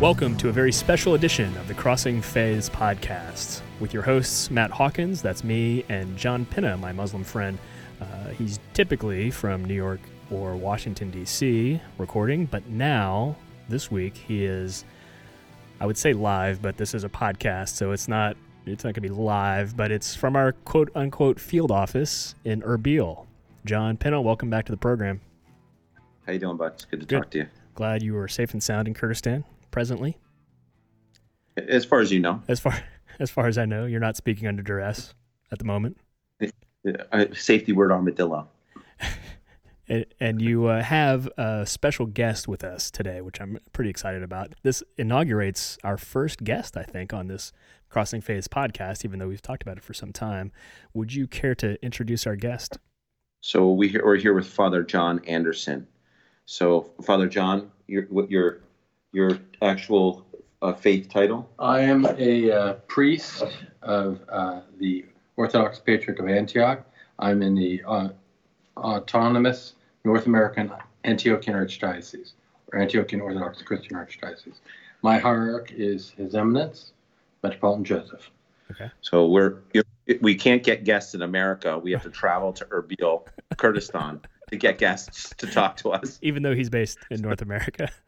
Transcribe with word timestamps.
Welcome 0.00 0.36
to 0.36 0.48
a 0.48 0.52
very 0.52 0.70
special 0.70 1.14
edition 1.14 1.56
of 1.56 1.66
the 1.66 1.74
Crossing 1.74 2.22
Faiths 2.22 2.68
podcast 2.68 3.62
with 3.80 3.92
your 3.92 4.04
hosts, 4.04 4.48
Matt 4.48 4.70
Hawkins, 4.70 5.20
that's 5.20 5.42
me, 5.42 5.84
and 5.88 6.16
John 6.16 6.46
Pinna, 6.46 6.76
my 6.76 6.92
Muslim 6.92 7.24
friend. 7.24 7.58
Uh, 8.00 8.28
he's 8.28 8.60
typically 8.74 9.32
from 9.32 9.64
New 9.64 9.74
York 9.74 9.98
or 10.30 10.54
Washington, 10.54 11.10
D.C., 11.10 11.80
recording, 11.98 12.46
but 12.46 12.64
now, 12.68 13.34
this 13.68 13.90
week, 13.90 14.16
he 14.16 14.44
is, 14.44 14.84
I 15.80 15.86
would 15.86 15.98
say 15.98 16.12
live, 16.12 16.62
but 16.62 16.76
this 16.76 16.94
is 16.94 17.02
a 17.02 17.08
podcast, 17.08 17.70
so 17.70 17.90
it's 17.90 18.06
not. 18.06 18.36
It's 18.66 18.84
not 18.84 18.94
going 18.94 18.94
to 18.94 19.00
be 19.00 19.08
live, 19.08 19.76
but 19.76 19.90
it's 19.90 20.14
from 20.14 20.36
our 20.36 20.52
quote 20.52 20.92
unquote 20.94 21.40
field 21.40 21.72
office 21.72 22.36
in 22.44 22.62
Erbil. 22.62 23.26
John 23.64 23.96
Pinna, 23.96 24.22
welcome 24.22 24.48
back 24.48 24.64
to 24.66 24.72
the 24.72 24.78
program. 24.78 25.20
How 26.24 26.34
you 26.34 26.38
doing, 26.38 26.56
bud? 26.56 26.74
It's 26.74 26.84
good 26.84 27.00
to 27.00 27.06
Good. 27.06 27.16
talk 27.16 27.30
to 27.30 27.38
you. 27.38 27.46
Glad 27.74 28.04
you 28.04 28.16
are 28.16 28.28
safe 28.28 28.52
and 28.52 28.62
sound 28.62 28.86
in 28.86 28.94
Kurdistan 28.94 29.44
presently. 29.78 30.18
As 31.56 31.84
far 31.84 32.00
as 32.00 32.10
you 32.10 32.18
know, 32.18 32.42
As 32.48 32.58
far 32.58 32.82
as 33.20 33.30
far 33.30 33.46
as 33.46 33.56
I 33.56 33.64
know, 33.64 33.86
you're 33.86 34.00
not 34.00 34.16
speaking 34.16 34.48
under 34.48 34.60
duress 34.60 35.14
at 35.52 35.60
the 35.60 35.64
moment, 35.64 35.98
uh, 37.12 37.26
safety 37.32 37.70
word 37.70 37.92
armadillo. 37.92 38.48
and, 40.18 40.42
you 40.42 40.66
uh, 40.66 40.82
have 40.82 41.28
a 41.38 41.64
special 41.64 42.06
guest 42.06 42.48
with 42.48 42.64
us 42.64 42.90
today, 42.90 43.20
which 43.20 43.40
I'm 43.40 43.60
pretty 43.72 43.88
excited 43.88 44.24
about. 44.24 44.56
This 44.64 44.82
inaugurates 44.96 45.78
our 45.84 45.96
first 45.96 46.42
guest, 46.42 46.76
I 46.76 46.82
think, 46.82 47.12
on 47.12 47.28
this 47.28 47.52
Crossing 47.88 48.20
Faiths 48.20 48.48
podcast. 48.48 49.04
Even 49.04 49.20
though 49.20 49.28
we've 49.28 49.40
talked 49.40 49.62
about 49.62 49.76
it 49.76 49.84
for 49.84 49.94
some 49.94 50.12
time, 50.12 50.50
would 50.92 51.14
you 51.14 51.28
care 51.28 51.54
to 51.54 51.80
introduce 51.84 52.26
our 52.26 52.34
guest? 52.34 52.78
So 53.42 53.70
we 53.70 53.96
we're 54.02 54.16
here 54.16 54.34
with 54.34 54.48
Father 54.48 54.82
John 54.82 55.20
Anderson. 55.24 55.86
So 56.46 56.90
Father 57.00 57.28
John, 57.28 57.70
your 57.86 58.06
what 58.06 58.28
your 59.12 59.30
your 59.30 59.38
actual 59.62 60.26
uh, 60.62 60.72
faith 60.72 61.08
title? 61.08 61.48
I 61.58 61.80
am 61.80 62.06
a 62.18 62.50
uh, 62.50 62.72
priest 62.86 63.42
of 63.82 64.20
uh, 64.28 64.60
the 64.78 65.04
Orthodox 65.36 65.78
Patriarch 65.78 66.18
of 66.18 66.28
Antioch. 66.28 66.84
I'm 67.18 67.42
in 67.42 67.54
the 67.54 67.82
uh, 67.86 68.08
autonomous 68.76 69.74
North 70.04 70.26
American 70.26 70.72
Antiochian 71.04 71.54
Archdiocese, 71.54 72.32
or 72.72 72.80
Antiochian 72.80 73.20
Orthodox 73.22 73.62
Christian 73.62 73.96
Archdiocese. 73.96 74.60
My 75.02 75.18
hierarch 75.18 75.72
is 75.72 76.10
His 76.10 76.34
Eminence, 76.34 76.92
Metropolitan 77.42 77.84
Joseph. 77.84 78.30
Okay. 78.70 78.90
So 79.00 79.26
we're 79.26 79.58
we 80.20 80.34
can't 80.34 80.62
get 80.62 80.84
guests 80.84 81.14
in 81.14 81.22
America. 81.22 81.78
We 81.78 81.92
have 81.92 82.02
to 82.02 82.10
travel 82.10 82.52
to 82.54 82.64
Erbil, 82.66 83.26
Kurdistan, 83.56 84.20
to 84.50 84.56
get 84.56 84.78
guests 84.78 85.32
to 85.38 85.46
talk 85.46 85.76
to 85.78 85.92
us. 85.92 86.18
Even 86.22 86.42
though 86.42 86.54
he's 86.54 86.68
based 86.68 86.98
in 87.10 87.20
North 87.20 87.42
America. 87.42 87.88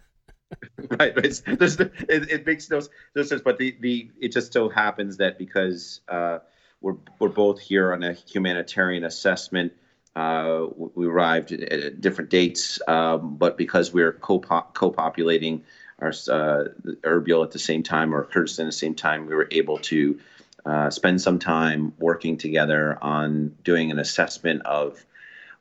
right 0.99 1.13
it's, 1.19 1.41
there's, 1.41 1.79
it, 1.79 1.93
it 2.09 2.47
makes 2.47 2.71
no, 2.71 2.81
no 3.15 3.23
sense 3.23 3.43
but 3.43 3.59
the, 3.59 3.77
the 3.81 4.11
it 4.21 4.33
just 4.33 4.53
so 4.53 4.69
happens 4.69 5.17
that 5.19 5.39
because 5.39 6.01
uh, 6.09 6.39
we're, 6.81 6.97
we're 7.19 7.29
both 7.29 7.61
here 7.61 7.93
on 7.93 8.03
a 8.03 8.13
humanitarian 8.13 9.05
assessment 9.05 9.73
uh, 10.17 10.67
we 10.77 11.07
arrived 11.07 11.53
at, 11.53 11.61
at 11.73 12.01
different 12.01 12.31
dates 12.31 12.81
um, 12.89 13.37
but 13.37 13.57
because 13.57 13.93
we're 13.93 14.13
co- 14.13 14.41
co-populating 14.41 15.63
our 16.01 16.09
uh, 16.09 16.65
Erbil 17.03 17.45
at 17.45 17.53
the 17.53 17.59
same 17.59 17.83
time 17.83 18.15
or 18.15 18.25
Kurdistan 18.25 18.67
at 18.67 18.69
the 18.69 18.73
same 18.73 18.95
time 18.95 19.27
we 19.27 19.35
were 19.35 19.49
able 19.51 19.79
to 19.79 20.19
uh, 20.67 20.91
spend 20.91 21.21
some 21.21 21.39
time 21.39 21.93
working 21.99 22.37
together 22.37 22.99
on 23.01 23.55
doing 23.65 23.91
an 23.91 23.99
assessment 23.99 24.63
of 24.63 25.05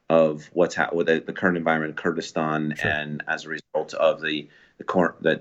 of 0.09 0.50
what's 0.53 0.76
ha- 0.76 0.90
with 0.92 1.08
the, 1.08 1.20
the 1.20 1.34
current 1.34 1.56
environment 1.56 1.92
in 1.92 1.96
Kurdistan 1.96 2.74
Sure. 2.76 2.92
and 2.92 3.24
as 3.28 3.46
a 3.46 3.50
result 3.50 3.94
of 3.94 4.22
the 4.22 4.50
the 4.80 4.85
the 5.22 5.35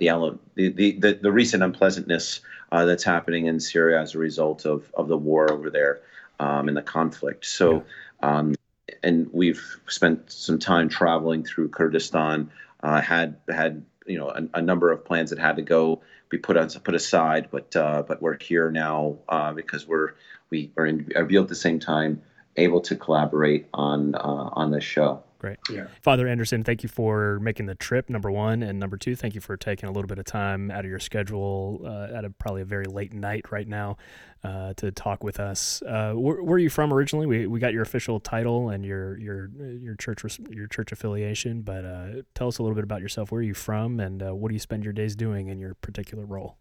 the, 0.55 0.69
the, 0.71 0.93
the, 0.93 1.19
the, 1.23 1.33
recent 1.33 1.63
unpleasantness 1.63 2.41
uh, 2.73 2.85
that's 2.85 3.05
happening 3.05 3.47
in 3.47 3.61
Syria 3.61 4.01
as 4.01 4.15
a 4.15 4.19
result 4.19 4.67
of, 4.67 4.91
of 4.95 5.09
the 5.09 5.17
war 5.17 5.51
over 5.51 5.71
there 5.71 6.01
um, 6.41 6.69
and 6.69 6.77
the 6.77 6.83
conflict. 6.83 7.47
So, 7.47 7.85
um, 8.23 8.55
and 9.03 9.29
we've 9.33 9.63
spent 9.87 10.31
some 10.31 10.59
time 10.59 10.89
traveling 10.89 11.45
through 11.45 11.69
Kurdistan. 11.71 12.51
Uh, 12.83 13.01
had 13.01 13.37
had 13.49 13.85
you 14.07 14.19
know 14.19 14.29
a, 14.29 14.59
a 14.59 14.63
number 14.63 14.91
of 14.91 15.05
plans 15.05 15.31
that 15.31 15.39
had 15.39 15.57
to 15.57 15.63
go 15.63 16.03
be 16.29 16.39
put 16.39 16.57
on 16.57 16.69
put 16.69 16.95
aside, 16.95 17.49
but 17.51 17.75
uh, 17.75 18.03
but 18.07 18.21
we're 18.21 18.39
here 18.39 18.71
now 18.71 19.19
uh, 19.29 19.53
because 19.53 19.87
we're 19.87 20.13
we 20.51 20.71
are 20.77 20.87
in 20.87 21.05
Erbil 21.07 21.43
at 21.43 21.49
the 21.49 21.55
same 21.55 21.79
time 21.79 22.23
able 22.57 22.81
to 22.83 22.97
collaborate 22.97 23.67
on 23.73 24.15
uh, 24.15 24.51
on 24.53 24.71
this 24.71 24.85
show. 24.85 25.23
Great. 25.39 25.59
Yeah. 25.71 25.87
Father 26.03 26.27
Anderson, 26.27 26.65
thank 26.65 26.83
you 26.83 26.89
for 26.89 27.39
making 27.39 27.67
the 27.67 27.77
trip, 27.77 28.11
number 28.11 28.29
one. 28.29 28.61
And 28.65 28.81
number 28.81 28.97
two, 28.97 29.15
thank 29.15 29.37
you 29.37 29.41
for 29.41 29.57
taking 29.57 29.89
a 29.89 29.93
little 29.93 30.09
bit 30.09 30.19
of 30.19 30.25
time 30.25 30.69
out 30.69 30.81
of 30.81 30.91
your 30.91 30.99
schedule 30.99 31.81
uh, 31.85 32.17
at 32.17 32.25
a, 32.25 32.31
probably 32.31 32.63
a 32.63 32.65
very 32.65 32.87
late 32.87 33.13
night 33.13 33.53
right 33.53 33.69
now 33.69 33.97
uh, 34.43 34.73
to 34.75 34.91
talk 34.91 35.23
with 35.23 35.39
us. 35.39 35.81
Uh, 35.83 36.15
where, 36.15 36.43
where 36.43 36.57
are 36.57 36.59
you 36.59 36.71
from 36.71 36.93
originally? 36.93 37.27
We, 37.27 37.47
we 37.47 37.61
got 37.61 37.73
your 37.73 37.83
official 37.83 38.19
title 38.19 38.71
and 38.71 38.85
your 38.85 39.17
your 39.19 39.49
your 39.61 39.95
church 39.95 40.41
your 40.51 40.67
church 40.67 40.91
affiliation, 40.91 41.63
but 41.63 41.85
uh, 41.85 42.23
tell 42.35 42.49
us 42.49 42.59
a 42.59 42.63
little 42.65 42.75
bit 42.75 42.85
about 42.85 43.01
yourself. 43.01 43.31
Where 43.31 43.39
are 43.39 43.43
you 43.43 43.55
from, 43.55 44.01
and 44.01 44.23
uh, 44.23 44.35
what 44.35 44.49
do 44.49 44.55
you 44.55 44.61
spend 44.61 44.83
your 44.83 44.93
days 44.93 45.15
doing 45.15 45.49
in 45.49 45.61
your 45.61 45.75
particular 45.75 46.25
role? 46.25 46.57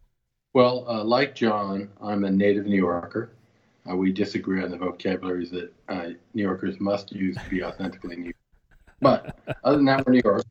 Well, 0.54 0.86
uh, 0.88 1.04
like 1.04 1.34
John, 1.34 1.90
I'm 2.00 2.24
a 2.26 2.32
native 2.32 2.66
New 2.68 2.78
Yorker. 2.78 3.32
Uh, 3.90 3.96
we 3.96 4.12
disagree 4.12 4.64
on 4.64 4.70
the 4.70 4.78
vocabularies 4.78 5.50
that 5.50 5.74
uh, 5.90 6.10
New 6.36 6.44
Yorkers 6.44 6.80
must 6.80 7.12
use 7.12 7.38
to 7.38 7.50
be 7.50 7.64
authentically 7.64 8.18
New. 8.18 8.34
But 9.02 9.38
other 9.64 9.78
than 9.78 9.86
that, 9.86 10.06
we're 10.06 10.14
New 10.14 10.22
Yorkers. 10.24 10.46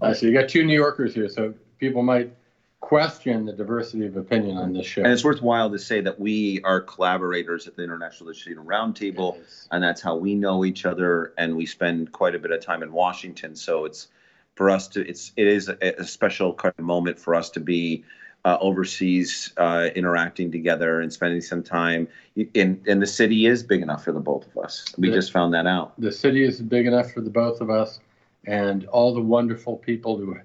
Uh, 0.00 0.14
so 0.14 0.26
you 0.26 0.32
got 0.32 0.48
two 0.48 0.64
New 0.64 0.74
Yorkers 0.74 1.14
here, 1.14 1.28
so 1.28 1.54
people 1.78 2.02
might 2.02 2.34
question 2.80 3.46
the 3.46 3.52
diversity 3.52 4.06
of 4.06 4.16
opinion 4.16 4.58
on 4.58 4.72
this 4.72 4.84
show. 4.86 5.02
And 5.02 5.12
it's 5.12 5.24
worthwhile 5.24 5.70
to 5.70 5.78
say 5.78 6.00
that 6.00 6.18
we 6.18 6.60
are 6.64 6.80
collaborators 6.80 7.68
at 7.68 7.76
the 7.76 7.84
International 7.84 8.26
Legislative 8.28 8.64
Roundtable, 8.64 9.38
and 9.70 9.82
that's 9.82 10.02
how 10.02 10.16
we 10.16 10.34
know 10.34 10.64
each 10.64 10.84
other. 10.84 11.32
And 11.38 11.56
we 11.56 11.64
spend 11.64 12.12
quite 12.12 12.34
a 12.34 12.38
bit 12.38 12.50
of 12.50 12.60
time 12.60 12.82
in 12.82 12.92
Washington, 12.92 13.54
so 13.56 13.84
it's 13.84 14.08
for 14.54 14.68
us 14.68 14.88
to 14.88 15.08
it's 15.08 15.32
it 15.36 15.46
is 15.46 15.68
a, 15.68 16.00
a 16.00 16.04
special 16.04 16.52
kind 16.52 16.74
of 16.76 16.84
moment 16.84 17.18
for 17.18 17.34
us 17.34 17.50
to 17.50 17.60
be 17.60 18.04
uh, 18.44 18.58
overseas, 18.60 19.52
uh, 19.56 19.88
interacting 19.94 20.50
together 20.50 21.00
and 21.00 21.12
spending 21.12 21.40
some 21.40 21.62
time. 21.62 22.08
In 22.54 22.82
and 22.86 23.00
the 23.00 23.06
city 23.06 23.46
is 23.46 23.62
big 23.62 23.82
enough 23.82 24.04
for 24.04 24.12
the 24.12 24.20
both 24.20 24.46
of 24.48 24.64
us. 24.64 24.84
We 24.98 25.08
Yeah. 25.08 25.14
just 25.14 25.32
found 25.32 25.54
that 25.54 25.66
out. 25.66 25.92
the 25.98 26.12
city 26.12 26.42
is 26.42 26.60
big 26.60 26.86
enough 26.86 27.12
for 27.12 27.20
the 27.20 27.30
both 27.30 27.60
of 27.60 27.70
us, 27.70 28.00
and 28.46 28.86
all 28.86 29.14
the 29.14 29.20
wonderful 29.20 29.76
people 29.76 30.16
who 30.16 30.36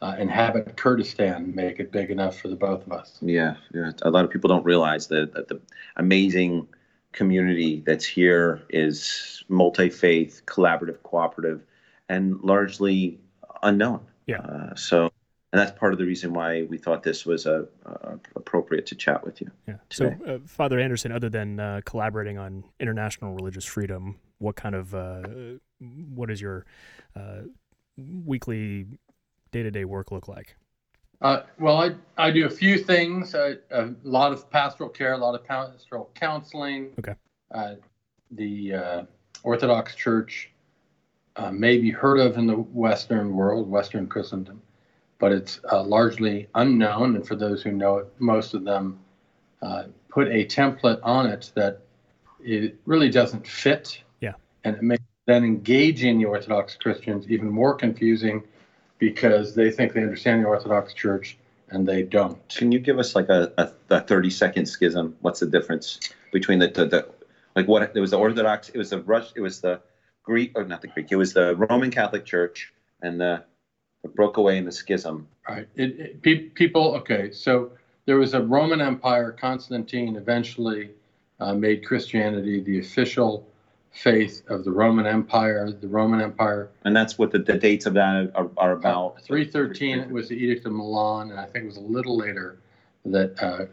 uh, 0.00 0.14
inhabit 0.18 0.76
Kurdistan 0.76 1.52
make 1.54 1.80
it 1.80 1.90
big 1.90 2.10
enough 2.10 2.38
for 2.38 2.48
the 2.48 2.56
both 2.56 2.86
of 2.86 2.92
us. 2.92 3.18
Yeah, 3.20 3.56
yeah. 3.74 3.92
A 4.02 4.10
lot 4.10 4.24
of 4.24 4.30
people 4.30 4.48
don't 4.48 4.64
realize 4.64 5.08
that, 5.08 5.32
that 5.34 5.48
the 5.48 5.60
amazing 5.96 6.68
community 7.12 7.82
that's 7.84 8.04
here 8.04 8.62
is 8.68 9.42
multi 9.48 9.88
faith, 9.88 10.42
collaborative, 10.46 11.02
cooperative, 11.02 11.62
and 12.08 12.40
largely 12.42 13.18
unknown. 13.62 14.00
Yeah. 14.26 14.38
Uh, 14.38 14.74
so, 14.74 15.10
and 15.52 15.60
that's 15.60 15.76
part 15.78 15.92
of 15.92 15.98
the 15.98 16.04
reason 16.04 16.32
why 16.32 16.64
we 16.64 16.78
thought 16.78 17.02
this 17.02 17.24
was 17.24 17.46
a, 17.46 17.66
uh 17.86 18.16
appropriate 18.36 18.86
to 18.86 18.94
chat 18.94 19.24
with 19.24 19.40
you. 19.40 19.50
Yeah. 19.66 19.76
So, 19.90 20.14
uh, 20.26 20.38
Father 20.46 20.78
Anderson, 20.78 21.12
other 21.12 21.28
than 21.28 21.58
uh, 21.58 21.80
collaborating 21.84 22.38
on 22.38 22.64
international 22.80 23.34
religious 23.34 23.64
freedom, 23.64 24.16
what 24.38 24.56
kind 24.56 24.74
of 24.74 24.94
uh, 24.94 25.22
what 26.14 26.28
does 26.28 26.40
your 26.40 26.66
uh, 27.16 27.42
weekly, 27.96 28.86
day 29.50 29.62
to 29.62 29.70
day 29.70 29.84
work 29.84 30.10
look 30.10 30.28
like? 30.28 30.56
Uh, 31.20 31.40
well, 31.58 31.76
I, 31.78 31.94
I 32.16 32.30
do 32.30 32.46
a 32.46 32.50
few 32.50 32.78
things. 32.78 33.34
I, 33.34 33.54
a 33.70 33.90
lot 34.04 34.32
of 34.32 34.48
pastoral 34.50 34.88
care, 34.88 35.14
a 35.14 35.18
lot 35.18 35.34
of 35.34 35.44
pastoral 35.44 36.10
counseling. 36.14 36.90
Okay. 36.98 37.14
Uh, 37.52 37.74
the 38.30 38.74
uh, 38.74 39.02
Orthodox 39.42 39.96
Church 39.96 40.50
uh, 41.36 41.50
may 41.50 41.78
be 41.78 41.90
heard 41.90 42.20
of 42.20 42.36
in 42.36 42.46
the 42.46 42.54
Western 42.54 43.34
world, 43.34 43.68
Western 43.68 44.06
Christendom, 44.06 44.62
but 45.18 45.32
it's 45.32 45.60
uh, 45.70 45.82
largely 45.82 46.48
unknown. 46.54 47.16
And 47.16 47.26
for 47.26 47.36
those 47.36 47.62
who 47.62 47.72
know 47.72 47.98
it, 47.98 48.12
most 48.18 48.54
of 48.54 48.64
them 48.64 48.98
uh, 49.62 49.84
put 50.08 50.28
a 50.28 50.44
template 50.44 51.00
on 51.02 51.26
it 51.26 51.50
that 51.54 51.80
it 52.40 52.76
really 52.86 53.10
doesn't 53.10 53.46
fit. 53.46 54.00
Yeah. 54.20 54.34
And 54.64 54.76
it 54.76 54.82
makes 54.82 55.02
then 55.26 55.44
engaging 55.44 56.18
the 56.18 56.24
Orthodox 56.24 56.74
Christians 56.76 57.26
even 57.28 57.50
more 57.50 57.74
confusing 57.74 58.42
because 58.98 59.54
they 59.54 59.70
think 59.70 59.92
they 59.92 60.00
understand 60.00 60.42
the 60.42 60.48
Orthodox 60.48 60.94
Church 60.94 61.36
and 61.68 61.86
they 61.86 62.02
don't. 62.02 62.48
Can 62.48 62.72
you 62.72 62.78
give 62.78 62.98
us 62.98 63.14
like 63.14 63.28
a, 63.28 63.52
a, 63.58 63.70
a 63.90 64.00
30 64.00 64.30
second 64.30 64.66
schism? 64.66 65.16
What's 65.20 65.40
the 65.40 65.46
difference 65.46 66.00
between 66.32 66.60
the, 66.60 66.68
the, 66.68 66.86
the 66.86 67.08
like 67.54 67.68
what 67.68 67.82
it 67.94 68.00
was 68.00 68.12
the 68.12 68.18
Orthodox, 68.18 68.70
it 68.70 68.78
was 68.78 68.88
the 68.88 69.02
Rush, 69.02 69.32
it 69.34 69.40
was 69.40 69.60
the 69.60 69.80
Greek, 70.22 70.52
or 70.54 70.64
not 70.64 70.80
the 70.80 70.88
Greek, 70.88 71.08
it 71.10 71.16
was 71.16 71.34
the 71.34 71.54
Roman 71.56 71.90
Catholic 71.90 72.24
Church 72.24 72.72
and 73.02 73.20
the, 73.20 73.44
it 74.08 74.14
broke 74.14 74.36
away 74.36 74.58
in 74.58 74.64
the 74.64 74.72
schism. 74.72 75.26
Right. 75.48 75.68
It, 75.76 76.00
it, 76.00 76.22
pe- 76.22 76.48
people, 76.50 76.94
okay, 76.96 77.30
so 77.30 77.72
there 78.06 78.18
was 78.18 78.34
a 78.34 78.42
Roman 78.42 78.80
Empire. 78.80 79.32
Constantine 79.32 80.16
eventually 80.16 80.90
uh, 81.40 81.54
made 81.54 81.84
Christianity 81.84 82.60
the 82.60 82.78
official 82.78 83.46
faith 83.90 84.42
of 84.48 84.64
the 84.64 84.70
Roman 84.70 85.06
Empire. 85.06 85.70
The 85.70 85.88
Roman 85.88 86.20
Empire. 86.20 86.70
And 86.84 86.94
that's 86.94 87.18
what 87.18 87.30
the, 87.30 87.38
the 87.38 87.58
dates 87.58 87.86
of 87.86 87.94
that 87.94 88.32
are, 88.34 88.50
are 88.56 88.72
about. 88.72 89.22
313 89.22 90.10
was 90.12 90.28
the 90.28 90.36
Edict 90.36 90.66
of 90.66 90.72
Milan, 90.72 91.30
and 91.30 91.40
I 91.40 91.46
think 91.46 91.64
it 91.64 91.66
was 91.66 91.76
a 91.76 91.80
little 91.80 92.16
later 92.16 92.58
that 93.06 93.42
uh, 93.42 93.66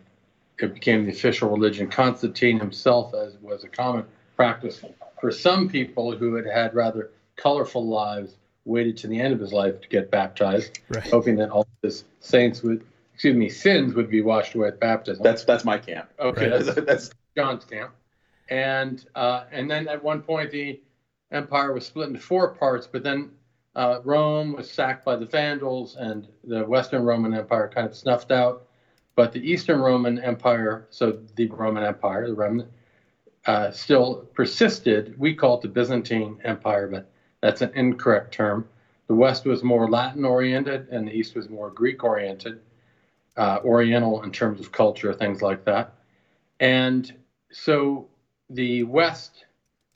it 0.60 0.74
became 0.74 1.06
the 1.06 1.12
official 1.12 1.50
religion. 1.50 1.90
Constantine 1.90 2.60
himself, 2.60 3.14
as 3.14 3.36
was 3.42 3.64
a 3.64 3.68
common 3.68 4.06
practice 4.36 4.82
for 5.20 5.32
some 5.32 5.68
people 5.68 6.16
who 6.16 6.36
had 6.36 6.46
had 6.46 6.74
rather 6.74 7.12
colorful 7.36 7.88
lives, 7.88 8.36
waited 8.66 8.98
to 8.98 9.08
the 9.08 9.20
end 9.20 9.34
of 9.34 9.40
his 9.40 9.54
life 9.54 9.80
to 9.82 9.88
get 9.88 10.12
baptized, 10.12 10.80
Right. 10.90 11.04
hoping 11.04 11.36
that 11.38 11.50
all 11.50 11.68
his 11.82 12.04
saints 12.20 12.64
would, 12.64 12.84
excuse 13.14 13.36
me, 13.36 13.48
sins 13.50 13.94
would 13.94 14.10
be 14.10 14.22
washed 14.22 14.56
away 14.56 14.70
at 14.70 14.80
baptism. 14.80 15.24
That's 15.24 15.44
that's 15.46 15.64
my 15.64 15.78
camp. 15.78 16.10
okay. 16.20 16.50
Right. 16.50 16.66
That's 16.66 16.82
that's 16.88 17.10
John's 17.38 17.66
camp, 17.66 17.92
and 18.50 19.06
uh, 19.16 19.46
and 19.52 19.70
then 19.70 19.88
at 19.88 20.04
one 20.04 20.22
point 20.22 20.52
the 20.52 20.82
empire 21.32 21.74
was 21.74 21.86
split 21.86 22.08
into 22.08 22.20
four 22.20 22.54
parts, 22.56 22.88
but 22.92 23.04
then 23.04 23.32
uh, 23.76 24.00
Rome 24.04 24.54
was 24.54 24.70
sacked 24.72 25.04
by 25.06 25.16
the 25.16 25.26
Vandals, 25.26 25.96
and 25.98 26.28
the 26.44 26.64
Western 26.64 27.04
Roman 27.04 27.34
Empire 27.34 27.70
kind 27.74 27.88
of 27.88 27.96
snuffed 27.96 28.32
out. 28.32 28.68
But 29.16 29.32
the 29.32 29.40
Eastern 29.40 29.80
Roman 29.80 30.20
Empire, 30.20 30.88
so 30.90 31.20
the 31.36 31.48
Roman 31.48 31.84
Empire, 31.84 32.28
the 32.28 32.34
remnant, 32.34 32.70
uh, 33.46 33.72
still 33.72 34.28
persisted. 34.34 35.18
We 35.18 35.34
call 35.36 35.56
it 35.58 35.62
the 35.62 35.68
Byzantine 35.70 36.40
Empire, 36.44 36.88
but 36.90 37.10
that's 37.46 37.62
an 37.62 37.72
incorrect 37.76 38.34
term. 38.34 38.68
The 39.06 39.14
West 39.14 39.46
was 39.46 39.62
more 39.62 39.88
Latin 39.88 40.26
oriented, 40.26 40.90
and 40.90 41.08
the 41.08 41.12
East 41.12 41.36
was 41.36 41.48
more 41.48 41.70
Greek 41.70 42.04
oriented, 42.04 42.60
uh, 43.38 43.60
Oriental 43.64 44.24
in 44.24 44.32
terms 44.32 44.60
of 44.60 44.72
culture, 44.72 45.14
things 45.14 45.44
like 45.44 45.64
that. 45.66 45.94
And 46.60 47.14
so 47.52 48.08
the 48.50 48.82
West, 48.82 49.46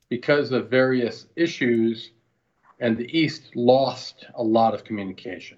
because 0.10 0.52
of 0.52 0.70
various 0.70 1.26
issues, 1.36 2.12
and 2.80 2.96
the 2.96 3.18
East 3.18 3.56
lost 3.56 4.28
a 4.36 4.44
lot 4.44 4.76
of 4.76 4.84
communication. 4.84 5.58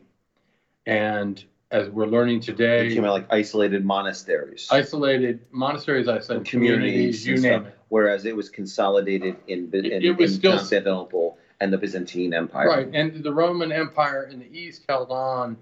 And 0.85 1.43
as 1.71 1.89
we're 1.89 2.05
learning 2.07 2.39
today, 2.39 2.87
became 2.87 3.03
like 3.03 3.27
isolated 3.31 3.83
monasteries. 3.83 4.69
isolated 4.71 5.41
monasteries, 5.51 6.07
I 6.07 6.19
said, 6.19 6.45
communities, 6.45 7.23
communities 7.23 7.27
you 7.27 7.33
name 7.33 7.41
stuff. 7.63 7.67
it. 7.67 7.79
Whereas 7.89 8.23
it 8.25 8.35
was 8.35 8.47
consolidated 8.49 9.35
in, 9.47 9.69
in, 9.73 9.85
It 10.03 10.15
was 10.17 10.31
in 10.33 10.37
still- 10.39 10.57
Constantinople 10.57 11.37
and 11.61 11.71
the 11.71 11.77
Byzantine 11.77 12.33
Empire. 12.33 12.67
Right, 12.67 12.89
and 12.91 13.23
the 13.23 13.31
Roman 13.31 13.71
Empire 13.71 14.23
in 14.23 14.39
the 14.39 14.51
East 14.51 14.83
held 14.89 15.11
on 15.11 15.55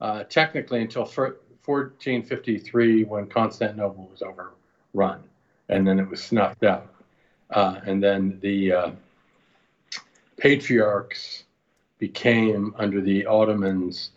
uh, 0.00 0.22
technically 0.24 0.80
until 0.80 1.04
fir- 1.04 1.36
1453 1.66 3.04
when 3.04 3.26
Constantinople 3.26 4.08
was 4.10 4.22
overrun, 4.22 5.22
and 5.68 5.86
then 5.86 5.98
it 5.98 6.08
was 6.08 6.22
snuffed 6.22 6.64
out. 6.64 6.94
Uh, 7.50 7.80
and 7.84 8.02
then 8.02 8.38
the 8.40 8.72
uh, 8.72 8.90
patriarchs 10.38 11.44
became, 11.98 12.74
under 12.78 13.00
the 13.00 13.26
Ottomans, 13.26 14.12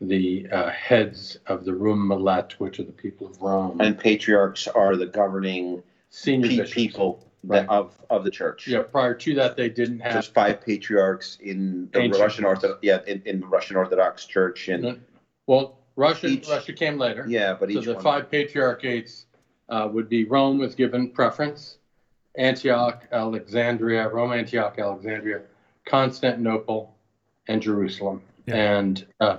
the 0.00 0.48
uh, 0.50 0.70
heads 0.70 1.36
of 1.46 1.64
the 1.64 1.74
Rum 1.74 2.08
Millet, 2.08 2.58
which 2.58 2.78
are 2.78 2.84
the 2.84 2.92
people 2.92 3.26
of 3.26 3.42
Rome. 3.42 3.80
And 3.80 3.98
patriarchs 3.98 4.66
are 4.68 4.96
the 4.96 5.06
governing 5.06 5.82
senior 6.10 6.64
pe- 6.64 6.70
people 6.70 7.29
Right. 7.42 7.60
that, 7.66 7.70
of 7.70 7.96
of 8.10 8.24
the 8.24 8.30
church. 8.30 8.66
Yeah, 8.68 8.82
prior 8.82 9.14
to 9.14 9.34
that, 9.36 9.56
they 9.56 9.68
didn't 9.70 9.98
There's 9.98 10.14
have. 10.14 10.26
five 10.26 10.60
patriarchs 10.60 11.38
in 11.40 11.88
the 11.92 12.00
Ancient 12.00 12.22
Russian 12.22 12.44
ones. 12.44 12.56
Orthodox. 12.58 12.80
Yeah, 12.82 12.98
in, 13.06 13.22
in 13.24 13.40
the 13.40 13.46
Russian 13.46 13.76
Orthodox 13.76 14.26
Church, 14.26 14.68
and 14.68 15.00
Well, 15.46 15.78
Russia, 15.96 16.26
Each- 16.26 16.48
Russia 16.48 16.72
came 16.74 16.98
later. 16.98 17.24
yeah, 17.28 17.54
but 17.58 17.70
So 17.72 17.78
each 17.78 17.84
the 17.86 17.94
one. 17.94 18.02
five 18.02 18.30
patriarchates 18.30 19.24
uh, 19.70 19.88
would 19.90 20.08
be 20.08 20.24
Rome 20.24 20.58
was 20.58 20.74
given 20.74 21.10
preference, 21.10 21.78
Antioch, 22.36 23.04
Alexandria, 23.12 24.08
Rome, 24.08 24.32
Antioch, 24.32 24.78
Alexandria, 24.78 25.40
Constantinople, 25.86 26.94
and 27.48 27.60
Jerusalem. 27.62 28.20
Yeah. 28.46 28.76
And 28.78 29.06
uh, 29.20 29.38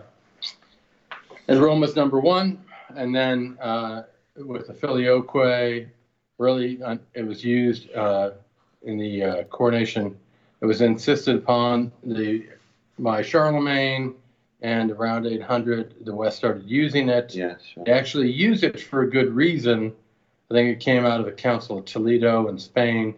and 1.48 1.60
Rome 1.60 1.82
was 1.82 1.96
number 1.96 2.20
one, 2.20 2.64
and 2.96 3.14
then 3.16 3.58
uh, 3.62 4.04
with 4.38 4.68
the 4.68 4.74
filioque, 4.74 5.88
really 6.42 6.82
uh, 6.84 6.98
it 7.14 7.26
was 7.26 7.44
used 7.46 7.94
uh, 7.94 8.32
in 8.84 8.98
the 8.98 9.24
uh, 9.24 9.44
coronation. 9.44 10.18
It 10.60 10.66
was 10.66 10.82
insisted 10.82 11.38
upon 11.38 11.92
the 12.04 12.48
by 13.00 13.22
Charlemagne, 13.22 14.16
and 14.62 14.92
around 14.92 15.26
800, 15.26 16.06
the 16.06 16.14
West 16.14 16.38
started 16.38 16.70
using 16.70 17.10
it. 17.10 17.34
Yeah, 17.34 17.56
sure. 17.64 17.84
They 17.84 17.94
actually 17.94 18.32
use 18.32 18.64
it 18.64 18.80
for 18.80 19.02
a 19.02 19.10
good 19.10 19.34
reason. 19.34 19.94
I 20.50 20.54
think 20.54 20.70
it 20.70 20.80
came 20.80 21.06
out 21.06 21.20
of 21.20 21.26
the 21.26 21.32
Council 21.32 21.80
of 21.80 21.86
Toledo 21.86 22.48
in 22.50 22.60
Spain. 22.60 23.16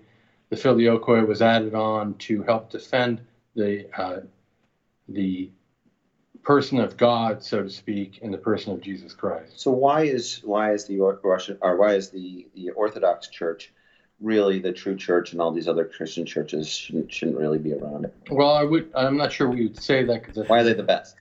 The 0.49 0.55
filioque 0.55 1.27
was 1.27 1.41
added 1.41 1.73
on 1.73 2.13
to 2.19 2.43
help 2.43 2.69
defend 2.69 3.21
the 3.55 3.87
uh, 3.99 4.21
the 5.09 5.49
person 6.43 6.79
of 6.79 6.97
God, 6.97 7.43
so 7.43 7.63
to 7.63 7.69
speak, 7.69 8.19
in 8.21 8.31
the 8.31 8.37
person 8.37 8.73
of 8.73 8.81
Jesus 8.81 9.13
Christ. 9.13 9.59
So 9.59 9.71
why 9.71 10.03
is 10.03 10.41
why 10.43 10.73
is 10.73 10.85
the 10.85 10.99
Or- 10.99 11.19
Russian 11.23 11.57
or 11.61 11.77
why 11.77 11.95
is 11.95 12.09
the 12.09 12.47
the 12.55 12.69
Orthodox 12.71 13.27
Church 13.29 13.71
really 14.21 14.59
the 14.59 14.71
true 14.71 14.95
church, 14.95 15.31
and 15.33 15.41
all 15.41 15.51
these 15.51 15.67
other 15.67 15.85
Christian 15.85 16.25
churches 16.25 16.67
shouldn't 16.69 17.11
shouldn't 17.11 17.37
really 17.37 17.57
be 17.59 17.73
around 17.73 18.05
it? 18.05 18.13
Well, 18.29 18.53
I 18.53 18.63
would. 18.63 18.91
I'm 18.95 19.17
not 19.17 19.31
sure 19.31 19.49
we 19.49 19.63
would 19.67 19.81
say 19.81 20.03
that 20.03 20.23
because 20.25 20.47
Why 20.47 20.59
are 20.61 20.63
they 20.63 20.73
the 20.73 20.83
best? 20.83 21.15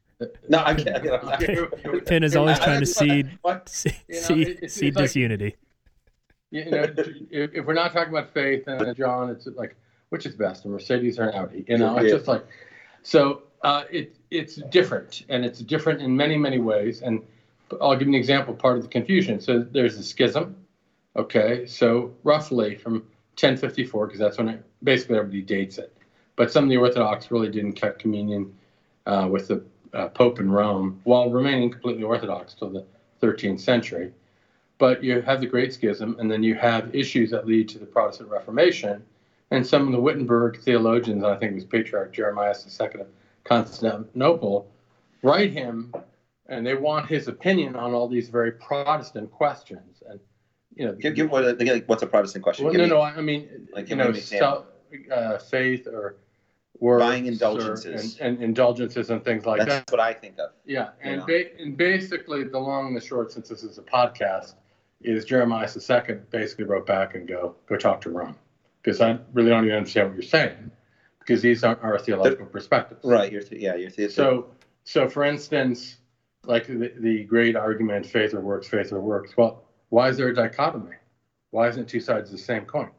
No, 0.48 0.58
I'm 0.58 0.76
kidding. 0.76 1.10
I'm 1.10 1.38
kidding. 1.40 2.00
Finn 2.04 2.22
is 2.22 2.36
always 2.36 2.58
I- 2.58 2.62
I 2.62 2.64
trying 2.66 2.80
to 2.80 2.86
seed 2.86 3.30
what? 3.42 3.68
seed, 3.68 3.96
You 4.08 4.14
know, 4.14 4.20
seed, 4.20 4.48
it's- 4.48 4.72
seed 4.74 4.94
like- 4.94 5.04
disunity. 5.06 5.56
you 6.50 6.70
know, 6.70 6.82
if, 7.30 7.54
if 7.54 7.64
we're 7.64 7.72
not 7.74 7.92
talking 7.92 8.12
about 8.12 8.32
faith 8.32 8.64
and 8.68 8.94
John, 8.96 9.30
it's 9.30 9.46
like 9.46 9.74
which 10.10 10.26
is 10.26 10.34
best, 10.36 10.64
a 10.64 10.68
Mercedes 10.68 11.18
or 11.18 11.24
an 11.28 11.34
Audi? 11.34 11.64
You 11.68 11.78
know, 11.78 11.96
it's 11.98 12.10
Yeah. 12.10 12.16
just 12.16 12.28
like 12.28 12.44
so. 13.02 13.42
Uh, 13.62 13.84
it 13.90 14.14
it's 14.32 14.56
different, 14.70 15.24
and 15.28 15.44
it's 15.44 15.60
different 15.60 16.00
in 16.00 16.16
many 16.16 16.36
many 16.36 16.58
ways. 16.58 17.02
And 17.02 17.22
I'll 17.80 17.96
give 17.96 18.08
an 18.08 18.14
example. 18.14 18.54
Part 18.54 18.76
of 18.76 18.82
the 18.82 18.88
confusion. 18.88 19.40
So 19.40 19.60
there's 19.60 19.96
the 19.96 20.02
schism. 20.02 20.56
Okay, 21.14 21.66
so 21.66 22.14
roughly 22.24 22.74
from 22.74 22.94
1054, 23.34 24.06
because 24.06 24.18
that's 24.18 24.38
when 24.38 24.48
it, 24.48 24.64
basically 24.82 25.18
everybody 25.18 25.42
dates 25.42 25.76
it. 25.76 25.94
But 26.36 26.50
some 26.50 26.64
of 26.64 26.70
the 26.70 26.78
Orthodox 26.78 27.30
really 27.30 27.50
didn't 27.50 27.74
cut 27.74 27.98
communion 27.98 28.54
uh, 29.04 29.28
with 29.30 29.48
the 29.48 29.62
uh, 29.92 30.08
Pope 30.08 30.40
in 30.40 30.50
Rome, 30.50 31.00
while 31.04 31.30
remaining 31.30 31.70
completely 31.70 32.02
Orthodox 32.02 32.54
till 32.54 32.70
the 32.70 32.86
13th 33.20 33.60
century 33.60 34.12
but 34.82 35.04
you 35.04 35.22
have 35.22 35.40
the 35.40 35.46
Great 35.46 35.72
Schism, 35.72 36.16
and 36.18 36.28
then 36.28 36.42
you 36.42 36.56
have 36.56 36.92
issues 36.92 37.30
that 37.30 37.46
lead 37.46 37.68
to 37.68 37.78
the 37.78 37.86
Protestant 37.86 38.28
Reformation. 38.28 39.00
And 39.52 39.64
some 39.64 39.86
of 39.86 39.92
the 39.92 40.00
Wittenberg 40.00 40.60
theologians, 40.60 41.22
I 41.22 41.36
think 41.36 41.52
it 41.52 41.54
was 41.54 41.64
Patriarch 41.64 42.12
Jeremiah 42.12 42.52
II 42.52 43.00
of 43.00 43.06
Constantinople, 43.44 44.70
write 45.22 45.52
him, 45.52 45.92
and 46.46 46.66
they 46.66 46.74
want 46.74 47.06
his 47.06 47.28
opinion 47.28 47.76
on 47.76 47.92
all 47.94 48.08
these 48.08 48.28
very 48.28 48.52
Protestant 48.52 49.30
questions. 49.30 50.02
And 50.08 50.20
you 50.74 50.86
know, 50.86 50.92
Give, 50.94 51.14
give 51.14 51.30
what, 51.30 51.58
like, 51.58 51.84
what's 51.86 52.02
a 52.02 52.06
Protestant 52.06 52.42
question? 52.44 52.64
well, 52.64 52.74
no, 52.74 52.82
me- 52.84 52.88
no, 52.88 53.00
I 53.00 53.20
mean, 53.20 53.68
Like, 53.72 53.90
you 53.90 53.96
know, 53.96 54.12
so, 54.12 54.66
uh, 55.12 55.38
faith 55.38 55.86
or 55.86 56.16
Buying 56.80 57.26
or- 57.28 57.32
indulgences. 57.32 58.18
and, 58.18 58.34
and 58.36 58.42
indulgences 58.42 59.10
and 59.10 59.22
things 59.24 59.44
like 59.46 59.60
that. 59.60 59.68
That's 59.68 59.92
what 59.92 60.00
I 60.00 60.12
think 60.14 60.38
of. 60.38 60.50
Yeah, 60.64 60.90
and, 61.02 61.24
ba- 61.26 61.56
and 61.60 61.76
basically, 61.76 62.44
the 62.44 62.58
long 62.58 62.88
and 62.88 62.96
the 62.96 63.00
short, 63.00 63.30
since 63.32 63.48
this 63.48 63.62
is 63.62 63.78
a 63.78 63.82
podcast, 63.82 64.54
is 65.02 65.24
Jeremiah 65.24 65.68
II 65.68 66.16
basically 66.30 66.64
wrote 66.64 66.86
back 66.86 67.14
and 67.14 67.28
go, 67.28 67.54
go 67.68 67.76
talk 67.76 68.00
to 68.02 68.10
Rome, 68.10 68.36
because 68.82 69.00
I 69.00 69.18
really 69.32 69.50
don't 69.50 69.64
even 69.64 69.76
understand 69.76 70.08
what 70.08 70.14
you're 70.16 70.22
saying, 70.22 70.70
because 71.24 71.42
these 71.42 71.64
are 71.64 71.78
our 71.82 71.98
theological 71.98 72.46
perspectives. 72.46 73.04
Right. 73.04 73.32
You're 73.32 73.42
th- 73.42 73.60
yeah. 73.60 73.74
You're 73.74 73.90
th- 73.90 74.10
So, 74.12 74.48
so 74.84 75.08
for 75.08 75.24
instance, 75.24 75.96
like 76.44 76.66
the, 76.66 76.92
the 76.98 77.24
great 77.24 77.56
argument, 77.56 78.06
faith 78.06 78.34
or 78.34 78.40
works, 78.40 78.68
faith 78.68 78.92
or 78.92 79.00
works. 79.00 79.36
Well, 79.36 79.64
why 79.90 80.08
is 80.08 80.16
there 80.16 80.28
a 80.28 80.34
dichotomy? 80.34 80.96
Why 81.50 81.68
isn't 81.68 81.82
it 81.82 81.88
two 81.88 82.00
sides 82.00 82.30
of 82.30 82.36
the 82.36 82.42
same 82.42 82.64
coin? 82.64 82.90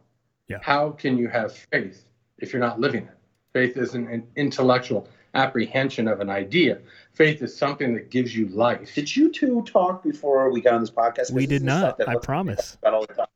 Yeah. 0.47 0.59
How 0.61 0.91
can 0.91 1.17
you 1.17 1.27
have 1.27 1.53
faith 1.71 2.05
if 2.37 2.53
you're 2.53 2.61
not 2.61 2.79
living 2.79 3.03
it? 3.03 3.17
Faith 3.51 3.77
is 3.77 3.93
an, 3.93 4.07
an 4.07 4.27
intellectual 4.35 5.07
apprehension 5.35 6.07
of 6.07 6.19
an 6.21 6.29
idea. 6.29 6.79
Faith 7.13 7.41
is 7.41 7.55
something 7.55 7.93
that 7.95 8.11
gives 8.11 8.35
you 8.35 8.47
life. 8.49 8.93
Did 8.93 9.15
you 9.15 9.31
two 9.31 9.63
talk 9.63 10.03
before 10.03 10.51
we 10.51 10.61
got 10.61 10.75
on 10.75 10.81
this 10.81 10.91
podcast? 10.91 11.31
We 11.31 11.45
This 11.45 11.59
did 11.59 11.61
is 11.61 11.63
the 11.63 11.79
stuff 11.79 11.99
not. 11.99 12.09
I 12.09 12.15
promise. 12.17 12.77
About 12.81 12.93
all 12.93 13.05
the 13.05 13.13
time. 13.13 13.27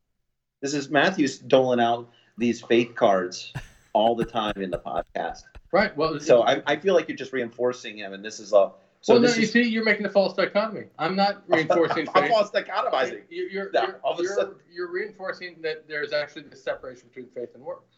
This 0.60 0.74
is 0.74 0.90
Matthew's 0.90 1.38
doling 1.38 1.80
out 1.80 2.08
these 2.36 2.62
faith 2.62 2.94
cards 2.94 3.52
all 3.92 4.14
the 4.14 4.24
time 4.24 4.54
in 4.56 4.70
the 4.70 4.78
podcast. 4.78 5.42
Right. 5.72 5.96
Well, 5.96 6.18
So 6.20 6.42
I, 6.42 6.62
I 6.66 6.76
feel 6.76 6.94
like 6.94 7.08
you're 7.08 7.16
just 7.16 7.32
reinforcing 7.32 7.98
him, 7.98 8.12
and 8.12 8.24
this 8.24 8.40
is 8.40 8.52
a. 8.52 8.72
So 9.00 9.14
well, 9.14 9.22
no, 9.22 9.28
you 9.28 9.42
is 9.42 9.52
see, 9.52 9.62
you're 9.62 9.84
making 9.84 10.06
a 10.06 10.10
false 10.10 10.34
dichotomy. 10.34 10.86
I'm 10.98 11.14
not 11.14 11.44
reinforcing 11.48 12.08
I'm 12.14 12.28
false 12.28 12.50
dichotomizing. 12.50 13.22
You're, 13.30 13.48
you're, 13.48 13.70
No, 13.72 13.82
you're, 13.82 14.00
all 14.02 14.14
of 14.14 14.18
a 14.20 14.22
you're, 14.24 14.34
sudden- 14.34 14.54
you're 14.72 14.90
reinforcing 14.90 15.56
that 15.62 15.86
there's 15.88 16.12
actually 16.12 16.42
this 16.42 16.62
separation 16.64 17.08
between 17.08 17.28
faith 17.34 17.50
and 17.54 17.62
works. 17.62 17.94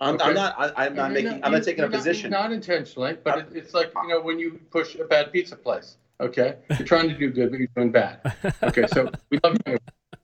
I'm, 0.00 0.14
Okay. 0.14 0.24
I'm 0.24 0.34
not. 0.34 0.54
I, 0.58 0.86
I'm 0.86 0.94
not 0.94 1.12
making. 1.12 1.42
I'm 1.42 1.52
not 1.52 1.64
taking 1.64 1.82
a 1.82 1.88
you're 1.88 1.96
position. 1.96 2.30
Not 2.30 2.52
intentionally, 2.52 3.16
but 3.24 3.38
it, 3.38 3.48
it's 3.54 3.74
like 3.74 3.92
you 4.02 4.08
know 4.08 4.20
when 4.20 4.38
you 4.38 4.60
push 4.70 4.94
a 4.96 5.04
bad 5.04 5.32
pizza 5.32 5.56
place. 5.56 5.96
Okay, 6.20 6.56
you're 6.78 6.86
trying 6.86 7.08
to 7.08 7.16
do 7.18 7.30
good, 7.30 7.50
but 7.50 7.58
you're 7.58 7.68
doing 7.74 7.90
bad. 7.90 8.20
Okay, 8.62 8.86
so 8.92 9.10
we 9.30 9.38
love. 9.42 9.56
you. 9.66 9.78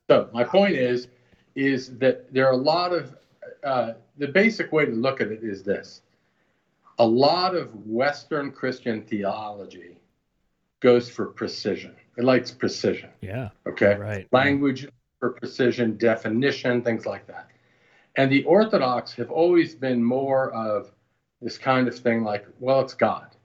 So 0.09 0.29
my 0.33 0.43
point 0.45 0.75
is, 0.75 1.07
is 1.55 1.97
that 1.97 2.31
there 2.33 2.45
are 2.47 2.53
a 2.53 2.57
lot 2.57 2.93
of 2.93 3.15
uh, 3.65 3.93
the 4.17 4.27
basic 4.27 4.71
way 4.71 4.85
to 4.85 4.91
look 4.91 5.21
at 5.21 5.27
it 5.27 5.43
is 5.43 5.63
this: 5.63 6.01
a 6.99 7.05
lot 7.05 7.55
of 7.55 7.73
Western 7.85 8.51
Christian 8.51 9.01
theology 9.01 9.97
goes 10.79 11.09
for 11.09 11.25
precision. 11.27 11.95
It 12.17 12.23
likes 12.23 12.51
precision. 12.51 13.09
Yeah. 13.21 13.49
Okay. 13.67 13.95
Right. 13.95 14.27
Language 14.31 14.87
for 15.19 15.31
precision, 15.31 15.97
definition, 15.97 16.81
things 16.81 17.05
like 17.05 17.27
that. 17.27 17.49
And 18.15 18.31
the 18.31 18.43
Orthodox 18.45 19.13
have 19.13 19.31
always 19.31 19.75
been 19.75 20.03
more 20.03 20.51
of 20.53 20.91
this 21.41 21.57
kind 21.57 21.87
of 21.87 21.97
thing 21.97 22.23
like, 22.23 22.45
well, 22.59 22.81
it's 22.81 22.93
God. 22.93 23.35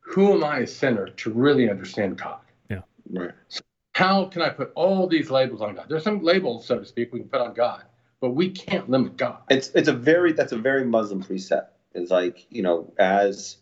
Who 0.00 0.34
am 0.34 0.44
I, 0.44 0.60
a 0.60 0.66
sinner, 0.66 1.08
to 1.08 1.30
really 1.30 1.70
understand 1.70 2.18
God? 2.18 2.40
Yeah. 2.70 2.80
Right. 3.10 3.30
So 3.48 3.60
How 3.94 4.26
can 4.26 4.42
I 4.42 4.50
put 4.50 4.72
all 4.74 5.06
these 5.06 5.30
labels 5.30 5.62
on 5.62 5.74
God? 5.74 5.86
There's 5.88 6.04
some 6.04 6.22
labels, 6.22 6.66
so 6.66 6.78
to 6.78 6.84
speak, 6.84 7.12
we 7.12 7.20
can 7.20 7.28
put 7.28 7.40
on 7.40 7.54
God, 7.54 7.84
but 8.20 8.30
we 8.30 8.50
can't 8.50 8.90
limit 8.90 9.16
God. 9.16 9.38
It's 9.50 9.70
it's 9.74 9.88
a 9.88 9.92
very 9.92 10.32
that's 10.32 10.52
a 10.52 10.58
very 10.58 10.84
Muslim 10.84 11.22
precept. 11.22 11.76
It's 11.94 12.10
like 12.10 12.46
you 12.50 12.62
know 12.62 12.92
as 12.98 13.58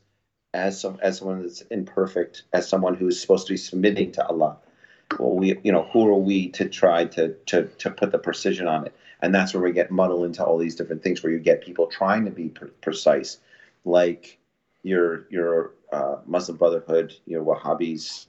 as 0.55 0.81
some 0.81 0.99
as 1.03 1.19
someone 1.19 1.43
that's 1.43 1.61
imperfect, 1.63 2.45
as 2.53 2.69
someone 2.69 2.95
who's 2.95 3.21
supposed 3.21 3.47
to 3.47 3.53
be 3.53 3.59
submitting 3.59 4.13
to 4.13 4.27
Allah. 4.27 4.59
Well, 5.19 5.35
we 5.35 5.59
you 5.63 5.73
know 5.73 5.89
who 5.93 6.09
are 6.09 6.19
we 6.19 6.49
to 6.51 6.69
try 6.69 7.05
to 7.07 7.35
to 7.47 7.65
to 7.79 7.91
put 7.91 8.13
the 8.13 8.19
precision 8.19 8.67
on 8.67 8.87
it? 8.87 8.95
And 9.21 9.35
that's 9.35 9.55
where 9.55 9.63
we 9.63 9.73
get 9.73 9.91
muddled 9.91 10.25
into 10.25 10.45
all 10.45 10.59
these 10.59 10.75
different 10.77 11.03
things, 11.03 11.23
where 11.23 11.33
you 11.33 11.39
get 11.39 11.63
people 11.63 11.87
trying 11.87 12.25
to 12.25 12.31
be 12.31 12.49
pre- 12.49 12.71
precise, 12.81 13.39
like 13.85 14.39
your 14.83 15.27
your 15.31 15.73
uh, 15.93 16.17
Muslim 16.27 16.57
Brotherhood, 16.57 17.15
your 17.27 17.45
Wahhabis, 17.45 18.27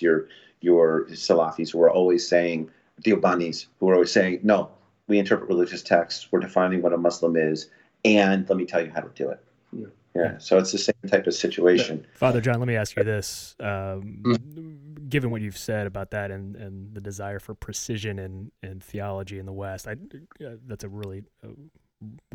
your 0.00 0.28
your 0.60 1.06
Salafis, 1.10 1.72
who 1.72 1.80
are 1.82 1.90
always 1.90 2.28
saying 2.28 2.70
Deobandis, 3.02 3.66
who 3.78 3.88
are 3.90 3.94
always 3.94 4.12
saying 4.12 4.40
no, 4.42 4.70
we 5.08 5.18
interpret 5.18 5.48
religious 5.48 5.82
texts. 5.82 6.28
We're 6.30 6.40
defining 6.40 6.82
what 6.82 6.92
a 6.92 6.98
Muslim 6.98 7.36
is, 7.36 7.70
and 8.04 8.48
let 8.48 8.56
me 8.56 8.66
tell 8.66 8.84
you 8.84 8.92
how 8.94 9.00
to 9.00 9.10
do 9.14 9.30
it. 9.30 9.44
Yeah. 9.72 9.86
Yeah. 10.14 10.38
So 10.38 10.58
it's 10.58 10.72
the 10.72 10.78
same 10.78 10.94
type 11.06 11.26
of 11.26 11.34
situation. 11.34 12.04
Father 12.14 12.40
John, 12.40 12.58
let 12.58 12.66
me 12.66 12.76
ask 12.76 12.96
you 12.96 13.04
this. 13.04 13.54
Um, 13.60 14.22
Mm. 14.24 15.08
Given 15.08 15.30
what 15.30 15.40
you've 15.40 15.56
said 15.56 15.86
about 15.86 16.10
that 16.10 16.30
and, 16.30 16.54
and 16.56 16.94
the 16.94 17.00
desire 17.00 17.38
for 17.38 17.54
precision 17.54 18.18
in, 18.18 18.52
in 18.62 18.80
theology 18.80 19.38
in 19.38 19.46
the 19.46 19.52
West, 19.52 19.88
I, 19.88 19.92
uh, 19.92 20.56
that's 20.66 20.84
a 20.84 20.88
really 20.88 21.22
uh, 21.42 21.48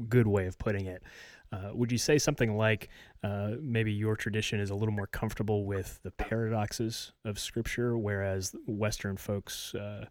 good 0.09 0.25
way 0.25 0.47
of 0.47 0.57
putting 0.57 0.87
it. 0.87 1.03
Uh, 1.51 1.69
would 1.73 1.91
you 1.91 1.99
say 1.99 2.17
something 2.17 2.57
like 2.57 2.89
uh, 3.23 3.51
maybe 3.61 3.91
your 3.91 4.15
tradition 4.15 4.59
is 4.59 4.71
a 4.71 4.75
little 4.75 4.93
more 4.93 5.05
comfortable 5.05 5.65
with 5.65 5.99
the 6.01 6.09
paradoxes 6.09 7.11
of 7.25 7.37
Scripture, 7.37 7.95
whereas 7.95 8.55
Western 8.65 9.17
folks 9.17 9.75
uh, 9.75 10.05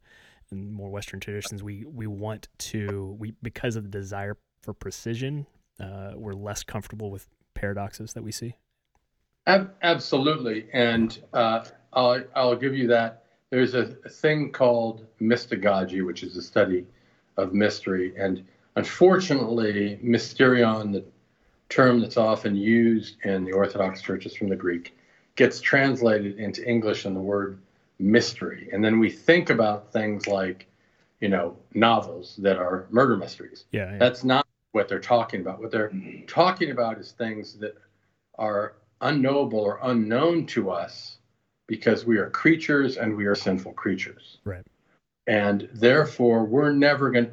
and 0.52 0.72
more 0.72 0.90
Western 0.90 1.18
traditions, 1.18 1.62
we, 1.62 1.84
we 1.84 2.06
want 2.06 2.48
to, 2.58 3.16
we 3.18 3.32
because 3.42 3.76
of 3.76 3.82
the 3.82 3.90
desire 3.90 4.36
for 4.62 4.72
precision, 4.72 5.46
uh, 5.80 6.12
we're 6.14 6.34
less 6.34 6.62
comfortable 6.62 7.10
with 7.10 7.26
paradoxes 7.54 8.12
that 8.12 8.22
we 8.22 8.32
see? 8.32 8.54
Ab- 9.46 9.74
absolutely, 9.82 10.66
and 10.72 11.20
uh, 11.32 11.64
I'll 11.92 12.22
I'll 12.34 12.56
give 12.56 12.74
you 12.74 12.86
that. 12.88 13.24
There's 13.50 13.74
a, 13.74 13.86
thing 14.08 14.50
called 14.50 15.04
mystagogy, 15.20 16.06
which 16.06 16.22
is 16.22 16.36
a 16.36 16.42
study 16.42 16.86
of 17.36 17.52
mystery, 17.52 18.14
and 18.16 18.44
unfortunately, 18.76 19.98
mysterion, 20.02 20.92
the 20.92 21.04
term 21.68 22.00
that's 22.00 22.16
often 22.16 22.54
used 22.54 23.16
in 23.24 23.44
the 23.44 23.52
Orthodox 23.52 24.00
churches 24.00 24.36
from 24.36 24.48
the 24.48 24.56
Greek, 24.56 24.96
gets 25.36 25.60
translated 25.60 26.38
into 26.38 26.66
English 26.66 27.04
in 27.04 27.14
the 27.14 27.20
word 27.20 27.58
mystery, 28.02 28.68
and 28.72 28.84
then 28.84 28.98
we 28.98 29.08
think 29.10 29.50
about 29.50 29.92
things 29.92 30.26
like, 30.26 30.66
you 31.20 31.28
know, 31.28 31.56
novels 31.72 32.36
that 32.38 32.58
are 32.58 32.86
murder 32.90 33.16
mysteries. 33.16 33.64
Yeah. 33.70 33.92
yeah. 33.92 33.98
That's 33.98 34.24
not 34.24 34.46
what 34.72 34.88
they're 34.88 34.98
talking 34.98 35.40
about. 35.40 35.60
What 35.60 35.70
they're 35.70 35.92
talking 36.26 36.70
about 36.70 36.98
is 36.98 37.12
things 37.12 37.54
that 37.58 37.76
are 38.38 38.74
unknowable 39.00 39.60
or 39.60 39.78
unknown 39.82 40.46
to 40.46 40.70
us 40.70 41.18
because 41.66 42.04
we 42.04 42.18
are 42.18 42.30
creatures 42.30 42.96
and 42.96 43.16
we 43.16 43.26
are 43.26 43.34
sinful 43.34 43.72
creatures. 43.74 44.38
Right. 44.44 44.64
And 45.26 45.68
therefore, 45.72 46.44
we're 46.44 46.72
never 46.72 47.10
going 47.10 47.26
to. 47.26 47.32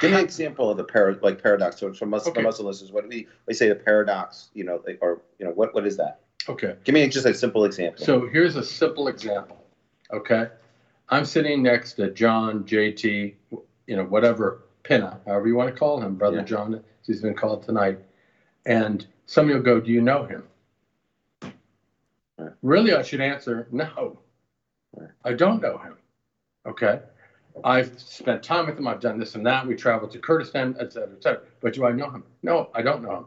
Give 0.00 0.10
me 0.10 0.18
an 0.18 0.24
example 0.24 0.70
of 0.70 0.78
the 0.78 0.84
par- 0.84 1.18
like 1.22 1.42
paradox. 1.42 1.78
So 1.78 1.92
from 1.92 2.10
Muslim, 2.10 2.32
Okay. 2.32 2.42
Muslim 2.42 2.66
listeners, 2.66 2.90
what 2.90 3.02
do 3.02 3.08
we 3.08 3.26
we 3.46 3.54
say 3.54 3.68
the 3.68 3.74
paradox? 3.74 4.48
You 4.54 4.64
know, 4.64 4.82
like, 4.86 4.98
or 5.02 5.22
you 5.38 5.44
know, 5.46 5.52
what 5.52 5.74
what 5.74 5.86
is 5.86 5.96
that? 5.98 6.20
Okay. 6.48 6.76
Give 6.84 6.94
me 6.94 7.06
just 7.08 7.26
a 7.26 7.34
simple 7.34 7.64
example. 7.64 8.04
So 8.04 8.26
here's 8.26 8.56
a 8.56 8.64
simple 8.64 9.08
example. 9.08 9.62
Okay. 10.12 10.48
I'm 11.08 11.24
sitting 11.24 11.62
next 11.62 11.94
to 11.94 12.10
John, 12.10 12.64
JT, 12.64 13.34
you 13.86 13.96
know, 13.96 14.04
whatever, 14.04 14.62
Pinna, 14.82 15.20
however 15.26 15.48
you 15.48 15.54
want 15.54 15.72
to 15.72 15.78
call 15.78 16.00
him, 16.00 16.14
Brother 16.16 16.38
Yeah. 16.38 16.44
John, 16.44 16.82
he's 17.06 17.20
been 17.22 17.34
called 17.34 17.62
tonight. 17.62 17.98
And 18.66 19.06
somebody 19.26 19.56
will 19.56 19.64
go, 19.64 19.80
Do 19.80 19.90
you 19.90 20.00
know 20.02 20.24
him? 20.24 20.44
Right. 22.38 22.52
Really, 22.62 22.92
I 22.94 23.02
should 23.02 23.20
answer, 23.20 23.66
No, 23.70 24.18
Right. 24.96 25.10
I 25.24 25.32
don't 25.34 25.62
know 25.62 25.78
him. 25.78 25.96
Okay. 26.66 27.00
I've 27.64 27.98
spent 28.00 28.42
time 28.42 28.66
with 28.66 28.78
him. 28.78 28.86
I've 28.86 29.00
done 29.00 29.18
this 29.18 29.34
and 29.34 29.44
that. 29.46 29.66
We 29.66 29.74
traveled 29.74 30.12
to 30.12 30.18
Kurdistan, 30.18 30.76
et 30.78 30.92
cetera, 30.92 31.14
et 31.16 31.22
cetera. 31.22 31.42
But 31.60 31.74
do 31.74 31.84
I 31.84 31.92
know 31.92 32.10
him? 32.10 32.24
No, 32.42 32.70
I 32.74 32.82
don't 32.82 33.02
know 33.02 33.16
him. 33.16 33.26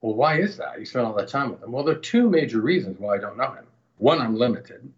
Well, 0.00 0.14
why 0.14 0.38
is 0.38 0.56
that? 0.56 0.78
You 0.78 0.86
spent 0.86 1.04
all 1.06 1.14
that 1.14 1.28
time 1.28 1.50
with 1.50 1.62
him. 1.62 1.70
Well, 1.72 1.84
there 1.84 1.94
are 1.94 1.98
two 2.00 2.28
major 2.28 2.60
reasons 2.60 2.98
why 2.98 3.14
I 3.14 3.18
don't 3.18 3.36
know 3.36 3.52
him. 3.52 3.66
One, 3.98 4.20
I'm 4.20 4.34
limited. 4.36 4.90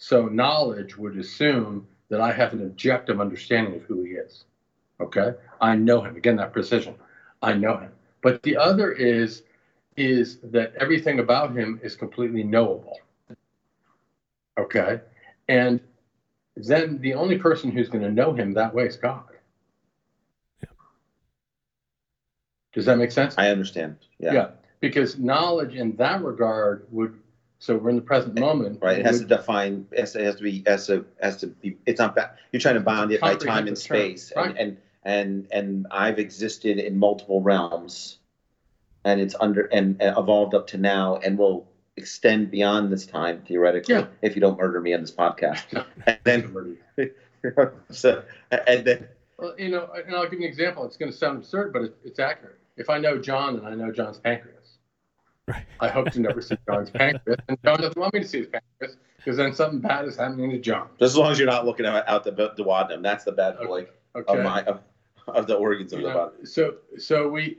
So 0.00 0.26
knowledge 0.26 0.96
would 0.96 1.18
assume 1.18 1.86
that 2.08 2.22
I 2.22 2.32
have 2.32 2.54
an 2.54 2.62
objective 2.62 3.20
understanding 3.20 3.74
of 3.74 3.82
who 3.82 4.02
he 4.02 4.12
is. 4.12 4.44
Okay? 4.98 5.34
I 5.60 5.76
know 5.76 6.00
him. 6.00 6.16
Again, 6.16 6.36
that 6.36 6.54
precision. 6.54 6.94
I 7.42 7.52
know 7.52 7.76
him. 7.76 7.92
But 8.22 8.42
the 8.42 8.56
other 8.56 8.92
is 8.92 9.42
is 9.96 10.38
that 10.42 10.72
everything 10.80 11.18
about 11.18 11.54
him 11.54 11.78
is 11.82 11.96
completely 11.96 12.42
knowable. 12.42 12.98
Okay? 14.58 15.00
And 15.48 15.80
then 16.56 16.98
the 17.02 17.12
only 17.12 17.36
person 17.36 17.70
who's 17.70 17.90
going 17.90 18.04
to 18.04 18.10
know 18.10 18.32
him 18.32 18.54
that 18.54 18.72
way 18.72 18.86
is 18.86 18.96
God. 18.96 19.24
Does 22.72 22.86
that 22.86 22.96
make 22.96 23.12
sense? 23.12 23.34
I 23.36 23.50
understand. 23.50 23.96
Yeah. 24.18 24.52
Because 24.80 25.18
knowledge 25.18 25.74
in 25.74 25.94
that 25.96 26.22
regard 26.22 26.86
would 26.90 27.19
so 27.60 27.76
we're 27.76 27.90
in 27.90 27.96
the 27.96 28.02
present 28.02 28.38
moment. 28.40 28.78
Right. 28.82 28.98
It 28.98 29.04
has 29.06 29.20
to 29.20 29.26
define. 29.26 29.86
It 29.92 30.00
has 30.00 30.12
to, 30.14 30.20
it 30.20 30.24
has 30.24 30.36
to 30.36 30.42
be. 30.42 30.62
Has 30.66 30.86
to. 30.88 31.04
Has 31.22 31.36
to 31.38 31.46
be. 31.48 31.76
It's 31.86 31.98
not. 32.00 32.14
Ba- 32.16 32.32
you're 32.50 32.60
trying 32.60 32.74
to 32.74 32.80
bound 32.80 33.12
it 33.12 33.20
by 33.20 33.34
time 33.36 33.68
and 33.68 33.76
space, 33.78 34.32
and, 34.32 34.46
Right. 34.46 34.56
and 34.58 34.76
and 35.04 35.46
and 35.52 35.86
I've 35.90 36.18
existed 36.18 36.78
in 36.78 36.96
multiple 36.98 37.42
realms, 37.42 38.18
and 39.04 39.20
it's 39.20 39.36
under 39.38 39.66
and, 39.66 40.00
and 40.00 40.16
evolved 40.16 40.54
up 40.54 40.66
to 40.68 40.78
now, 40.78 41.16
and 41.16 41.36
will 41.38 41.68
extend 41.96 42.50
beyond 42.50 42.90
this 42.90 43.04
time 43.04 43.42
theoretically 43.46 43.94
Yeah. 43.94 44.06
if 44.22 44.34
you 44.34 44.40
don't 44.40 44.58
murder 44.58 44.80
me 44.80 44.94
on 44.94 45.02
this 45.02 45.12
podcast. 45.12 45.84
and 46.06 46.18
then 46.24 46.76
Well, 47.56 47.72
so 47.90 48.22
and 48.50 48.84
then 48.86 49.08
Well, 49.38 49.54
you 49.58 49.68
know, 49.68 49.90
and 50.06 50.16
I'll 50.16 50.24
give 50.24 50.40
you 50.40 50.46
an 50.46 50.50
example. 50.50 50.86
It's 50.86 50.96
going 50.96 51.12
to 51.12 51.16
sound 51.16 51.38
absurd, 51.38 51.74
but 51.74 51.82
it, 51.82 51.96
it's 52.04 52.18
accurate. 52.18 52.56
If 52.78 52.88
I 52.88 52.98
know 52.98 53.18
John 53.18 53.56
and 53.56 53.66
I 53.66 53.74
know 53.74 53.92
John's 53.92 54.16
pancreas, 54.18 54.59
Right. 55.50 55.66
I 55.80 55.88
hope 55.88 56.10
to 56.12 56.20
never 56.20 56.40
see 56.42 56.56
John's 56.66 56.90
pancreas, 56.90 57.40
and 57.48 57.58
John 57.64 57.80
doesn't 57.80 57.96
want 57.96 58.14
me 58.14 58.20
to 58.20 58.28
see 58.28 58.38
his 58.38 58.46
pancreas 58.48 58.96
because 59.16 59.36
then 59.36 59.52
something 59.54 59.80
bad 59.80 60.06
is 60.06 60.16
happening 60.16 60.50
to 60.50 60.58
John. 60.58 60.88
just 60.98 61.12
as 61.12 61.16
long 61.16 61.32
as 61.32 61.38
you're 61.38 61.48
not 61.48 61.66
looking 61.66 61.86
out, 61.86 62.06
out 62.08 62.24
the 62.24 62.30
the 62.32 62.50
duodenum, 62.62 63.02
that's 63.02 63.24
the 63.24 63.32
bad 63.32 63.56
boy 63.58 63.86
Okay. 64.16 64.38
of 64.38 64.44
my 64.44 64.62
of, 64.64 64.80
of 65.28 65.46
the 65.46 65.54
organs 65.54 65.92
of 65.92 66.00
You 66.00 66.06
the 66.06 66.12
know, 66.12 66.18
body. 66.18 66.44
so 66.46 66.74
so 66.98 67.28
we 67.28 67.58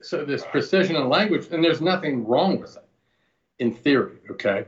so 0.00 0.24
this 0.24 0.44
precision 0.44 0.96
in 0.96 1.08
language 1.08 1.48
and 1.50 1.62
there's 1.64 1.80
nothing 1.80 2.26
wrong 2.26 2.60
with 2.60 2.76
it 2.76 2.84
in 3.58 3.72
theory 3.74 4.18
okay 4.30 4.64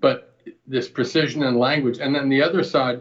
but 0.00 0.36
this 0.66 0.88
precision 0.88 1.42
in 1.44 1.56
language 1.58 1.98
and 1.98 2.14
then 2.14 2.28
the 2.28 2.42
other 2.42 2.62
side 2.64 3.00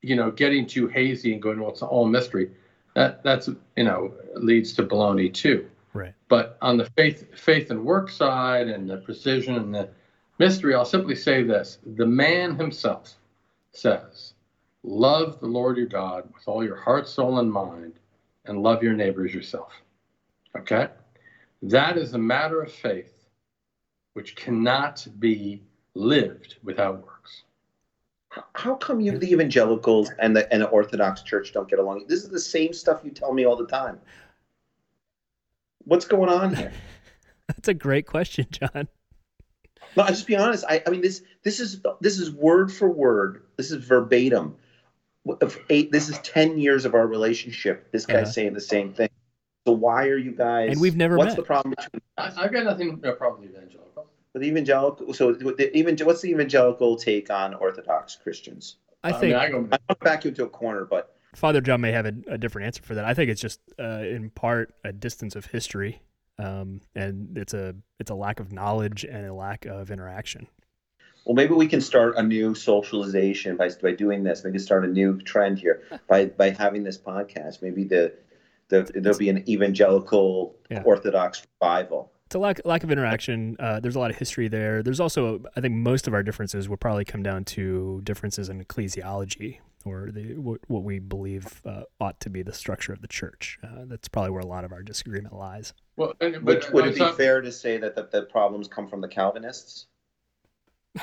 you 0.00 0.14
know 0.16 0.30
getting 0.30 0.66
too 0.66 0.86
hazy 0.88 1.32
and 1.32 1.42
going 1.42 1.60
well 1.60 1.70
it's 1.70 1.82
all 1.82 2.06
mystery 2.06 2.50
that 2.94 3.22
that's 3.24 3.48
you 3.76 3.84
know 3.84 4.12
leads 4.36 4.72
to 4.74 4.82
baloney 4.84 5.32
too 5.32 5.68
Right. 5.94 6.14
but 6.28 6.58
on 6.62 6.76
the 6.78 6.88
faith 6.96 7.26
faith 7.38 7.70
and 7.70 7.84
work 7.84 8.10
side 8.10 8.68
and 8.68 8.88
the 8.88 8.98
precision 8.98 9.56
and 9.56 9.74
the 9.74 9.88
mystery 10.38 10.74
i'll 10.74 10.84
simply 10.84 11.14
say 11.16 11.42
this 11.42 11.78
the 11.96 12.06
man 12.06 12.56
himself 12.56 13.16
says 13.72 14.34
love 14.84 15.40
the 15.40 15.46
lord 15.46 15.76
your 15.78 15.86
god 15.86 16.24
with 16.34 16.44
all 16.46 16.64
your 16.64 16.76
heart 16.76 17.08
soul 17.08 17.38
and 17.40 17.52
mind 17.52 17.94
and 18.46 18.62
love 18.62 18.82
your 18.82 18.94
neighbor 18.94 19.24
as 19.26 19.34
yourself 19.34 19.72
okay 20.56 20.88
that 21.62 21.98
is 21.98 22.14
a 22.14 22.18
matter 22.18 22.62
of 22.62 22.72
faith 22.72 23.12
which 24.14 24.36
cannot 24.36 25.06
be 25.20 25.62
lived 25.94 26.56
without 26.64 27.02
works 27.04 27.42
How 28.54 28.76
come 28.76 29.00
you 29.00 29.18
the 29.18 29.32
evangelicals 29.32 30.10
and 30.18 30.36
the 30.36 30.52
and 30.52 30.62
the 30.62 30.68
Orthodox 30.68 31.22
Church 31.22 31.52
don't 31.52 31.68
get 31.68 31.78
along? 31.78 32.06
This 32.08 32.24
is 32.24 32.30
the 32.30 32.40
same 32.40 32.72
stuff 32.72 33.00
you 33.04 33.10
tell 33.10 33.32
me 33.32 33.44
all 33.46 33.56
the 33.56 33.66
time. 33.66 34.00
What's 35.84 36.04
going 36.06 36.30
on 36.30 36.54
here? 36.54 36.72
That's 37.48 37.68
a 37.68 37.74
great 37.74 38.06
question, 38.06 38.46
John. 38.50 38.88
No, 39.96 40.04
I'll 40.04 40.08
just 40.08 40.26
be 40.26 40.36
honest. 40.36 40.64
I, 40.68 40.82
I 40.86 40.90
mean 40.90 41.02
this 41.02 41.22
this 41.42 41.60
is 41.60 41.82
this 42.00 42.18
is 42.18 42.30
word 42.30 42.72
for 42.72 42.88
word. 42.90 43.42
This 43.56 43.70
is 43.70 43.84
verbatim. 43.84 44.56
Of 45.40 45.58
eight, 45.70 45.92
this 45.92 46.08
is 46.08 46.18
ten 46.18 46.58
years 46.58 46.84
of 46.84 46.94
our 46.94 47.06
relationship. 47.06 47.92
This 47.92 48.06
guy's 48.06 48.22
Uh-huh. 48.22 48.32
saying 48.32 48.54
the 48.54 48.60
same 48.60 48.92
thing. 48.92 49.08
So 49.66 49.72
why 49.74 50.08
are 50.08 50.16
you 50.16 50.32
guys? 50.32 50.70
And 50.72 50.80
we've 50.80 50.96
never 50.96 51.16
What's 51.16 51.30
met. 51.30 51.36
the 51.36 51.42
problem 51.44 51.74
between 51.76 52.02
I, 52.18 52.32
I've 52.44 52.52
got 52.52 52.64
nothing, 52.64 53.00
no 53.02 53.12
problem 53.12 53.42
with 53.42 53.50
evangelical. 53.50 54.06
the 54.34 54.42
evangelical? 54.42 55.12
So 55.14 55.32
the 55.32 55.76
even 55.76 55.96
what's 55.98 56.22
the 56.22 56.30
evangelical 56.30 56.96
take 56.96 57.30
on 57.30 57.54
Orthodox 57.54 58.16
Christians? 58.16 58.76
I 59.04 59.10
I 59.10 59.12
think 59.12 59.22
mean, 59.24 59.34
I 59.34 59.50
go, 59.50 59.56
I 59.56 59.60
don't 59.60 59.70
want 59.70 59.88
to 59.88 59.94
back 60.04 60.24
you 60.24 60.30
into 60.30 60.44
a 60.44 60.48
corner, 60.48 60.84
but 60.84 61.16
Father 61.34 61.60
John 61.60 61.80
may 61.80 61.92
have 61.92 62.06
a, 62.06 62.12
a 62.28 62.38
different 62.38 62.66
answer 62.66 62.82
for 62.82 62.94
that. 62.94 63.04
I 63.04 63.14
think 63.14 63.30
it's 63.30 63.40
just 63.40 63.60
uh, 63.78 64.02
in 64.04 64.30
part 64.30 64.74
a 64.84 64.92
distance 64.92 65.34
of 65.34 65.46
history, 65.46 66.02
um, 66.38 66.80
and 66.94 67.36
it's 67.38 67.54
a 67.54 67.74
it's 67.98 68.10
a 68.10 68.14
lack 68.14 68.38
of 68.40 68.52
knowledge 68.52 69.04
and 69.04 69.26
a 69.26 69.34
lack 69.34 69.64
of 69.66 69.90
interaction. 69.90 70.46
well, 71.24 71.34
maybe 71.34 71.54
we 71.54 71.66
can 71.66 71.80
start 71.80 72.16
a 72.16 72.22
new 72.22 72.54
socialization 72.54 73.56
by 73.56 73.70
by 73.82 73.92
doing 73.92 74.22
this. 74.24 74.44
Maybe 74.44 74.58
start 74.58 74.84
a 74.84 74.88
new 74.88 75.20
trend 75.22 75.58
here 75.58 75.82
by 76.08 76.26
by 76.26 76.50
having 76.50 76.82
this 76.84 76.98
podcast. 76.98 77.62
Maybe 77.62 77.84
the 77.84 78.12
the 78.68 78.90
there'll 78.94 79.18
be 79.18 79.28
an 79.30 79.48
evangelical 79.48 80.54
Yeah. 80.70 80.82
Orthodox 80.84 81.46
revival. 81.60 82.10
It's 82.26 82.34
a 82.34 82.38
lack 82.38 82.60
lack 82.64 82.84
of 82.84 82.90
interaction. 82.90 83.56
Uh, 83.58 83.80
there's 83.80 83.96
a 83.96 83.98
lot 83.98 84.10
of 84.10 84.16
history 84.16 84.48
there. 84.48 84.82
There's 84.82 85.00
also, 85.00 85.42
I 85.56 85.60
think, 85.60 85.74
most 85.74 86.06
of 86.08 86.14
our 86.14 86.22
differences 86.22 86.68
will 86.68 86.78
probably 86.78 87.04
come 87.04 87.22
down 87.22 87.44
to 87.56 88.00
differences 88.04 88.48
in 88.48 88.62
ecclesiology 88.64 89.58
or 89.84 90.10
the 90.12 90.34
what, 90.36 90.60
what 90.68 90.82
we 90.82 90.98
believe 90.98 91.60
uh, 91.64 91.82
ought 92.00 92.18
to 92.20 92.30
be 92.30 92.42
the 92.42 92.52
structure 92.52 92.92
of 92.92 93.00
the 93.02 93.08
church. 93.08 93.58
Uh, 93.62 93.84
that's 93.86 94.08
probably 94.08 94.30
where 94.30 94.40
a 94.40 94.46
lot 94.46 94.64
of 94.64 94.72
our 94.72 94.82
disagreement 94.82 95.34
lies. 95.34 95.72
well, 95.96 96.12
and, 96.20 96.34
Would, 96.42 96.60
but 96.60 96.72
would 96.72 96.86
it 96.86 96.94
be 96.94 97.00
not- 97.00 97.16
fair 97.16 97.40
to 97.40 97.50
say 97.52 97.78
that 97.78 97.94
the, 97.94 98.08
the 98.10 98.22
problems 98.22 98.68
come 98.68 98.88
from 98.88 99.00
the 99.00 99.08
Calvinists? 99.08 99.86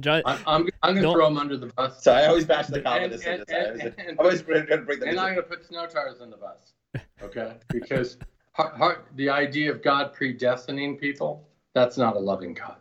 John, 0.00 0.22
I'm, 0.26 0.38
I'm, 0.46 0.68
I'm 0.82 0.94
going 0.94 1.02
to 1.06 1.12
throw 1.12 1.24
them 1.26 1.38
under 1.38 1.56
the 1.56 1.66
bus. 1.66 2.04
So 2.04 2.12
I 2.12 2.26
always 2.26 2.44
bash 2.44 2.68
the 2.68 2.80
Calvinists. 2.80 3.26
and- 3.26 3.40
in 3.40 3.44
this. 3.48 3.54
I 3.56 3.64
always- 3.66 3.80
and- 3.82 3.94
and- 3.98 4.20
I 4.20 4.22
always 4.22 4.42
try 4.42 4.60
to 4.64 4.76
bring 4.78 5.00
them. 5.00 5.08
And 5.08 5.18
I'm 5.20 5.34
going 5.34 5.44
to 5.44 5.50
put 5.56 5.64
snow 5.66 5.86
tires 5.86 6.20
in 6.20 6.30
the 6.30 6.36
bus. 6.36 6.72
Okay? 7.22 7.54
Because 7.68 8.16
har- 8.52 8.72
har- 8.76 9.04
the 9.16 9.28
idea 9.28 9.70
of 9.72 9.82
God 9.82 10.14
predestining 10.14 10.98
people, 11.00 11.48
that's 11.74 11.98
not 11.98 12.14
a 12.14 12.18
loving 12.18 12.54
God. 12.54 12.76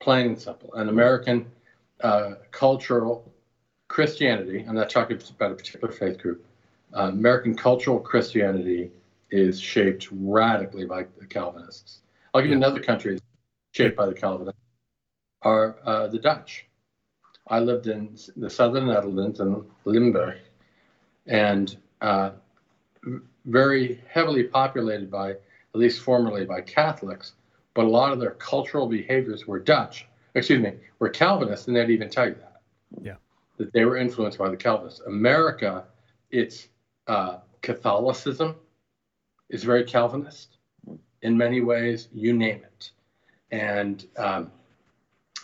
Plain 0.00 0.26
and 0.26 0.40
simple. 0.40 0.72
An 0.74 0.88
American 0.88 1.46
uh, 2.02 2.34
cultural 2.50 3.30
Christianity, 3.98 4.64
I'm 4.68 4.76
not 4.76 4.90
talking 4.90 5.20
about 5.28 5.50
a 5.50 5.54
particular 5.56 5.92
faith 5.92 6.18
group, 6.18 6.46
uh, 6.96 7.08
American 7.08 7.56
cultural 7.56 7.98
Christianity 7.98 8.92
is 9.32 9.58
shaped 9.58 10.06
radically 10.12 10.84
by 10.84 11.06
the 11.18 11.26
Calvinists. 11.26 11.98
I'll 12.32 12.40
give 12.40 12.50
you 12.52 12.56
another 12.56 12.78
country 12.80 13.18
shaped 13.72 13.96
by 13.96 14.06
the 14.06 14.14
Calvinists, 14.14 14.60
are 15.42 15.78
uh, 15.84 16.06
the 16.06 16.20
Dutch. 16.20 16.66
I 17.48 17.58
lived 17.58 17.88
in 17.88 18.16
the 18.36 18.48
southern 18.48 18.86
Netherlands 18.86 19.40
in 19.40 19.64
Limburg, 19.84 20.36
and 21.26 21.76
uh, 22.00 22.30
very 23.46 24.00
heavily 24.08 24.44
populated 24.44 25.10
by, 25.10 25.30
at 25.30 25.38
least 25.72 26.02
formerly, 26.02 26.44
by 26.44 26.60
Catholics, 26.60 27.32
but 27.74 27.84
a 27.84 27.88
lot 27.88 28.12
of 28.12 28.20
their 28.20 28.36
cultural 28.38 28.86
behaviors 28.86 29.48
were 29.48 29.58
Dutch. 29.58 30.06
Excuse 30.36 30.62
me, 30.62 30.74
were 31.00 31.08
Calvinist, 31.08 31.66
and 31.66 31.76
they'd 31.76 31.90
even 31.90 32.08
tell 32.08 32.28
you 32.28 32.36
that. 32.36 32.60
Yeah. 33.02 33.14
That 33.58 33.72
they 33.72 33.84
were 33.84 33.96
influenced 33.96 34.38
by 34.38 34.48
the 34.48 34.56
Calvinists. 34.56 35.00
America, 35.00 35.84
it's 36.30 36.68
uh, 37.08 37.38
Catholicism 37.60 38.54
is 39.50 39.64
very 39.64 39.84
Calvinist 39.84 40.56
in 41.22 41.36
many 41.36 41.60
ways. 41.60 42.08
You 42.12 42.32
name 42.32 42.62
it, 42.64 42.90
and 43.50 44.06
um, 44.16 44.52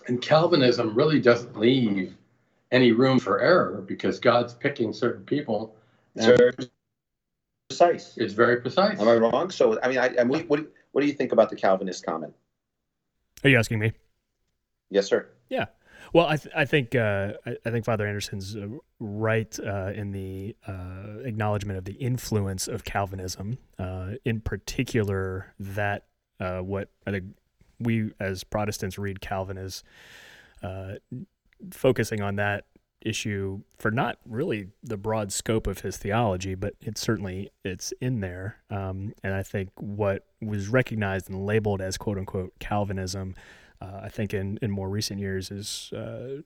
and 0.06 0.23
Calvinism 0.23 0.94
really 0.94 1.21
doesn't 1.21 1.56
leave 1.59 2.16
any 2.71 2.92
room 2.92 3.18
for 3.18 3.40
error 3.40 3.83
because 3.87 4.18
God's 4.21 4.54
picking 4.54 4.92
certain 4.92 5.25
people. 5.25 5.75
It's 6.14 6.26
very 6.26 6.52
precise. 7.68 8.16
it's 8.16 8.33
very 8.33 8.61
precise. 8.61 9.00
Am 9.00 9.09
I 9.09 9.16
wrong? 9.16 9.50
So 9.50 9.80
I 9.83 9.88
mean, 9.88 9.99
I, 9.99 10.09
and 10.09 10.30
we, 10.30 10.40
what 10.42 10.61
do- 10.61 10.68
what 10.92 11.00
do 11.00 11.09
you 11.09 11.12
think 11.12 11.33
about 11.33 11.50
the 11.50 11.56
Calvinist 11.56 12.06
comment? 12.06 12.33
are 13.42 13.50
you 13.50 13.59
asking 13.59 13.80
me? 13.80 13.93
Yes, 14.91 15.06
sir. 15.08 15.28
Well, 16.15 16.29
I, 16.29 16.37
th- 16.37 16.55
I 16.55 16.65
think 16.65 16.95
uh, 16.95 17.33
I, 17.45 17.71
think 17.71 17.85
Father 17.85 18.07
Anderson's 18.07 18.55
uh, 18.55 18.69
right 19.00 19.59
uh, 19.59 19.91
in 19.93 20.13
the 20.13 20.55
uh, 20.65 21.19
acknowledgement 21.25 21.77
of 21.77 21.85
the 21.85 21.95
influence 21.95 22.69
of 22.69 22.85
Calvinism, 22.85 23.59
uh, 23.81 24.13
in 24.25 24.41
particular 24.41 25.53
that 25.59 26.05
uh, 26.39 26.61
what 26.61 26.91
I 27.05 27.11
think 27.11 27.25
we 27.81 28.13
as 28.21 28.45
Protestants 28.45 28.97
read 28.97 29.21
Calvin 29.21 29.59
as 29.59 29.83
focusing 31.73 32.23
on 32.23 32.37
that 32.37 32.67
issue 33.00 33.63
for 33.77 33.91
not 33.91 34.19
really 34.25 34.69
the 34.85 34.97
broad 34.97 35.33
scope 35.33 35.67
of 35.67 35.81
his 35.81 35.97
theology, 35.97 36.55
but 36.55 36.75
it's 36.81 37.00
certainly 37.00 37.50
it's 37.65 37.93
in 38.00 38.21
there. 38.21 38.59
Um, 38.71 39.15
and 39.25 39.35
I 39.35 39.43
think 39.43 39.71
what 39.81 40.27
was 40.41 40.69
recognized 40.69 41.29
and 41.29 41.45
labeled 41.45 41.81
as 41.81 41.99
quote 41.99 42.19
unquote 42.19 42.53
Calvinism 42.61 43.35
uh, 43.80 44.00
I 44.02 44.08
think 44.08 44.34
in, 44.34 44.58
in 44.63 44.71
more 44.71 44.89
recent 44.89 45.21
years 45.21 45.50
is 45.50 45.91
uh, 45.93 46.43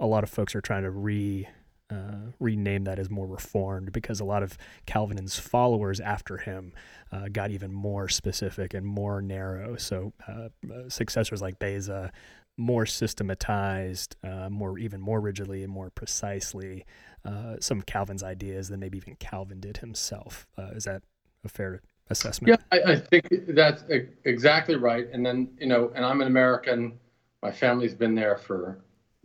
a 0.00 0.06
lot 0.06 0.24
of 0.24 0.30
folks 0.30 0.54
are 0.54 0.60
trying 0.60 0.82
to 0.82 0.90
re 0.90 1.48
uh, 1.90 2.32
rename 2.40 2.84
that 2.84 2.98
as 2.98 3.08
more 3.08 3.26
reformed 3.26 3.92
because 3.92 4.18
a 4.18 4.24
lot 4.24 4.42
of 4.42 4.58
Calvin's 4.86 5.38
followers 5.38 6.00
after 6.00 6.38
him 6.38 6.72
uh, 7.12 7.28
got 7.30 7.50
even 7.50 7.72
more 7.72 8.08
specific 8.08 8.74
and 8.74 8.84
more 8.84 9.22
narrow. 9.22 9.76
So 9.76 10.12
uh, 10.26 10.48
uh, 10.72 10.88
successors 10.88 11.40
like 11.40 11.58
Beza, 11.58 12.10
more 12.56 12.86
systematized, 12.86 14.16
uh, 14.24 14.48
more 14.50 14.78
even 14.78 15.00
more 15.00 15.20
rigidly 15.20 15.62
and 15.62 15.72
more 15.72 15.90
precisely 15.90 16.84
uh, 17.24 17.56
some 17.60 17.78
of 17.78 17.86
Calvin's 17.86 18.22
ideas 18.22 18.68
than 18.68 18.80
maybe 18.80 18.98
even 18.98 19.14
Calvin 19.16 19.60
did 19.60 19.78
himself. 19.78 20.46
Is 20.72 20.84
that 20.84 21.02
a 21.44 21.48
fair 21.48 21.82
assessment? 22.10 22.60
Yeah, 22.72 22.78
I, 22.86 22.92
I 22.92 22.96
think 22.96 23.28
that's 23.48 23.82
e- 23.90 24.08
exactly 24.24 24.76
right. 24.76 25.08
And 25.12 25.24
then, 25.24 25.48
you 25.58 25.66
know, 25.66 25.92
and 25.94 26.04
I'm 26.04 26.20
an 26.20 26.26
American. 26.26 26.98
My 27.42 27.50
family's 27.50 27.94
been 27.94 28.14
there 28.14 28.36
for 28.36 28.78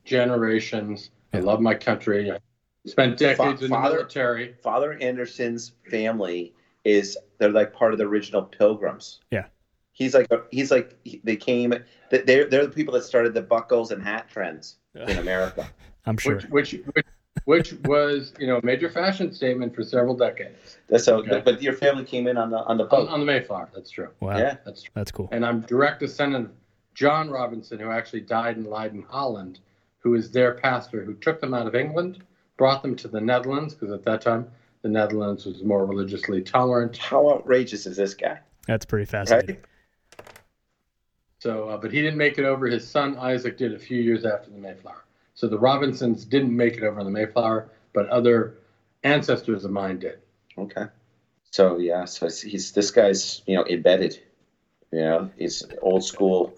generations. 0.03 1.11
I 1.33 1.39
love 1.39 1.61
my 1.61 1.75
country. 1.75 2.31
I 2.31 2.37
spent 2.85 3.17
decades 3.17 3.61
in 3.61 3.69
the 3.69 3.75
Father- 3.75 3.95
military. 3.95 4.55
Father 4.61 4.97
Anderson's 5.01 5.73
family 5.89 6.53
is 6.83 7.17
they're 7.37 7.51
like 7.51 7.73
part 7.73 7.93
of 7.93 7.99
the 7.99 8.05
original 8.05 8.41
Pilgrims. 8.43 9.19
Yeah. 9.31 9.45
He's 9.93 10.13
like 10.13 10.27
he's 10.51 10.71
like 10.71 10.97
they 11.23 11.35
came. 11.35 11.73
They're 12.09 12.45
they're 12.45 12.65
the 12.65 12.71
people 12.73 12.93
that 12.95 13.03
started 13.03 13.33
the 13.33 13.41
buckles 13.41 13.91
and 13.91 14.01
hat 14.01 14.29
trends 14.29 14.77
in 14.95 15.17
America. 15.17 15.67
I'm 16.05 16.17
sure. 16.17 16.35
Which, 16.35 16.45
which, 16.49 16.73
which, 16.95 17.05
which 17.45 17.73
was, 17.85 18.33
you 18.39 18.47
know, 18.47 18.57
a 18.57 18.65
major 18.65 18.89
fashion 18.89 19.33
statement 19.33 19.75
for 19.75 19.83
several 19.83 20.15
decades 20.15 20.77
That's 20.89 21.05
so. 21.05 21.17
Okay. 21.17 21.41
But 21.43 21.61
your 21.61 21.73
family 21.73 22.03
came 22.03 22.27
in 22.27 22.37
on 22.37 22.49
the 22.49 22.57
on 22.57 22.77
the 22.77 22.85
on, 22.95 23.07
on 23.07 23.19
the 23.19 23.25
Mayflower. 23.25 23.69
That's 23.73 23.89
true. 23.89 24.09
Wow, 24.19 24.37
Yeah. 24.37 24.57
That's 24.65 24.83
true. 24.83 24.91
that's 24.93 25.11
cool. 25.11 25.29
And 25.31 25.45
I'm 25.45 25.61
direct 25.61 25.99
descendant 25.99 26.45
of 26.45 26.51
John 26.93 27.29
Robinson, 27.29 27.79
who 27.79 27.89
actually 27.89 28.21
died 28.21 28.57
in 28.57 28.65
Leiden, 28.65 29.05
Holland, 29.09 29.59
who 29.99 30.13
is 30.15 30.31
their 30.31 30.55
pastor, 30.55 31.03
who 31.03 31.13
took 31.15 31.39
them 31.39 31.53
out 31.53 31.67
of 31.67 31.75
England, 31.75 32.23
brought 32.57 32.81
them 32.81 32.95
to 32.97 33.07
the 33.07 33.21
Netherlands, 33.21 33.73
because 33.73 33.93
at 33.93 34.03
that 34.05 34.21
time 34.21 34.47
the 34.81 34.89
Netherlands 34.89 35.45
was 35.45 35.63
more 35.63 35.85
religiously 35.85 36.41
tolerant. 36.41 36.97
How 36.97 37.29
outrageous 37.31 37.85
is 37.85 37.97
this 37.97 38.13
guy? 38.13 38.39
That's 38.67 38.85
pretty 38.85 39.05
fascinating. 39.05 39.57
Right? 39.57 40.27
So, 41.39 41.69
uh, 41.69 41.77
but 41.77 41.91
he 41.91 42.01
didn't 42.01 42.17
make 42.17 42.37
it 42.37 42.45
over. 42.45 42.67
His 42.67 42.87
son 42.87 43.17
Isaac 43.17 43.57
did 43.57 43.73
a 43.73 43.79
few 43.79 43.99
years 43.99 44.25
after 44.25 44.51
the 44.51 44.57
Mayflower. 44.57 45.03
So 45.41 45.47
the 45.47 45.57
Robinsons 45.57 46.23
didn't 46.23 46.55
make 46.55 46.77
it 46.77 46.83
over 46.83 46.99
on 46.99 47.05
the 47.07 47.11
Mayflower, 47.11 47.67
but 47.93 48.07
other 48.09 48.59
ancestors 49.03 49.65
of 49.65 49.71
mine 49.71 49.97
did. 49.97 50.19
Okay. 50.55 50.85
So 51.49 51.79
yeah, 51.79 52.05
so 52.05 52.27
he's, 52.27 52.41
he's 52.43 52.71
this 52.73 52.91
guy's 52.91 53.41
you 53.47 53.55
know 53.55 53.65
embedded. 53.65 54.21
You 54.91 54.99
know, 54.99 55.31
he's 55.39 55.63
old 55.81 56.03
school, 56.03 56.53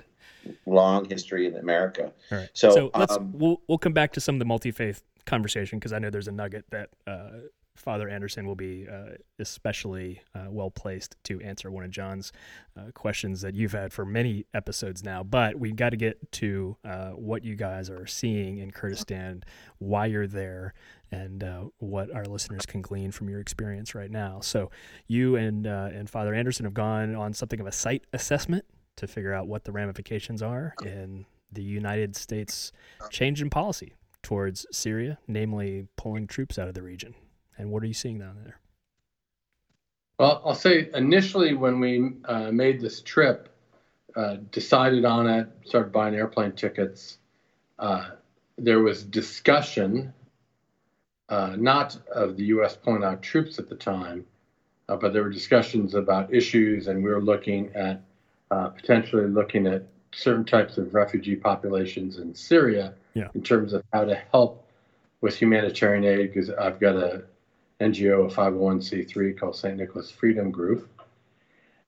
long 0.65 1.05
history 1.05 1.47
in 1.47 1.55
America. 1.55 2.11
All 2.29 2.39
right. 2.39 2.49
So, 2.51 2.71
So, 2.71 2.91
let's 2.93 3.15
um, 3.15 3.31
we'll 3.31 3.61
we'll 3.69 3.77
come 3.77 3.93
back 3.93 4.11
to 4.13 4.19
some 4.19 4.35
of 4.35 4.39
the 4.39 4.45
multi 4.45 4.71
faith 4.71 5.01
conversation 5.25 5.79
because 5.79 5.93
I 5.93 5.99
know 5.99 6.09
there's 6.09 6.27
a 6.27 6.33
nugget 6.33 6.65
that 6.71 6.89
uh, 7.07 7.29
Father 7.75 8.07
Anderson 8.07 8.45
will 8.45 8.55
be 8.55 8.87
uh, 8.87 9.15
especially 9.39 10.21
uh, 10.35 10.45
well 10.49 10.69
placed 10.69 11.15
to 11.23 11.41
answer 11.41 11.71
one 11.71 11.83
of 11.83 11.91
John's 11.91 12.31
uh, 12.77 12.91
questions 12.93 13.41
that 13.41 13.55
you've 13.55 13.71
had 13.71 13.91
for 13.91 14.05
many 14.05 14.45
episodes 14.53 15.03
now. 15.03 15.23
But 15.23 15.59
we've 15.59 15.75
got 15.75 15.89
to 15.89 15.97
get 15.97 16.31
to 16.33 16.77
uh, 16.85 17.09
what 17.09 17.43
you 17.43 17.55
guys 17.55 17.89
are 17.89 18.05
seeing 18.05 18.59
in 18.59 18.71
Kurdistan, 18.71 19.43
why 19.79 20.05
you're 20.05 20.27
there, 20.27 20.73
and 21.11 21.43
uh, 21.43 21.63
what 21.79 22.13
our 22.13 22.25
listeners 22.25 22.65
can 22.65 22.81
glean 22.81 23.11
from 23.11 23.29
your 23.29 23.39
experience 23.39 23.95
right 23.95 24.11
now. 24.11 24.39
So 24.41 24.71
you 25.07 25.35
and 25.35 25.67
uh, 25.67 25.89
and 25.93 26.09
Father 26.09 26.33
Anderson 26.33 26.65
have 26.65 26.73
gone 26.73 27.15
on 27.15 27.33
something 27.33 27.59
of 27.59 27.67
a 27.67 27.71
site 27.71 28.05
assessment 28.13 28.65
to 28.97 29.07
figure 29.07 29.33
out 29.33 29.47
what 29.47 29.63
the 29.63 29.71
ramifications 29.71 30.41
are 30.41 30.75
in 30.85 31.25
the 31.51 31.63
United 31.63 32.15
States 32.15 32.71
change 33.09 33.41
in 33.41 33.49
policy 33.49 33.93
towards 34.21 34.65
Syria, 34.71 35.19
namely 35.27 35.87
pulling 35.97 36.27
troops 36.27 36.57
out 36.57 36.67
of 36.67 36.73
the 36.73 36.81
region. 36.81 37.13
And 37.57 37.71
what 37.71 37.83
are 37.83 37.87
you 37.87 37.93
seeing 37.93 38.19
down 38.19 38.37
there? 38.43 38.59
Well, 40.19 40.41
I'll 40.45 40.55
say 40.55 40.89
initially 40.93 41.53
when 41.53 41.79
we 41.79 42.11
uh, 42.25 42.51
made 42.51 42.79
this 42.79 43.01
trip, 43.01 43.49
uh, 44.15 44.37
decided 44.51 45.05
on 45.05 45.27
it, 45.27 45.47
started 45.65 45.91
buying 45.91 46.13
airplane 46.15 46.51
tickets, 46.51 47.17
uh, 47.79 48.11
there 48.57 48.79
was 48.79 49.03
discussion, 49.03 50.13
uh, 51.29 51.55
not 51.57 51.97
of 52.13 52.37
the 52.37 52.43
U.S. 52.45 52.75
pulling 52.75 53.03
out 53.03 53.23
troops 53.23 53.57
at 53.57 53.69
the 53.69 53.75
time, 53.75 54.25
uh, 54.87 54.95
but 54.95 55.13
there 55.13 55.23
were 55.23 55.31
discussions 55.31 55.95
about 55.95 56.33
issues, 56.33 56.87
and 56.87 57.03
we 57.03 57.09
were 57.09 57.21
looking 57.21 57.71
at 57.75 58.01
uh, 58.51 58.67
potentially 58.69 59.27
looking 59.27 59.65
at 59.65 59.83
certain 60.13 60.45
types 60.45 60.77
of 60.77 60.93
refugee 60.93 61.35
populations 61.35 62.19
in 62.19 62.35
Syria 62.35 62.93
Yeah. 63.15 63.29
in 63.33 63.41
terms 63.41 63.73
of 63.73 63.83
how 63.91 64.05
to 64.05 64.15
help 64.31 64.67
with 65.21 65.35
humanitarian 65.35 66.03
aid. 66.03 66.31
Because 66.31 66.51
I've 66.51 66.79
got 66.79 66.95
a 66.95 67.23
NGO, 67.79 68.31
a 68.31 68.35
501c3 68.35 69.37
called 69.37 69.55
St. 69.55 69.77
Nicholas 69.77 70.11
Freedom 70.11 70.51
Group, 70.51 70.89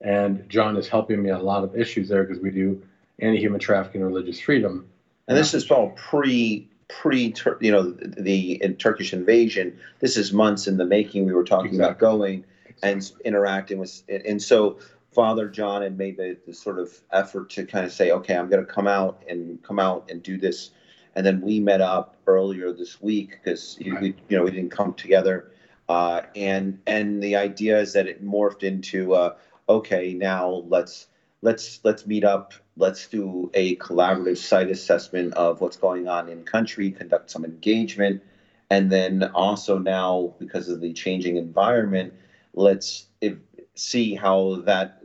and 0.00 0.48
John 0.48 0.76
is 0.76 0.88
helping 0.88 1.22
me 1.22 1.30
on 1.30 1.40
a 1.40 1.44
lot 1.44 1.64
of 1.64 1.76
issues 1.76 2.08
there 2.08 2.24
because 2.24 2.42
we 2.42 2.50
do 2.50 2.82
anti-human 3.18 3.60
trafficking 3.60 4.02
and 4.02 4.10
religious 4.10 4.38
freedom. 4.38 4.86
And 5.28 5.36
this 5.36 5.54
is 5.54 5.70
all 5.70 5.90
pre 5.90 6.68
pre 6.88 7.34
you 7.60 7.72
know 7.72 7.90
the, 7.90 8.58
the 8.60 8.74
Turkish 8.78 9.12
invasion. 9.12 9.78
This 10.00 10.16
is 10.16 10.32
months 10.32 10.66
in 10.66 10.76
the 10.76 10.84
making. 10.84 11.26
We 11.26 11.32
were 11.32 11.44
talking 11.44 11.74
about 11.74 11.92
Exactly. 11.92 12.08
going 12.08 12.44
and 12.82 13.10
interacting 13.24 13.78
with, 13.78 14.02
and 14.08 14.40
so 14.40 14.78
Father 15.12 15.48
John 15.48 15.80
had 15.80 15.96
made 15.96 16.18
the, 16.18 16.36
the 16.46 16.52
sort 16.52 16.78
of 16.78 17.00
effort 17.10 17.48
to 17.50 17.64
kind 17.64 17.86
of 17.86 17.92
say, 17.92 18.10
okay, 18.10 18.36
I'm 18.36 18.50
going 18.50 18.64
to 18.64 18.70
come 18.70 18.86
out 18.86 19.22
and 19.28 19.62
come 19.62 19.78
out 19.78 20.10
and 20.10 20.22
do 20.22 20.36
this. 20.36 20.72
And 21.14 21.24
then 21.24 21.40
we 21.40 21.58
met 21.58 21.80
up 21.80 22.16
earlier 22.26 22.70
this 22.70 23.00
week 23.00 23.38
because 23.42 23.78
we, 23.80 24.14
you 24.28 24.36
know, 24.36 24.44
we 24.44 24.50
didn't 24.50 24.70
come 24.70 24.92
together. 24.92 25.50
Uh, 25.88 26.22
and 26.34 26.80
and 26.86 27.22
the 27.22 27.36
idea 27.36 27.78
is 27.78 27.92
that 27.92 28.06
it 28.06 28.24
morphed 28.24 28.62
into, 28.62 29.14
uh, 29.14 29.34
okay, 29.68 30.14
now 30.14 30.64
let's 30.68 31.06
let's 31.42 31.80
let's 31.84 32.06
meet 32.06 32.24
up. 32.24 32.54
Let's 32.76 33.06
do 33.08 33.50
a 33.54 33.76
collaborative 33.76 34.36
site 34.36 34.70
assessment 34.70 35.34
of 35.34 35.60
what's 35.60 35.76
going 35.76 36.08
on 36.08 36.28
in 36.28 36.44
country, 36.44 36.90
conduct 36.90 37.30
some 37.30 37.44
engagement, 37.44 38.22
and 38.68 38.90
then 38.90 39.22
also 39.34 39.78
now 39.78 40.34
because 40.38 40.68
of 40.68 40.80
the 40.80 40.92
changing 40.92 41.36
environment, 41.36 42.12
let's 42.52 43.06
if, 43.20 43.36
see 43.74 44.14
how 44.14 44.56
that 44.66 44.98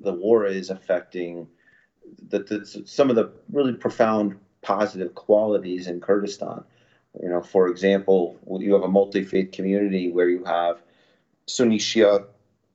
the 0.00 0.12
war 0.12 0.46
is 0.46 0.70
affecting 0.70 1.48
the, 2.28 2.38
the, 2.38 2.82
some 2.86 3.10
of 3.10 3.16
the 3.16 3.30
really 3.52 3.72
profound 3.72 4.36
positive 4.62 5.14
qualities 5.14 5.86
in 5.86 6.00
Kurdistan. 6.00 6.64
You 7.20 7.28
know, 7.28 7.40
for 7.40 7.68
example, 7.68 8.36
you 8.60 8.72
have 8.74 8.82
a 8.82 8.88
multi-faith 8.88 9.52
community 9.52 10.12
where 10.12 10.28
you 10.28 10.44
have 10.44 10.78
Sunni 11.46 11.78
Shia, 11.78 12.24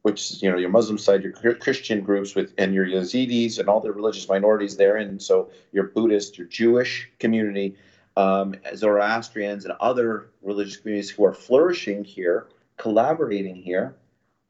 which 0.02 0.32
is 0.32 0.42
you 0.42 0.52
know 0.52 0.58
your 0.58 0.70
Muslim 0.70 0.98
side, 0.98 1.24
your 1.24 1.56
Christian 1.56 2.02
groups 2.02 2.36
with, 2.36 2.54
and 2.58 2.74
your 2.74 2.86
Yazidis 2.86 3.60
and 3.60 3.70
all 3.70 3.80
the 3.80 3.92
religious 3.92 4.28
minorities 4.28 4.76
there, 4.76 4.98
and 4.98 5.22
so 5.22 5.50
your 5.72 5.86
Buddhist, 5.86 6.38
your 6.38 6.48
Jewish 6.48 7.10
community, 7.20 7.76
um, 8.18 8.56
Zoroastrians, 8.76 9.66
and 9.66 9.74
other 9.80 10.30
religious 10.42 10.78
communities 10.78 11.10
who 11.10 11.24
are 11.24 11.34
flourishing 11.34 12.04
here, 12.04 12.48
collaborating 12.78 13.56
here, 13.56 13.96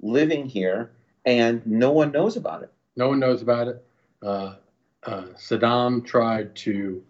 living 0.01 0.47
here, 0.47 0.91
and 1.25 1.65
no 1.67 1.91
one 1.91 2.11
knows 2.11 2.35
about 2.35 2.63
it. 2.63 2.71
No 2.95 3.09
one 3.09 3.19
knows 3.19 3.41
about 3.41 3.67
it. 3.67 3.85
Uh, 4.21 4.55
uh, 5.03 5.25
Saddam 5.35 6.05
tried 6.05 6.55
to 6.55 7.03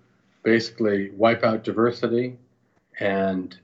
basically 0.43 1.11
wipe 1.11 1.43
out 1.43 1.63
diversity, 1.63 2.37
and 2.99 3.57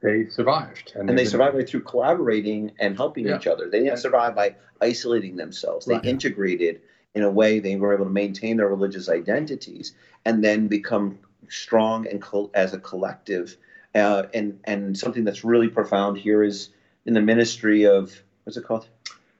they 0.00 0.26
survived. 0.28 0.92
And 0.94 1.08
they 1.08 1.14
they've 1.14 1.28
survived 1.28 1.56
by 1.56 1.64
through 1.64 1.82
collaborating 1.82 2.72
and 2.78 2.96
helping 2.96 3.26
Yeah. 3.26 3.36
each 3.36 3.46
other. 3.46 3.68
They 3.68 3.80
didn't 3.82 3.98
survive 3.98 4.34
by 4.34 4.54
isolating 4.80 5.36
themselves. 5.36 5.86
They 5.86 5.94
Right. 5.94 6.04
integrated 6.04 6.80
in 7.14 7.22
a 7.22 7.30
way 7.30 7.60
they 7.60 7.76
were 7.76 7.94
able 7.94 8.04
to 8.04 8.10
maintain 8.10 8.58
their 8.58 8.68
religious 8.68 9.08
identities 9.08 9.94
and 10.24 10.44
then 10.44 10.68
become 10.68 11.18
strong 11.48 12.06
and 12.06 12.20
col- 12.20 12.50
as 12.54 12.74
a 12.74 12.78
collective. 12.78 13.56
Uh, 13.94 14.24
and 14.34 14.58
and 14.64 14.96
something 14.98 15.24
that's 15.24 15.42
really 15.44 15.68
profound 15.68 16.18
here 16.18 16.42
is 16.42 16.68
in 17.06 17.14
the 17.14 17.20
ministry 17.22 17.86
of 17.86 18.22
what's 18.44 18.58
it 18.58 18.64
called? 18.64 18.86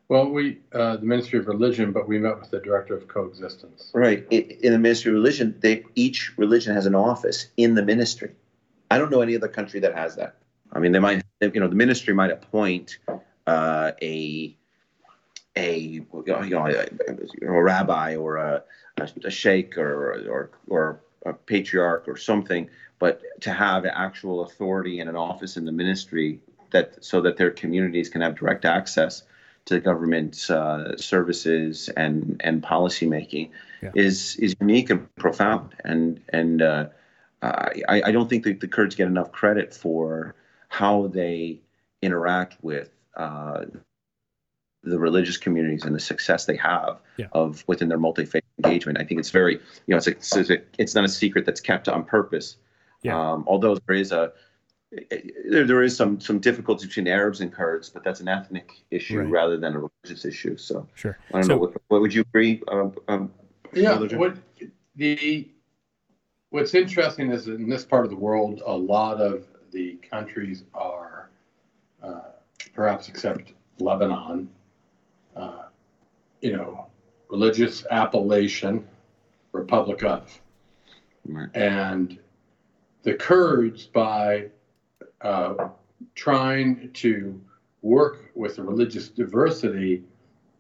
Well, 0.09 0.31
we 0.31 0.59
uh, 0.72 0.96
the 0.96 1.05
Ministry 1.05 1.38
of 1.38 1.49
Religion, 1.49 1.92
but 1.92 2.09
we 2.09 2.18
met 2.18 2.40
with 2.40 2.51
the 2.51 2.61
director 2.61 2.94
of 2.94 3.09
coexistence. 3.09 3.90
Right. 3.92 4.25
I 4.33 4.35
in 4.37 4.72
the 4.72 4.79
ministry 4.79 5.11
of 5.11 5.16
religion, 5.16 5.57
they 5.61 5.85
each 5.96 6.33
religion 6.38 6.75
has 6.75 6.87
an 6.87 6.94
office 6.94 7.49
in 7.57 7.75
the 7.75 7.83
ministry. 7.83 8.31
I 8.90 8.99
don't 8.99 9.11
know 9.11 9.20
any 9.20 9.37
other 9.37 9.49
country 9.49 9.81
that 9.81 9.94
has 9.94 10.16
that. 10.16 10.37
I 10.72 10.79
mean, 10.79 10.92
they 10.92 10.99
might, 10.99 11.22
you 11.40 11.61
know, 11.61 11.68
the 11.68 11.75
ministry 11.75 12.14
might 12.14 12.31
appoint 12.31 12.99
uh, 13.46 13.92
a 14.03 14.57
a 15.57 15.79
you 15.79 16.07
know 16.27 16.66
a, 16.66 17.46
a 17.46 17.62
rabbi 17.62 18.16
or 18.16 18.37
a, 18.37 18.62
a, 18.99 19.09
a 19.25 19.31
sheikh 19.31 19.79
or 19.79 20.29
or 20.29 20.51
or 20.68 21.01
a 21.25 21.33
patriarch 21.33 22.07
or 22.07 22.16
something, 22.16 22.68
but 22.99 23.22
to 23.40 23.53
have 23.53 23.85
actual 23.87 24.42
authority 24.42 25.01
and 25.01 25.09
an 25.09 25.16
office 25.16 25.57
in 25.57 25.64
the 25.64 25.72
ministry 25.72 26.40
that 26.70 27.03
so 27.03 27.20
that 27.20 27.37
their 27.37 27.51
communities 27.51 28.09
can 28.09 28.20
have 28.20 28.37
direct 28.37 28.64
access 28.64 29.22
to 29.64 29.75
the 29.75 29.81
government's 29.81 30.51
uh, 30.51 30.96
services 30.96 31.88
and 31.96 32.40
and 32.44 32.62
policy 32.62 33.07
making 33.07 33.51
Yeah. 33.83 33.92
is 33.94 34.37
is 34.37 34.55
unique 34.61 34.90
and 34.90 35.14
profound 35.16 35.75
and 35.85 36.20
and 36.33 36.62
uh, 36.62 36.87
I, 37.42 38.03
I 38.07 38.12
don't 38.12 38.29
think 38.29 38.44
that 38.44 38.61
the 38.61 38.68
Kurds 38.68 38.94
get 38.94 39.07
enough 39.07 39.31
credit 39.33 39.75
for 39.75 40.35
how 40.68 41.07
they 41.09 41.61
interact 42.03 42.57
with 42.62 42.90
uh, 43.16 43.64
the 44.83 44.99
religious 44.99 45.37
communities 45.37 45.85
and 45.85 45.94
the 45.94 46.01
success 46.01 46.46
they 46.46 46.57
have 46.57 46.99
Yeah. 47.16 47.27
of 47.33 47.64
within 47.66 47.88
their 47.88 47.99
multi-faith 47.99 48.42
engagement. 48.64 48.99
I 48.99 49.05
think 49.05 49.20
it's 49.20 49.31
very, 49.31 49.55
you 49.55 49.61
know, 49.88 49.96
it's 49.96 50.07
a, 50.07 50.11
it's, 50.12 50.51
a, 50.51 50.59
it's 50.79 50.94
not 50.94 51.05
a 51.05 51.09
secret 51.09 51.44
that's 51.46 51.61
kept 51.61 51.88
on 51.88 52.05
purpose. 52.05 52.57
Yeah. 53.03 53.18
Um, 53.33 53.44
although 53.46 53.77
there 53.87 53.96
is 53.96 54.12
a 54.12 54.33
there, 55.51 55.64
there 55.66 55.83
is 55.83 55.96
some 55.96 56.20
some 56.20 56.38
difficulty 56.38 56.87
between 56.87 57.09
Arabs 57.09 57.40
and 57.40 57.53
Kurds, 57.53 57.88
but 57.90 58.05
that's 58.05 58.20
an 58.20 58.29
ethnic 58.29 58.70
issue 58.90 59.18
Right. 59.20 59.29
rather 59.29 59.57
than 59.59 59.75
a 59.75 59.81
religious 60.05 60.25
issue. 60.25 60.57
So 60.57 60.88
Sure. 60.94 61.18
I 61.31 61.33
don't 61.35 61.42
So- 61.44 61.49
know. 61.55 61.59
What, 61.59 61.72
what 61.88 62.01
would 62.01 62.14
you 62.14 62.22
agree? 62.22 62.62
Um, 62.68 62.94
um, 63.09 63.33
Yeah. 63.75 63.99
What 63.99 64.37
the 64.94 65.51
what's 66.56 66.72
interesting 66.72 67.30
is 67.30 67.48
in 67.48 67.68
this 67.68 67.84
part 67.84 68.06
of 68.06 68.10
the 68.10 68.16
world, 68.16 68.62
a 68.64 68.74
lot 68.74 69.20
of 69.20 69.44
the 69.72 69.96
countries 69.96 70.64
are, 70.72 71.28
uh, 72.02 72.30
perhaps 72.72 73.10
except 73.10 73.52
Lebanon, 73.78 74.48
uh, 75.36 75.64
you 76.40 76.56
know, 76.56 76.86
religious 77.28 77.84
appellation, 77.90 78.88
Republic 79.52 80.02
of, 80.02 80.40
right. 81.26 81.50
and 81.54 82.18
the 83.02 83.12
Kurds 83.12 83.86
by 83.86 84.46
uh, 85.20 85.68
trying 86.14 86.90
to 86.94 87.38
work 87.82 88.30
with 88.34 88.56
the 88.56 88.62
religious 88.62 89.10
diversity 89.10 90.04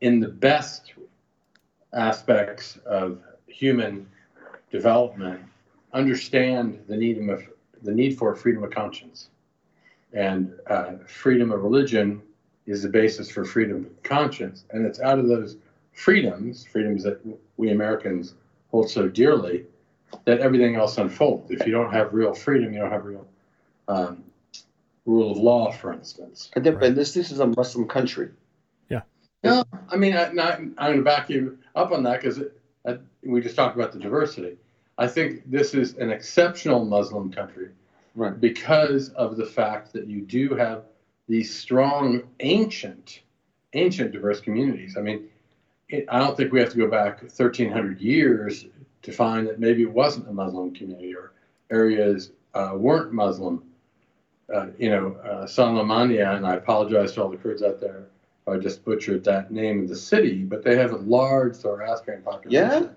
in 0.02 0.20
the 0.20 0.28
best 0.28 0.92
aspects 1.94 2.78
of 2.84 3.18
human 3.46 4.06
development 4.70 5.40
understand 5.96 6.84
the 6.88 6.96
need 6.96 7.18
of 7.28 7.42
the 7.82 7.92
need 7.92 8.18
for 8.18 8.34
freedom 8.34 8.62
of 8.62 8.70
conscience 8.70 9.30
and 10.12 10.52
uh, 10.68 10.92
freedom 11.06 11.50
of 11.50 11.62
religion 11.62 12.20
is 12.66 12.82
the 12.82 12.88
basis 12.88 13.30
for 13.30 13.44
freedom 13.44 13.86
of 13.86 14.02
conscience 14.02 14.64
and 14.70 14.84
it's 14.84 15.00
out 15.00 15.18
of 15.18 15.26
those 15.26 15.56
freedoms 15.92 16.66
freedoms 16.66 17.02
that 17.02 17.18
we 17.56 17.70
americans 17.70 18.34
hold 18.70 18.90
so 18.90 19.08
dearly 19.08 19.64
that 20.26 20.40
everything 20.40 20.76
else 20.76 20.98
unfolds 20.98 21.50
if 21.50 21.66
you 21.66 21.72
don't 21.72 21.92
have 21.92 22.12
real 22.12 22.34
freedom 22.34 22.72
you 22.74 22.80
don't 22.80 22.90
have 22.92 23.04
real 23.06 23.26
um, 23.88 24.22
rule 25.06 25.30
of 25.30 25.38
law 25.38 25.72
for 25.72 25.92
instance 25.94 26.50
And, 26.54 26.64
then, 26.64 26.74
Right. 26.74 26.84
and 26.88 26.96
this 26.96 27.14
this 27.14 27.30
is 27.30 27.40
a 27.40 27.46
Muslim 27.46 27.88
country. 27.88 28.28
Yeah. 28.90 29.02
No, 29.44 29.64
I 29.88 29.96
mean, 29.96 30.14
I, 30.16 30.32
not, 30.32 30.58
I'm 30.58 30.74
going 30.76 30.96
to 30.98 31.04
back 31.04 31.30
you 31.30 31.58
up 31.74 31.92
on 31.92 32.02
that 32.02 32.20
because 32.20 32.40
we 33.22 33.40
just 33.40 33.54
talked 33.54 33.76
about 33.76 33.92
the 33.92 34.00
diversity. 34.00 34.56
I 34.98 35.06
think 35.06 35.42
this 35.50 35.74
is 35.74 35.94
an 35.96 36.10
exceptional 36.10 36.84
Muslim 36.84 37.30
country 37.30 37.70
Right. 38.14 38.38
because 38.40 39.10
of 39.10 39.36
the 39.36 39.44
fact 39.44 39.92
that 39.92 40.06
you 40.06 40.22
do 40.22 40.54
have 40.54 40.84
these 41.28 41.54
strong, 41.54 42.22
ancient, 42.40 43.20
ancient 43.74 44.12
diverse 44.12 44.40
communities. 44.40 44.96
I 44.96 45.02
mean, 45.02 45.28
it, 45.90 46.06
I 46.08 46.18
don't 46.18 46.34
think 46.36 46.50
we 46.52 46.60
have 46.60 46.70
to 46.70 46.78
go 46.78 46.88
back 46.88 47.20
1,300 47.20 48.00
years 48.00 48.66
to 49.02 49.12
find 49.12 49.46
that 49.46 49.60
maybe 49.60 49.82
it 49.82 49.92
wasn't 49.92 50.28
a 50.28 50.32
Muslim 50.32 50.74
community 50.74 51.14
or 51.14 51.32
areas 51.70 52.30
uh, 52.54 52.72
weren't 52.74 53.12
Muslim. 53.12 53.62
Uh, 54.52 54.68
you 54.78 54.88
know, 54.88 55.16
uh, 55.24 55.44
Salamania, 55.44 56.36
and 56.36 56.46
I 56.46 56.54
apologize 56.54 57.12
to 57.12 57.22
all 57.22 57.28
the 57.28 57.36
Kurds 57.36 57.62
out 57.62 57.80
there 57.80 58.06
I 58.48 58.56
just 58.58 58.84
butchered 58.84 59.24
that 59.24 59.50
name 59.50 59.80
of 59.82 59.88
the 59.88 59.96
city, 59.96 60.42
but 60.44 60.62
they 60.62 60.76
have 60.76 60.92
a 60.92 60.98
large 60.98 61.56
Zoroastrian 61.56 62.22
population. 62.22 62.84
Yeah. 62.84 62.88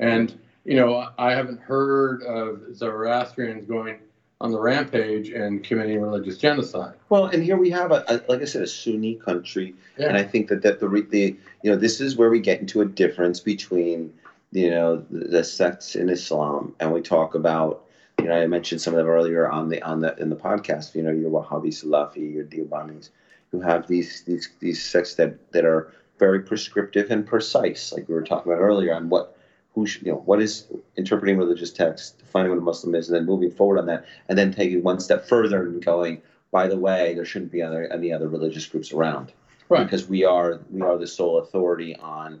And, 0.00 0.38
you 0.64 0.76
know, 0.76 1.08
I 1.18 1.32
haven't 1.32 1.60
heard 1.60 2.22
of 2.22 2.76
Zoroastrians 2.76 3.66
going 3.66 3.98
on 4.40 4.52
the 4.52 4.60
rampage 4.60 5.30
and 5.30 5.64
committing 5.64 6.00
religious 6.00 6.38
genocide. 6.38 6.94
Well, 7.08 7.26
and 7.26 7.42
here 7.42 7.56
we 7.56 7.70
have 7.70 7.90
a, 7.90 8.04
a 8.08 8.20
like 8.28 8.42
I 8.42 8.44
said, 8.44 8.62
a 8.62 8.66
Sunni 8.66 9.16
country, 9.16 9.74
and 9.96 10.16
I 10.16 10.22
think 10.22 10.48
that 10.48 10.62
that 10.62 10.80
the 10.80 10.88
the 11.10 11.36
you 11.62 11.70
know 11.70 11.76
this 11.76 12.00
is 12.00 12.16
where 12.16 12.30
we 12.30 12.40
get 12.40 12.60
into 12.60 12.80
a 12.80 12.86
difference 12.86 13.40
between 13.40 14.12
you 14.52 14.70
know 14.70 15.04
the, 15.10 15.28
the 15.28 15.44
sects 15.44 15.96
in 15.96 16.08
Islam, 16.08 16.74
and 16.78 16.92
we 16.92 17.00
talk 17.00 17.34
about 17.34 17.84
you 18.20 18.26
know 18.26 18.40
I 18.40 18.46
mentioned 18.46 18.80
some 18.80 18.94
of 18.94 18.98
them 18.98 19.08
earlier 19.08 19.50
on 19.50 19.68
the 19.68 19.82
on 19.82 20.00
the 20.00 20.14
in 20.16 20.30
the 20.30 20.36
podcast. 20.36 20.94
You 20.94 21.02
know 21.02 21.10
your 21.10 21.30
Wahhabi 21.30 21.68
Salafi, 21.68 22.34
your 22.34 22.44
Deobandis, 22.44 23.10
who 23.50 23.60
have 23.60 23.88
these 23.88 24.22
these 24.22 24.50
these 24.60 24.84
sects 24.84 25.14
that 25.16 25.50
that 25.52 25.64
are 25.64 25.92
very 26.18 26.40
prescriptive 26.40 27.10
and 27.10 27.26
precise, 27.26 27.92
like 27.92 28.08
we 28.08 28.14
were 28.14 28.22
talking 28.22 28.52
about 28.52 28.60
earlier, 28.60 28.94
on 28.94 29.08
what 29.08 29.37
who 29.78 29.86
should, 29.86 30.04
you 30.04 30.12
know 30.12 30.22
what 30.24 30.42
is 30.42 30.66
interpreting 30.96 31.38
religious 31.38 31.70
text, 31.70 32.18
defining 32.18 32.50
what 32.50 32.58
a 32.58 32.62
Muslim 32.62 32.94
is, 32.94 33.08
and 33.08 33.16
then 33.16 33.26
moving 33.26 33.50
forward 33.50 33.78
on 33.78 33.86
that, 33.86 34.04
and 34.28 34.36
then 34.36 34.52
taking 34.52 34.82
one 34.82 34.98
step 35.00 35.26
further 35.28 35.62
and 35.62 35.84
going, 35.84 36.20
by 36.50 36.66
the 36.66 36.76
way, 36.76 37.14
there 37.14 37.24
shouldn't 37.24 37.52
be 37.52 37.62
other, 37.62 37.90
any 37.92 38.12
other 38.12 38.28
religious 38.28 38.66
groups 38.66 38.92
around, 38.92 39.32
Right. 39.68 39.84
because 39.84 40.08
we 40.08 40.24
are 40.24 40.60
we 40.70 40.80
are 40.82 40.98
the 40.98 41.06
sole 41.06 41.38
authority 41.38 41.94
on 41.96 42.40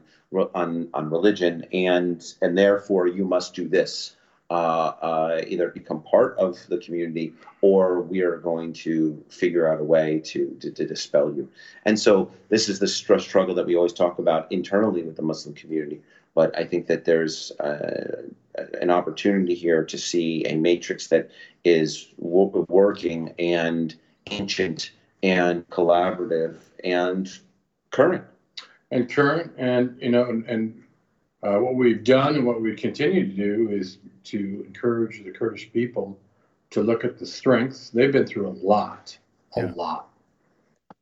on 0.54 0.88
on 0.94 1.10
religion, 1.10 1.66
and 1.72 2.24
and 2.42 2.58
therefore 2.58 3.06
you 3.06 3.24
must 3.24 3.54
do 3.54 3.68
this. 3.68 4.14
Uh, 4.50 4.94
uh, 5.02 5.42
either 5.46 5.68
become 5.68 6.00
part 6.00 6.34
of 6.38 6.56
the 6.70 6.78
community 6.78 7.34
or 7.60 8.00
we 8.00 8.22
are 8.22 8.38
going 8.38 8.72
to 8.72 9.22
figure 9.28 9.68
out 9.70 9.78
a 9.78 9.84
way 9.84 10.22
to, 10.24 10.56
to, 10.58 10.70
to 10.70 10.86
dispel 10.86 11.30
you. 11.36 11.46
And 11.84 12.00
so 12.00 12.30
this 12.48 12.70
is 12.70 12.78
the 12.78 12.88
struggle 12.88 13.54
that 13.56 13.66
we 13.66 13.76
always 13.76 13.92
talk 13.92 14.18
about 14.18 14.50
internally 14.50 15.02
with 15.02 15.16
the 15.16 15.22
Muslim 15.22 15.54
community. 15.54 16.00
But 16.38 16.56
I 16.56 16.62
think 16.62 16.86
that 16.86 17.04
there's 17.04 17.50
uh, 17.58 18.22
an 18.80 18.90
opportunity 18.90 19.56
here 19.56 19.82
to 19.84 19.98
see 19.98 20.44
a 20.46 20.54
matrix 20.54 21.08
that 21.08 21.30
is 21.64 22.10
w- 22.22 22.64
working 22.68 23.34
and 23.40 23.92
ancient 24.30 24.92
and 25.24 25.68
collaborative 25.70 26.58
and 26.84 27.28
current. 27.90 28.22
and 28.92 29.10
current 29.10 29.50
and 29.58 30.00
you 30.00 30.10
know 30.10 30.26
and, 30.30 30.44
and 30.46 30.80
uh, 31.42 31.58
what 31.58 31.74
we've 31.74 32.04
done 32.04 32.36
and 32.36 32.46
what 32.46 32.62
we 32.62 32.72
continue 32.76 33.26
to 33.26 33.32
do 33.34 33.68
is 33.72 33.98
to 34.22 34.62
encourage 34.64 35.24
the 35.24 35.32
kurdish 35.32 35.72
people 35.72 36.16
to 36.70 36.84
look 36.84 37.04
at 37.04 37.18
the 37.18 37.26
strengths 37.26 37.90
they've 37.90 38.12
been 38.12 38.28
through 38.28 38.46
a 38.46 38.56
lot 38.64 39.18
a 39.56 39.62
Yeah. 39.62 39.72
lot 39.74 40.10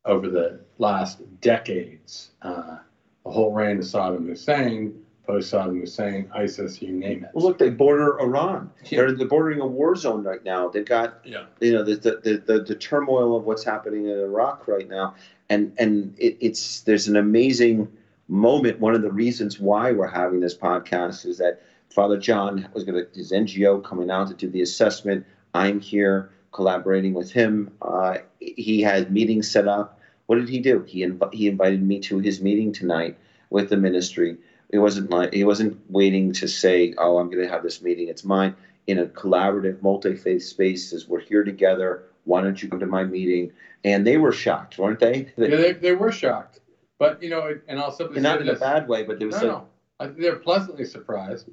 over 0.06 0.30
the 0.30 0.60
last 0.78 1.20
decades 1.42 2.30
uh, 2.40 2.78
the 3.26 3.30
whole 3.30 3.52
reign 3.52 3.76
of 3.76 3.84
saddam 3.84 4.26
hussein 4.28 5.02
post 5.26 5.52
saddam 5.52 5.80
hussein 5.80 6.30
isis 6.34 6.80
you 6.80 6.92
name 6.92 7.24
it 7.24 7.30
Well, 7.34 7.44
look, 7.44 7.58
they 7.58 7.70
border 7.70 8.20
Iran. 8.20 8.70
Yeah. 8.84 8.98
They're, 8.98 9.12
they're 9.12 9.26
bordering 9.26 9.60
a 9.60 9.66
war 9.66 9.96
zone 9.96 10.22
right 10.22 10.44
now. 10.44 10.68
They've 10.68 10.84
got 10.84 11.20
yeah 11.24 11.46
you 11.60 11.72
know 11.72 11.82
the 11.82 11.96
the, 11.96 12.20
the, 12.22 12.52
the, 12.52 12.62
the 12.62 12.74
turmoil 12.74 13.36
of 13.36 13.44
what's 13.44 13.64
happening 13.64 14.06
in 14.06 14.18
Iraq 14.18 14.68
right 14.68 14.88
now, 14.88 15.14
and 15.48 15.72
and 15.78 16.14
it, 16.18 16.36
it's 16.40 16.82
there's 16.82 17.08
an 17.08 17.16
amazing 17.16 17.88
moment. 18.28 18.80
One 18.80 18.94
of 18.94 19.02
the 19.02 19.12
reasons 19.12 19.58
why 19.60 19.92
we're 19.92 20.06
having 20.06 20.40
this 20.40 20.56
podcast 20.56 21.26
is 21.26 21.38
that 21.38 21.62
Father 21.90 22.18
John 22.18 22.68
was 22.74 22.84
going 22.84 23.04
to 23.04 23.08
his 23.14 23.32
NGO 23.32 23.82
coming 23.82 24.10
out 24.10 24.28
to 24.28 24.34
do 24.34 24.48
the 24.48 24.62
assessment. 24.62 25.26
I'm 25.54 25.80
here 25.80 26.30
collaborating 26.52 27.14
with 27.14 27.30
him. 27.30 27.70
Uh, 27.82 28.18
he 28.40 28.80
had 28.80 29.12
meetings 29.12 29.50
set 29.50 29.68
up. 29.68 30.00
What 30.26 30.36
did 30.36 30.48
he 30.48 30.58
do? 30.58 30.82
He 30.86 31.06
inv- 31.06 31.32
he 31.32 31.48
invited 31.48 31.82
me 31.82 32.00
to 32.00 32.18
his 32.18 32.40
meeting 32.40 32.72
tonight 32.72 33.16
with 33.50 33.68
the 33.68 33.76
ministry. 33.76 34.36
It 34.70 34.78
wasn't 34.78 35.10
like 35.10 35.32
he 35.32 35.44
wasn't 35.44 35.90
waiting 35.90 36.32
to 36.34 36.48
say, 36.48 36.94
"Oh, 36.98 37.18
I'm 37.18 37.30
going 37.30 37.44
to 37.44 37.50
have 37.50 37.62
this 37.62 37.82
meeting. 37.82 38.08
It's 38.08 38.24
mine." 38.24 38.54
In 38.86 38.98
a 38.98 39.06
collaborative, 39.06 39.82
multi-faith 39.82 40.44
space, 40.44 40.90
says 40.90 41.08
we're 41.08 41.20
here 41.20 41.42
together. 41.42 42.04
Why 42.24 42.40
don't 42.40 42.60
you 42.62 42.68
come 42.68 42.78
to 42.80 42.86
my 42.86 43.02
meeting? 43.02 43.52
And 43.82 44.06
they 44.06 44.16
were 44.16 44.32
shocked, 44.32 44.78
weren't 44.78 45.00
they? 45.00 45.32
yeah 45.36 45.48
they, 45.48 45.72
they 45.72 45.92
were 45.92 46.12
shocked 46.12 46.60
but 46.98 47.22
you 47.22 47.30
know 47.30 47.58
and 47.68 47.78
i'll 47.78 47.92
simply 47.92 48.16
And 48.16 48.22
not 48.22 48.40
in 48.40 48.48
a 48.48 48.54
bad 48.54 48.88
way, 48.88 49.02
but 49.02 49.18
there 49.18 49.28
was 49.28 49.40
no, 49.42 49.66
like, 50.00 50.16
no. 50.16 50.22
They're 50.22 50.36
pleasantly 50.36 50.84
surprised, 50.84 51.48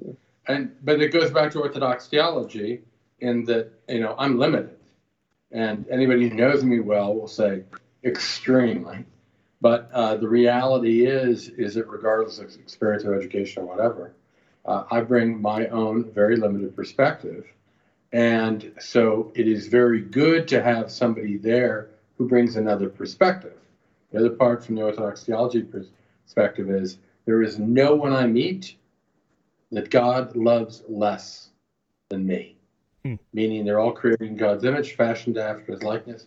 and 0.46 0.74
but 0.82 1.00
it 1.00 1.12
goes 1.12 1.30
back 1.30 1.52
to 1.52 1.60
Orthodox 1.60 2.08
theology 2.08 2.82
in 3.20 3.44
that 3.44 3.70
you 3.88 4.00
know 4.00 4.14
I'm 4.18 4.38
limited, 4.38 4.76
and 5.50 5.86
anybody 5.90 6.28
who 6.28 6.34
knows 6.34 6.64
me 6.64 6.80
well 6.80 7.14
will 7.14 7.28
say 7.28 7.62
extremely, 8.04 9.04
but 9.64 9.88
uh, 9.94 10.14
the 10.14 10.28
reality 10.28 11.06
is 11.06 11.48
is 11.48 11.72
that 11.72 11.88
regardless 11.88 12.38
of 12.38 12.54
experience 12.54 13.02
or 13.02 13.14
education 13.14 13.62
or 13.62 13.66
whatever, 13.66 14.12
uh, 14.66 14.84
I 14.90 15.00
bring 15.00 15.40
my 15.40 15.68
own 15.68 16.12
very 16.12 16.36
limited 16.36 16.76
perspective, 16.76 17.46
and 18.12 18.74
so 18.78 19.32
it 19.34 19.48
is 19.48 19.68
very 19.68 20.02
good 20.02 20.46
to 20.48 20.62
have 20.62 20.92
somebody 20.92 21.38
there 21.38 21.88
who 22.18 22.28
brings 22.28 22.56
another 22.56 22.90
perspective. 22.90 23.56
The 24.12 24.18
other 24.18 24.36
part 24.36 24.62
from 24.62 24.74
the 24.74 24.82
Orthodox 24.82 25.24
theology 25.24 25.62
perspective 25.62 26.68
is 26.68 26.98
there 27.24 27.42
is 27.42 27.58
no 27.58 27.94
one 27.94 28.12
I 28.12 28.26
meet 28.26 28.76
that 29.72 29.88
God 29.88 30.36
loves 30.36 30.82
less 30.90 31.48
than 32.10 32.26
me. 32.26 32.58
Hmm. 33.02 33.14
Meaning 33.32 33.64
they're 33.64 33.80
all 33.80 33.92
created 33.92 34.28
in 34.28 34.36
God's 34.36 34.64
image, 34.64 34.94
fashioned 34.94 35.38
after 35.38 35.72
his 35.72 35.82
likeness. 35.82 36.26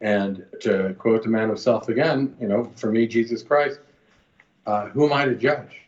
And 0.00 0.44
to 0.60 0.94
quote 0.98 1.22
the 1.22 1.28
man 1.28 1.48
himself 1.48 1.88
again, 1.88 2.36
you 2.40 2.48
know, 2.48 2.70
for 2.76 2.90
me, 2.90 3.06
Jesus 3.06 3.42
Christ, 3.42 3.80
uh, 4.66 4.88
who 4.88 5.06
am 5.06 5.12
I 5.12 5.24
to 5.24 5.34
judge? 5.34 5.82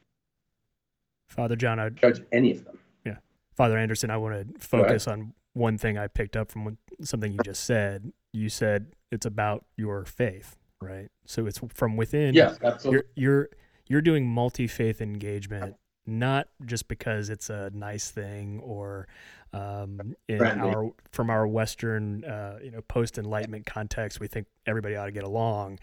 Father 1.27 1.57
John, 1.57 1.79
I, 1.79 1.91
Judge 1.91 2.23
any 2.33 2.53
of 2.53 2.65
them. 2.65 2.79
Yeah, 3.05 3.17
Father 3.55 3.77
Anderson, 3.77 4.11
I 4.11 4.17
want 4.17 4.35
to 4.35 4.67
focus 4.67 5.07
on 5.07 5.35
one 5.53 5.77
thing 5.77 5.99
I 5.99 6.07
picked 6.07 6.37
up 6.37 6.51
from 6.51 6.79
something 7.03 7.33
you 7.33 7.39
just 7.45 7.65
said. 7.65 8.13
You 8.33 8.49
said 8.49 8.93
it's 9.13 9.27
about 9.27 9.67
your 9.77 10.05
faith, 10.05 10.57
right? 10.81 11.09
So 11.27 11.47
it's 11.47 11.61
from 11.75 11.97
within. 11.97 12.35
Yes, 12.35 12.59
absolutely. 12.63 13.03
You're 13.17 13.33
you're 13.33 13.49
you're 13.89 14.03
doing 14.03 14.27
multi-faith 14.27 15.01
engagement 15.01 15.77
not 16.09 16.49
just 16.65 16.89
because 16.89 17.29
it's 17.29 17.51
a 17.51 17.71
nice 17.75 18.11
thing 18.11 18.61
or 18.65 19.07
um, 19.53 20.15
our 20.31 20.91
from 21.13 21.31
our 21.31 21.47
Western 21.47 22.25
uh, 22.25 22.59
you 22.63 22.71
know 22.71 22.83
post 22.83 23.19
Enlightenment 23.19 23.67
context, 23.67 24.21
we 24.21 24.27
think 24.27 24.47
everybody 24.67 24.97
ought 24.97 25.07
to 25.07 25.13
get 25.13 25.25
along. 25.25 25.79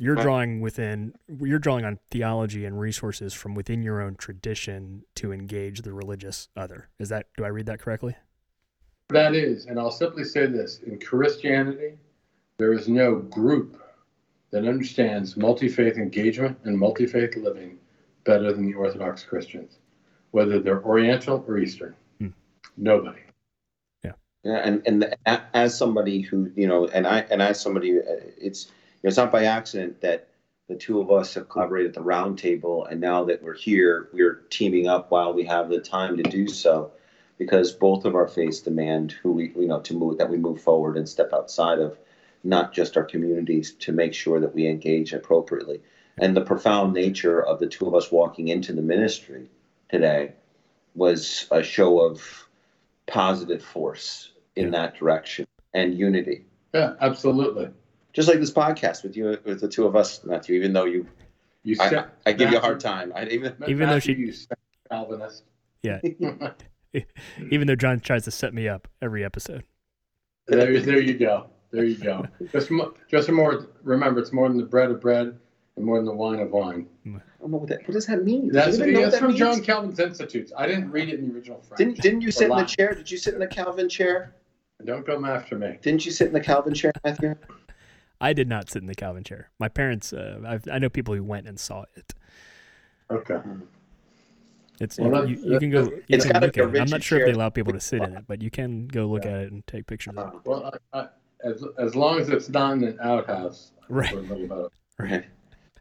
You're 0.00 0.14
drawing 0.14 0.60
within 0.60 1.14
you're 1.40 1.58
drawing 1.58 1.84
on 1.84 1.98
theology 2.10 2.64
and 2.64 2.78
resources 2.78 3.34
from 3.34 3.54
within 3.54 3.82
your 3.82 4.00
own 4.00 4.14
tradition 4.14 5.02
to 5.16 5.32
engage 5.32 5.82
the 5.82 5.92
religious 5.92 6.48
other. 6.56 6.88
Is 7.00 7.08
that 7.08 7.26
do 7.36 7.44
I 7.44 7.48
read 7.48 7.66
that 7.66 7.80
correctly? 7.80 8.14
That 9.08 9.34
is, 9.34 9.66
and 9.66 9.78
I'll 9.78 9.90
simply 9.90 10.22
say 10.22 10.46
this 10.46 10.80
in 10.86 11.00
Christianity, 11.00 11.94
there 12.58 12.74
is 12.74 12.88
no 12.88 13.16
group 13.16 13.82
that 14.50 14.68
understands 14.68 15.36
multi 15.36 15.68
faith 15.68 15.96
engagement 15.96 16.58
and 16.64 16.78
multi 16.78 17.06
faith 17.06 17.36
living 17.36 17.78
better 18.24 18.52
than 18.52 18.66
the 18.66 18.74
Orthodox 18.74 19.24
Christians, 19.24 19.78
whether 20.30 20.60
they're 20.60 20.84
Oriental 20.84 21.44
or 21.48 21.58
Eastern. 21.58 21.94
Nobody. 22.78 23.20
Yeah, 24.04 24.12
Yeah, 24.44 24.58
and 24.64 24.82
and 24.86 25.04
a- 25.26 25.42
as 25.56 25.76
somebody 25.76 26.20
who 26.20 26.50
you 26.54 26.66
know, 26.68 26.86
and 26.86 27.06
I 27.06 27.20
and 27.30 27.42
as 27.42 27.60
somebody, 27.60 27.98
uh, 27.98 28.02
it's 28.38 28.70
it's 29.02 29.16
not 29.16 29.32
by 29.32 29.44
accident 29.44 30.00
that 30.02 30.28
the 30.68 30.76
two 30.76 31.00
of 31.00 31.10
us 31.10 31.34
have 31.34 31.48
collaborated 31.48 31.90
at 31.90 31.94
the 31.94 32.08
roundtable, 32.08 32.90
and 32.90 33.00
now 33.00 33.24
that 33.24 33.42
we're 33.42 33.54
here, 33.54 34.08
we're 34.12 34.42
teaming 34.50 34.86
up 34.86 35.10
while 35.10 35.32
we 35.34 35.44
have 35.44 35.68
the 35.68 35.80
time 35.80 36.16
to 36.18 36.22
do 36.22 36.46
so, 36.46 36.92
because 37.36 37.72
both 37.72 38.04
of 38.04 38.14
our 38.14 38.28
faiths 38.28 38.60
demand 38.60 39.12
who 39.12 39.32
we 39.32 39.52
you 39.56 39.66
know 39.66 39.80
to 39.80 39.94
move 39.94 40.18
that 40.18 40.30
we 40.30 40.36
move 40.38 40.60
forward 40.62 40.96
and 40.96 41.08
step 41.08 41.32
outside 41.32 41.80
of 41.80 41.98
not 42.44 42.72
just 42.72 42.96
our 42.96 43.04
communities 43.04 43.72
to 43.72 43.92
make 43.92 44.14
sure 44.14 44.38
that 44.40 44.54
we 44.54 44.68
engage 44.68 45.12
appropriately. 45.12 45.80
And 46.20 46.36
the 46.36 46.42
profound 46.44 46.94
nature 46.94 47.44
of 47.44 47.58
the 47.58 47.66
two 47.66 47.86
of 47.86 47.94
us 47.94 48.12
walking 48.12 48.48
into 48.48 48.72
the 48.72 48.82
ministry 48.82 49.50
today 49.90 50.32
was 50.94 51.46
a 51.50 51.62
show 51.62 52.00
of 52.00 52.47
positive 53.08 53.62
force 53.64 54.32
in 54.56 54.66
Yeah. 54.66 54.70
that 54.82 54.96
direction 54.98 55.46
and 55.74 55.98
unity. 55.98 56.46
Yeah, 56.74 56.94
absolutely. 57.00 57.70
Just 58.12 58.28
like 58.28 58.38
this 58.40 58.52
podcast 58.52 59.02
with 59.02 59.16
you, 59.16 59.38
with 59.44 59.60
the 59.60 59.68
two 59.68 59.86
of 59.86 59.96
us, 59.96 60.24
Matthew. 60.24 60.56
Even 60.56 60.72
though 60.72 60.84
you, 60.84 61.06
You 61.62 61.76
I, 61.80 61.88
said, 61.88 62.04
I 62.26 62.32
give 62.32 62.50
you 62.50 62.58
a 62.58 62.60
hard 62.60 62.80
time. 62.80 63.12
I 63.14 63.26
even 63.26 63.54
Even 63.66 63.88
though 63.88 63.98
she- 63.98 64.14
you 64.14 64.32
Calvinist. 64.90 65.44
Yeah. 65.82 66.00
Even 67.50 67.66
though 67.66 67.76
John 67.76 68.00
tries 68.00 68.24
to 68.24 68.30
set 68.30 68.54
me 68.54 68.66
up 68.68 68.88
every 69.02 69.24
episode. 69.24 69.64
there, 70.46 70.80
there 70.80 71.00
you 71.00 71.14
go. 71.14 71.50
There 71.70 71.84
you 71.84 71.96
go. 71.96 72.26
Just, 72.52 72.70
just 73.10 73.30
more. 73.30 73.68
Remember, 73.82 74.20
it's 74.20 74.32
more 74.32 74.48
than 74.48 74.56
the 74.56 74.64
bread 74.64 74.90
of 74.90 75.00
bread 75.02 75.26
and 75.26 75.38
more 75.80 75.96
than 75.98 76.06
the 76.06 76.12
wine 76.14 76.40
of 76.40 76.50
wine. 76.50 76.86
I 77.06 77.10
don't 77.40 77.50
know 77.52 77.58
what 77.58 77.68
that. 77.68 77.86
What 77.86 77.94
does 77.94 78.06
that 78.06 78.24
mean? 78.24 78.50
That's, 78.52 78.76
Do 78.78 78.84
you 78.84 78.90
even 78.90 78.94
know 78.94 79.00
that's 79.02 79.14
that 79.14 79.20
from 79.20 79.28
means? 79.28 79.38
John 79.38 79.60
Calvin's 79.62 79.98
Institutes. 80.00 80.52
I 80.56 80.66
didn't 80.66 80.90
read 80.90 81.08
it 81.08 81.18
in 81.20 81.28
the 81.28 81.34
original 81.34 81.60
French. 81.60 81.78
Didn't 81.78 81.98
Didn't 82.00 82.20
you 82.22 82.30
sit 82.30 82.50
in 82.50 82.56
the 82.56 82.64
chair? 82.64 82.94
Did 82.94 83.10
you 83.10 83.18
sit 83.18 83.34
in 83.34 83.40
the 83.40 83.46
Calvin 83.46 83.88
chair? 83.88 84.34
Don't 84.84 85.04
come 85.06 85.24
after 85.24 85.56
me. 85.58 85.78
Didn't 85.82 86.04
you 86.06 86.12
sit 86.12 86.28
in 86.28 86.32
the 86.32 86.40
Calvin 86.40 86.74
chair, 86.74 86.92
Matthew? 87.04 87.34
I 88.20 88.32
did 88.32 88.48
not 88.48 88.68
sit 88.70 88.82
in 88.82 88.86
the 88.88 88.94
Calvin 88.94 89.22
chair. 89.24 89.50
My 89.58 89.68
parents, 89.68 90.12
uh, 90.12 90.40
I've, 90.46 90.68
I 90.70 90.78
know 90.78 90.88
people 90.88 91.14
who 91.14 91.22
went 91.22 91.46
and 91.48 91.58
saw 91.58 91.84
it. 91.96 92.14
Okay. 93.10 93.40
It's 94.80 94.98
Well, 94.98 95.28
you, 95.28 95.36
that- 95.36 95.46
you 95.46 95.58
can 95.58 95.70
go. 95.70 95.84
You 95.84 96.02
It's 96.08 96.24
can 96.24 96.40
look 96.40 96.56
at 96.56 96.74
it. 96.74 96.80
I'm 96.80 96.88
not 96.90 97.02
sure 97.02 97.18
if 97.20 97.26
they 97.26 97.32
allow 97.32 97.48
people 97.48 97.72
to 97.72 97.80
sit 97.80 98.02
in 98.02 98.14
it, 98.14 98.24
but 98.28 98.42
you 98.42 98.50
can 98.50 98.86
go 98.86 99.06
look 99.06 99.24
Yeah. 99.24 99.30
at 99.32 99.40
it 99.40 99.52
and 99.52 99.66
take 99.66 99.86
pictures 99.86 100.14
of 100.16 100.34
it. 100.34 100.40
Well, 100.44 100.72
I, 100.92 100.98
I, 101.00 101.08
as, 101.44 101.64
as 101.78 101.94
long 101.96 102.20
as 102.20 102.28
it's 102.28 102.48
not 102.48 102.74
in 102.74 102.84
an 102.84 102.98
outhouse. 103.00 103.72
Right. 103.88 104.12
about 104.12 104.66
it. 104.66 104.72
Right. 104.98 105.24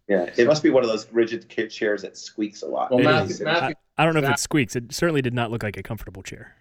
Yeah, 0.08 0.30
it 0.38 0.48
must 0.48 0.63
be 0.63 0.70
one 0.70 0.84
of 0.84 0.89
those 0.89 1.08
rigid 1.12 1.50
kid 1.50 1.70
chairs 1.70 2.04
that 2.04 2.17
squeaks 2.17 2.62
a 2.62 2.67
lot. 2.67 2.91
Well, 2.91 3.04
Matthew. 3.04 3.43
Matthew, 3.43 3.76
I 3.98 4.06
don't 4.06 4.13
know 4.13 4.22
if 4.22 4.30
it 4.30 4.39
squeaks. 4.39 4.76
It 4.76 4.93
certainly 4.93 5.22
did 5.22 5.34
not 5.34 5.52
look 5.52 5.63
like 5.63 5.76
a 5.76 5.84
comfortable 5.84 6.24
chair. 6.24 6.56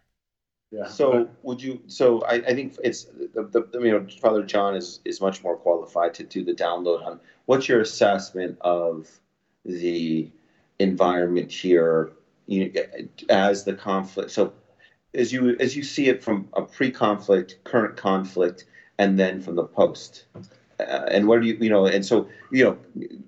Yeah. 0.72 0.88
So 0.88 1.28
would 1.42 1.62
you? 1.62 1.80
So 1.86 2.22
I, 2.22 2.34
I 2.34 2.54
think 2.54 2.76
it's 2.82 3.04
the, 3.04 3.44
the 3.44 3.80
you 3.80 3.92
know 3.92 4.06
Father 4.20 4.42
John 4.42 4.74
is 4.74 5.00
is 5.04 5.20
much 5.20 5.44
more 5.44 5.56
qualified 5.56 6.12
to 6.14 6.24
do 6.24 6.44
the 6.44 6.52
download 6.52 7.06
on 7.06 7.20
what's 7.44 7.68
your 7.68 7.80
assessment 7.80 8.58
of 8.62 9.08
the 9.64 10.28
environment 10.80 11.52
here 11.52 12.12
you, 12.46 12.72
as 13.28 13.64
the 13.64 13.74
conflict. 13.74 14.32
So 14.32 14.52
as 15.14 15.32
you 15.32 15.56
as 15.60 15.76
you 15.76 15.84
see 15.84 16.08
it 16.08 16.22
from 16.22 16.48
a 16.52 16.62
pre-conflict, 16.62 17.58
current 17.62 17.96
conflict, 17.96 18.64
and 18.98 19.18
then 19.18 19.40
from 19.40 19.54
the 19.54 19.64
post. 19.64 20.24
Uh, 20.80 21.06
and 21.10 21.26
what 21.26 21.40
do 21.40 21.46
you 21.46 21.56
you 21.60 21.70
know? 21.70 21.86
And 21.86 22.04
so 22.04 22.28
you 22.50 22.64
know, 22.64 22.78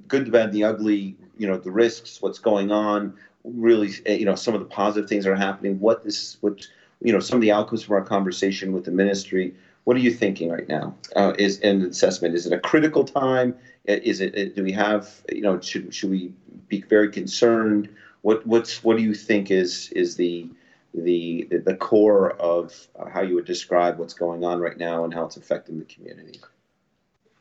good, 0.07 0.27
the 0.27 0.31
bad, 0.31 0.53
the 0.53 0.65
ugly. 0.65 1.17
You 1.39 1.47
know, 1.47 1.57
the 1.57 1.71
risks, 1.71 2.21
what's 2.21 2.41
going 2.41 2.73
on. 2.73 3.15
Really, 3.45 3.93
you 4.07 4.25
know, 4.25 4.35
some 4.35 4.55
of 4.55 4.61
the 4.61 4.67
positive 4.67 5.09
things 5.09 5.25
that 5.25 5.31
are 5.31 5.37
happening. 5.37 5.79
What 5.79 6.03
this, 6.03 6.37
what 6.41 6.67
you 7.01 7.13
know, 7.13 7.21
some 7.21 7.37
of 7.37 7.43
the 7.43 7.53
outcomes 7.53 7.85
from 7.85 7.95
our 7.95 8.03
conversation 8.03 8.73
with 8.73 8.85
the 8.85 8.91
ministry. 8.91 9.55
What 9.85 9.97
are 9.97 10.01
you 10.01 10.11
thinking 10.11 10.51
right 10.51 10.69
now? 10.69 10.97
Uh, 11.17 11.33
is 11.39 11.61
an 11.61 11.83
assessment? 11.83 12.35
Is 12.35 12.45
it 12.45 12.53
a 12.53 12.59
critical 12.59 13.05
time? 13.05 13.55
Is 13.87 14.21
it? 14.21 14.55
Do 14.55 14.63
we 14.63 14.73
have? 14.73 15.23
You 15.33 15.43
know, 15.43 15.61
should 15.61 15.95
should 15.95 16.11
we 16.11 16.33
be 16.69 16.83
very 16.83 17.11
concerned? 17.11 17.89
What 18.23 18.47
what's 18.47 18.83
what 18.85 18.97
do 18.97 19.03
you 19.03 19.15
think 19.15 19.51
is 19.51 19.91
is 19.93 20.17
the 20.17 20.49
the 20.93 21.49
the 21.65 21.75
core 21.75 22.33
of 22.33 22.89
how 23.13 23.23
you 23.23 23.35
would 23.37 23.47
describe 23.47 23.99
what's 23.99 24.15
going 24.15 24.45
on 24.45 24.59
right 24.59 24.77
now 24.77 25.05
and 25.05 25.15
how 25.15 25.25
it's 25.25 25.37
affecting 25.37 25.79
the 25.79 25.85
community? 25.85 26.41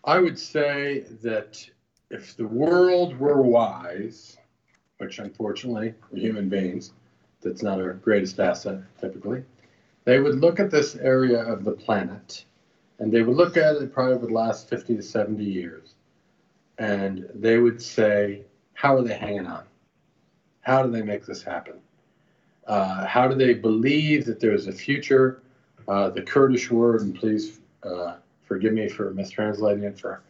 I 0.08 0.20
would 0.20 0.40
say 0.40 1.00
that 1.22 1.70
if 2.10 2.38
the 2.38 2.48
world 2.48 3.20
were 3.20 3.42
wise, 3.42 4.38
which 5.00 5.20
unfortunately 5.20 5.96
we're 6.10 6.22
human 6.22 6.48
beings, 6.48 6.94
that's 7.42 7.62
not 7.62 7.82
our 7.82 7.92
greatest 7.92 8.40
asset 8.40 8.80
typically, 9.02 9.44
they 10.06 10.22
would 10.22 10.40
look 10.40 10.62
at 10.62 10.72
this 10.72 10.96
area 10.96 11.42
of 11.42 11.66
the 11.66 11.74
planet 11.74 12.46
and 13.00 13.12
they 13.12 13.22
would 13.22 13.36
look 13.36 13.58
at 13.58 13.76
it 13.76 13.94
probably 13.94 14.26
the 14.26 14.34
last 14.34 14.70
50 14.70 14.96
to 14.96 15.04
70 15.04 15.44
years 15.44 15.96
and 16.78 17.30
they 17.36 17.58
would 17.58 17.82
say, 17.82 18.46
how 18.76 18.96
are 18.96 19.04
they 19.04 19.18
hanging 19.18 19.46
on? 19.46 19.66
How 20.62 20.84
do 20.84 20.90
they 20.90 21.02
make 21.02 21.26
this 21.26 21.44
happen? 21.44 21.82
Uh, 22.66 23.06
how 23.06 23.28
do 23.28 23.36
they 23.36 23.54
believe 23.54 24.26
that 24.26 24.40
there's 24.40 24.68
a 24.68 24.72
future? 24.72 25.42
Uh, 25.86 26.10
the 26.10 26.22
Kurdish 26.22 26.72
word, 26.72 27.02
and 27.02 27.14
please 27.14 27.60
uh, 27.84 28.16
forgive 28.48 28.74
me 28.74 28.88
for 28.88 29.14
mistranslating 29.14 29.84
it, 29.84 30.00
for 30.00 30.22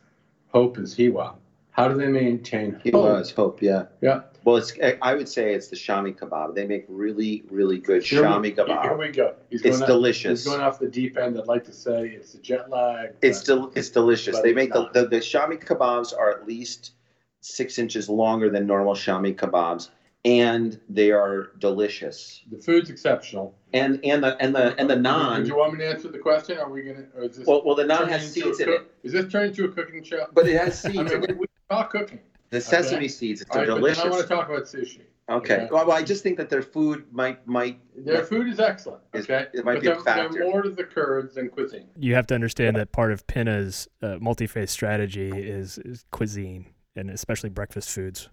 hope 0.50 0.78
is 0.80 0.96
hiwa. 0.96 1.36
How 1.72 1.88
do 1.88 1.96
they 1.96 2.08
maintain 2.08 2.74
hope? 2.74 2.84
Hiwa 2.84 3.22
is 3.22 3.32
hope, 3.32 3.62
yeah. 3.62 3.86
Yeah. 4.02 4.22
Well, 4.44 4.56
it's 4.58 4.74
I 5.02 5.14
would 5.14 5.30
say 5.30 5.54
it's 5.54 5.68
the 5.68 5.76
shami 5.76 6.18
kebab. 6.18 6.56
They 6.56 6.66
make 6.66 6.86
really, 6.88 7.44
really 7.52 7.78
good 7.78 8.04
Here 8.04 8.22
we- 8.24 8.28
shami 8.28 8.56
kebab. 8.56 8.82
Here 8.82 8.98
we 8.98 9.10
go. 9.10 9.36
He's 9.50 9.62
It's 9.64 9.82
off- 9.82 9.88
delicious. 9.88 10.44
He's 10.44 10.52
going 10.52 10.62
off 10.66 10.80
the 10.80 10.88
deep 10.88 11.18
end. 11.18 11.38
I'd 11.38 11.48
like 11.48 11.66
to 11.66 11.74
say 11.74 12.08
it's 12.10 12.34
a 12.34 12.40
jet 12.40 12.70
lag. 12.70 13.12
It's 13.22 13.38
still 13.40 13.72
it's 13.76 13.90
delicious. 13.90 14.40
They 14.42 14.54
make 14.54 14.74
the, 14.74 14.90
the 14.94 15.08
the 15.08 15.18
shami 15.18 15.64
kebabs 15.64 16.18
are 16.18 16.32
at 16.32 16.48
least 16.48 16.94
six 17.42 17.78
inches 17.78 18.10
longer 18.10 18.50
than 18.50 18.66
normal 18.66 18.94
shami 18.96 19.36
kebabs, 19.36 19.90
and 20.26 20.80
they 20.90 21.12
are 21.12 21.52
delicious. 21.60 22.42
the 22.52 22.58
food's 22.58 22.90
exceptional. 22.90 23.56
And 23.74 24.00
and 24.04 24.24
the 24.24 24.36
and 24.42 24.56
the 24.56 24.76
and 24.80 24.90
the 24.90 24.96
naan. 24.96 25.44
Do 25.44 25.48
you 25.50 25.58
want 25.58 25.74
me 25.74 25.80
to 25.80 25.90
answer 25.90 26.08
the 26.10 26.20
question? 26.20 26.58
Are 26.58 26.70
we 26.70 26.84
gonna? 26.84 27.06
Or 27.16 27.24
is 27.24 27.38
this 27.38 27.48
Well, 27.48 27.62
well, 27.66 27.76
the 27.76 27.84
naan 27.84 28.00
turning 28.00 28.10
has 28.14 28.32
seeds 28.34 28.60
in 28.60 28.66
cook- 28.68 28.82
it, 29.04 29.08
Is 29.08 29.14
this 29.14 29.32
turning 29.32 29.50
into 29.50 29.66
a 29.66 29.70
cooking 29.70 30.04
show? 30.04 30.26
but 30.34 30.48
it 30.48 30.58
has 30.60 30.84
I 30.86 30.90
seeds. 30.92 31.12
in 31.12 31.22
mean, 31.22 31.30
it. 31.30 31.38
we, 31.38 31.42
we 31.42 31.46
talk 31.70 31.90
cooking. 31.92 32.20
The 32.50 32.62
sesame 32.62 32.98
okay. 32.98 33.08
seeds. 33.10 33.44
All 33.50 33.58
They're 33.60 33.72
right, 33.74 33.82
but 33.82 33.96
then 33.98 34.08
I 34.08 34.10
want 34.10 34.22
to 34.24 34.28
talk 34.28 34.50
about 34.50 34.64
sushi. 34.64 35.02
Okay. 35.30 35.56
okay. 35.56 35.68
Well, 35.70 35.86
well, 35.86 35.98
I 35.98 36.02
just 36.04 36.24
think 36.24 36.38
that 36.38 36.50
their 36.50 36.62
food 36.62 37.06
might 37.12 37.46
might. 37.46 37.80
Their 38.06 38.24
food 38.24 38.48
is 38.48 38.60
excellent. 38.62 39.02
Is- 39.14 39.26
Okay, 39.26 39.48
it 39.54 39.66
might 39.66 39.74
but 39.76 39.82
be 39.82 39.88
a 39.88 39.94
they're, 39.96 40.00
factor. 40.04 40.34
they're 40.34 40.44
more 40.50 40.62
to 40.62 40.70
the 40.70 40.86
Kurds 40.86 41.36
than 41.36 41.50
cuisine. 41.50 41.88
You 41.98 42.16
have 42.16 42.26
to 42.28 42.36
understand 42.36 42.78
that 42.78 42.94
part 42.94 43.12
of 43.12 43.28
Pinna's 43.28 43.90
uh, 44.02 44.18
multi-phase 44.22 44.72
strategy 44.72 45.30
is, 45.30 45.78
is 45.80 46.06
cuisine 46.12 46.68
and 46.96 47.10
especially 47.10 47.50
breakfast 47.50 47.90
foods. 47.90 48.30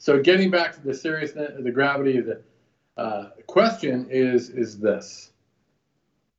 So 0.00 0.18
getting 0.18 0.50
back 0.50 0.72
to 0.74 0.80
the 0.80 0.94
seriousness, 0.94 1.52
the 1.62 1.70
gravity 1.70 2.16
of 2.16 2.24
the 2.24 2.40
uh, 2.96 3.30
question 3.46 4.06
is 4.10 4.48
is 4.48 4.78
this: 4.78 5.32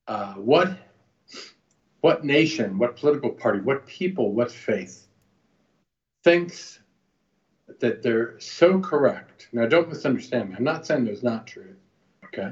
uh, 0.07 0.33
what 0.33 0.75
what 2.01 2.25
nation, 2.25 2.79
what 2.79 2.95
political 2.95 3.29
party, 3.29 3.59
what 3.59 3.85
people, 3.85 4.31
what 4.33 4.51
faith 4.51 5.07
thinks 6.23 6.79
that 7.79 8.01
they're 8.01 8.35
so 8.39 8.79
correct? 8.79 9.49
Now, 9.53 9.67
don't 9.67 9.89
misunderstand 9.89 10.49
me. 10.49 10.55
I'm 10.57 10.63
not 10.63 10.87
saying 10.87 11.05
there's 11.05 11.23
not 11.23 11.45
truth. 11.47 11.77
Okay, 12.25 12.51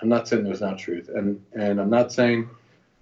I'm 0.00 0.08
not 0.08 0.28
saying 0.28 0.44
there's 0.44 0.60
not 0.60 0.78
truth, 0.78 1.08
and 1.14 1.40
and 1.52 1.80
I'm 1.80 1.90
not 1.90 2.12
saying 2.12 2.48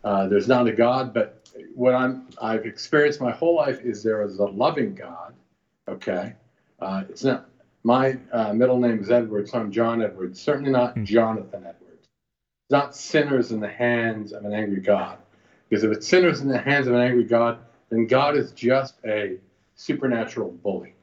uh, 0.05 0.29
there's 0.29 0.49
not 0.49 0.69
a 0.69 0.73
God. 0.73 1.15
But 1.15 1.39
what 1.75 1.95
I'm 1.95 2.27
I've 2.43 2.67
experienced 2.67 3.21
my 3.21 3.33
whole 3.33 3.57
life 3.57 3.81
is 3.81 4.03
there 4.03 4.23
is 4.23 4.39
a 4.41 4.47
loving 4.47 4.95
God. 4.95 5.35
Okay. 5.89 6.35
Uh, 6.81 7.05
it's 7.09 7.25
not 7.25 7.49
my 7.83 8.19
uh, 8.33 8.53
middle 8.53 8.79
name 8.79 8.99
is 9.01 9.11
Edwards, 9.11 9.53
so 9.53 9.59
I'm 9.59 9.73
John 9.73 10.03
Edwards. 10.03 10.41
Certainly 10.41 10.71
not 10.71 10.95
Hmm. 10.95 11.05
Jonathan 11.05 11.65
Edwards. 11.67 12.03
It's 12.03 12.71
not 12.71 12.95
sinners 12.95 13.53
in 13.53 13.61
the 13.61 13.69
hands 13.69 14.33
of 14.33 14.45
an 14.45 14.53
angry 14.53 14.81
God. 14.81 15.19
Because 15.69 15.85
if 15.85 15.93
it's 15.93 16.07
sinners 16.07 16.41
in 16.41 16.49
the 16.49 16.59
hands 16.59 16.87
of 16.87 16.95
an 16.95 17.01
angry 17.01 17.25
God, 17.25 17.59
then 17.91 18.07
God 18.07 18.37
is 18.37 18.53
just 18.53 18.97
a 19.05 19.39
supernatural 19.77 20.51
bully. 20.63 20.95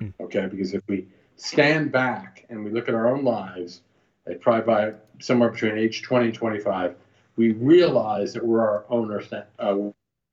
Hmm. 0.00 0.10
Okay, 0.20 0.46
because 0.46 0.74
if 0.74 0.82
we 0.88 1.06
stand 1.36 1.90
back 1.90 2.44
and 2.48 2.64
we 2.64 2.70
look 2.70 2.88
at 2.88 2.94
our 2.94 3.08
own 3.08 3.24
lives, 3.24 3.80
at 4.26 4.40
probably 4.40 4.62
by 4.62 4.92
somewhere 5.20 5.50
between 5.50 5.76
age 5.76 6.02
20 6.02 6.26
and 6.26 6.34
25, 6.34 6.94
we 7.36 7.52
realize 7.52 8.32
that 8.32 8.44
we're 8.46 8.60
our 8.60 8.84
own 8.88 9.08
worst, 9.08 9.32
uh, 9.32 9.76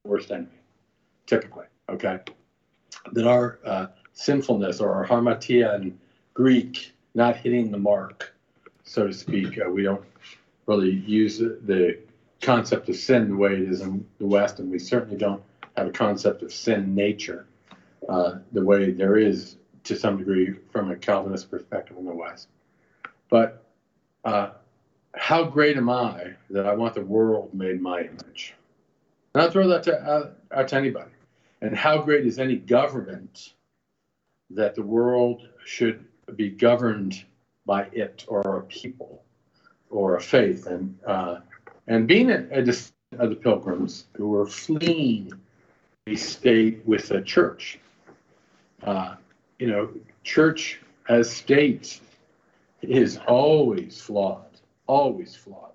worst 0.04 0.32
enemy, 0.32 0.48
typically. 1.26 1.66
Okay, 1.90 2.20
that 3.14 3.28
our 3.28 3.60
uh, 3.66 3.88
sinfulness 4.14 4.80
or 4.80 5.06
hamartia 5.06 5.76
in 5.76 5.98
Greek 6.34 6.94
not 7.14 7.36
hitting 7.36 7.72
the 7.72 7.78
mark, 7.78 8.34
so 8.84 9.08
to 9.08 9.14
speak. 9.14 9.60
Uh, 9.60 9.70
we 9.70 9.84
don't 9.84 10.04
really 10.66 10.92
use 10.92 11.40
the, 11.40 11.98
concept 12.42 12.90
of 12.90 12.96
sin 12.96 13.30
the 13.30 13.36
way 13.36 13.54
it 13.54 13.70
is 13.70 13.82
in 13.82 14.06
the 14.18 14.26
West, 14.26 14.60
and 14.60 14.72
we 14.72 14.80
certainly 14.80 15.16
don't 15.16 15.42
have 15.78 15.88
a 15.88 15.92
concept 15.92 16.42
of 16.42 16.52
sin 16.52 16.96
nature 16.96 17.46
uh, 18.10 18.40
the 18.52 18.64
way 18.64 18.92
there 18.92 19.16
is 19.16 19.58
to 19.84 19.96
some 19.96 20.18
degree 20.18 20.56
from 20.72 20.92
a 20.92 20.96
Calvinist 20.96 21.50
perspective 21.50 21.98
in 21.98 22.06
the 22.06 22.14
West. 22.14 22.48
But 23.30 23.64
uh, 24.26 24.50
how 25.14 25.44
great 25.46 25.78
am 25.78 25.90
I 25.90 26.34
that 26.50 26.66
I 26.66 26.74
want 26.74 26.96
the 26.96 27.06
world 27.06 27.54
made 27.54 27.82
my 27.82 28.02
image? 28.02 28.56
And 29.34 29.44
I'll 29.44 29.52
throw 29.52 29.68
that 29.68 29.84
to, 29.84 30.02
out, 30.04 30.38
out 30.52 30.68
to 30.70 30.76
anybody. 30.76 31.12
And 31.62 31.76
how 31.76 32.02
great 32.02 32.26
is 32.26 32.40
any 32.40 32.56
government 32.56 33.54
that 34.56 34.76
the 34.76 34.84
world 34.84 35.48
should 35.66 36.06
be 36.36 36.50
governed 36.50 37.24
by 37.66 37.84
it 37.92 38.26
or 38.28 38.58
a 38.58 38.64
people 38.64 39.24
or 39.90 40.16
a 40.16 40.22
faith? 40.22 40.68
And 40.68 40.98
uh, 41.06 41.40
and 41.88 42.08
being 42.08 42.32
a, 42.32 42.48
a 42.52 42.62
descendant 42.62 42.94
of 43.20 43.30
the 43.30 43.36
pilgrims 43.36 44.06
who 44.16 44.30
were 44.30 44.48
fleeing 44.48 45.32
a 46.08 46.16
state 46.16 46.82
with 46.86 47.12
a 47.12 47.22
church, 47.22 47.80
uh, 48.84 49.16
you 49.60 49.68
know, 49.68 49.90
church 50.24 50.80
as 51.10 51.30
state 51.30 52.00
is 52.82 53.20
always 53.28 54.00
flawed, 54.00 54.60
always 54.88 55.36
flawed, 55.36 55.74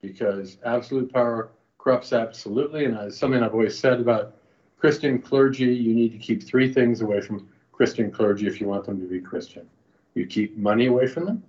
because 0.00 0.58
absolute 0.64 1.12
power 1.12 1.50
corrupts 1.78 2.12
absolutely. 2.12 2.84
And 2.84 2.96
it's 2.98 3.18
something 3.18 3.42
I've 3.42 3.52
always 3.52 3.78
said 3.78 4.00
about 4.00 4.34
Christian 4.78 5.20
clergy, 5.20 5.64
you 5.64 5.94
need 5.94 6.12
to 6.12 6.18
keep 6.18 6.42
three 6.42 6.72
things 6.72 7.00
away 7.00 7.20
from 7.20 7.48
Christian 7.76 8.10
clergy 8.10 8.46
if 8.46 8.58
you 8.58 8.66
want 8.66 8.86
them 8.86 8.98
to 8.98 9.06
be 9.06 9.20
Christian. 9.20 9.68
You 10.14 10.26
keep 10.26 10.56
money 10.56 10.86
away 10.86 11.06
from 11.06 11.26
them, 11.26 11.42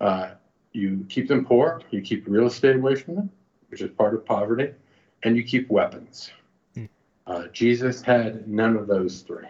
uh, 0.00 0.30
you 0.72 1.04
keep 1.08 1.26
them 1.26 1.44
poor, 1.44 1.82
you 1.90 2.00
keep 2.00 2.24
real 2.28 2.46
estate 2.46 2.76
away 2.76 2.94
from 2.94 3.16
them, 3.16 3.30
which 3.68 3.80
is 3.80 3.90
part 3.90 4.14
of 4.14 4.24
poverty, 4.24 4.72
and 5.24 5.36
you 5.36 5.42
keep 5.42 5.68
weapons. 5.68 6.30
Hmm. 6.74 6.84
Uh, 7.26 7.48
Jesus 7.48 8.00
had 8.00 8.46
none 8.46 8.76
of 8.76 8.86
those 8.86 9.22
three. 9.22 9.48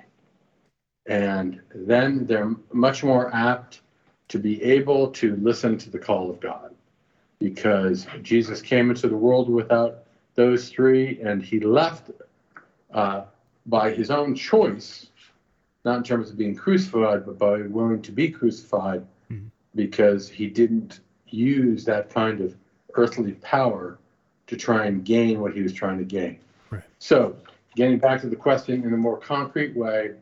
And 1.07 1.61
then 1.75 2.27
they're 2.27 2.55
much 2.73 3.05
more 3.05 3.35
apt 3.35 3.83
to 4.29 4.39
be 4.39 4.63
able 4.63 5.11
to 5.13 5.37
listen 5.37 5.77
to 5.79 5.91
the 5.91 5.99
call 5.99 6.31
of 6.31 6.41
God 6.41 6.75
because 7.39 8.07
Jesus 8.23 8.63
came 8.63 8.91
into 8.91 9.09
the 9.09 9.17
world 9.17 9.49
without 9.49 10.05
those 10.35 10.69
three 10.69 11.21
and 11.21 11.43
he 11.43 11.61
left 11.61 12.11
uh, 12.93 13.25
by 13.67 13.91
his 13.91 14.11
own 14.11 14.35
choice, 14.35 15.08
not 15.89 15.97
in 15.97 16.03
terms 16.05 16.31
of 16.31 16.37
being 16.37 16.55
crucified, 16.55 17.25
but 17.25 17.39
by 17.39 17.63
willing 17.63 18.03
to 18.03 18.13
be 18.13 18.29
crucified 18.29 19.07
Mhm. 19.31 19.51
because 19.75 20.29
he 20.29 20.47
didn't 20.47 21.01
use 21.29 21.85
that 21.87 22.11
kind 22.11 22.41
of 22.41 22.55
earthly 22.95 23.33
power 23.41 23.99
to 24.49 24.57
try 24.57 24.85
and 24.87 25.05
gain 25.05 25.41
what 25.41 25.55
he 25.55 25.63
was 25.63 25.73
trying 25.73 25.99
to 25.99 26.05
gain. 26.05 26.39
Right. 26.71 26.83
So, 26.99 27.37
getting 27.75 27.99
back 27.99 28.21
to 28.21 28.29
the 28.29 28.37
question 28.37 28.85
in 28.85 28.93
a 28.93 28.97
more 28.99 29.19
concrete 29.19 29.75
way, 29.75 30.15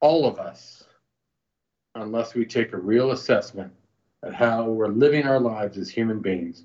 all 0.00 0.24
of 0.24 0.38
us, 0.38 0.84
unless 1.96 2.34
we 2.34 2.44
take 2.44 2.72
a 2.72 2.78
real 2.78 3.10
assessment, 3.10 3.72
at 4.22 4.32
how 4.32 4.70
we're 4.70 4.86
living 4.86 5.26
our 5.26 5.40
lives 5.40 5.76
as 5.76 5.90
human 5.90 6.20
beings, 6.20 6.64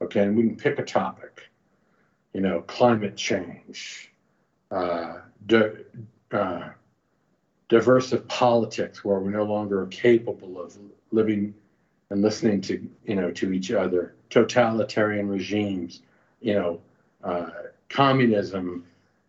okay, 0.00 0.22
and 0.22 0.36
we 0.36 0.44
can 0.44 0.56
pick 0.56 0.78
a 0.78 0.84
topic, 0.84 1.50
you 2.34 2.40
know, 2.40 2.60
climate 2.62 3.16
change, 3.16 4.11
uh, 4.72 5.20
di- 5.46 5.84
uh, 6.32 6.70
diversive 7.68 8.26
politics, 8.28 9.04
where 9.04 9.18
we're 9.18 9.30
no 9.30 9.44
longer 9.44 9.82
are 9.82 9.86
capable 9.86 10.60
of 10.60 10.76
living 11.10 11.54
and 12.10 12.22
listening 12.22 12.60
to, 12.60 12.88
you 13.04 13.14
know, 13.14 13.30
to 13.30 13.52
each 13.52 13.70
other, 13.70 14.14
totalitarian 14.30 15.28
regimes, 15.28 16.02
you 16.40 16.54
know, 16.54 16.80
uh, 17.24 17.50
communism, 17.88 18.84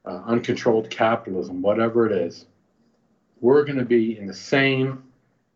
uh, 0.06 0.22
uncontrolled 0.26 0.90
capitalism, 0.90 1.62
whatever 1.62 2.06
it 2.06 2.12
is, 2.12 2.46
we're 3.40 3.64
going 3.64 3.78
to 3.78 3.86
be 3.86 4.18
in 4.18 4.26
the 4.26 4.34
same 4.34 5.04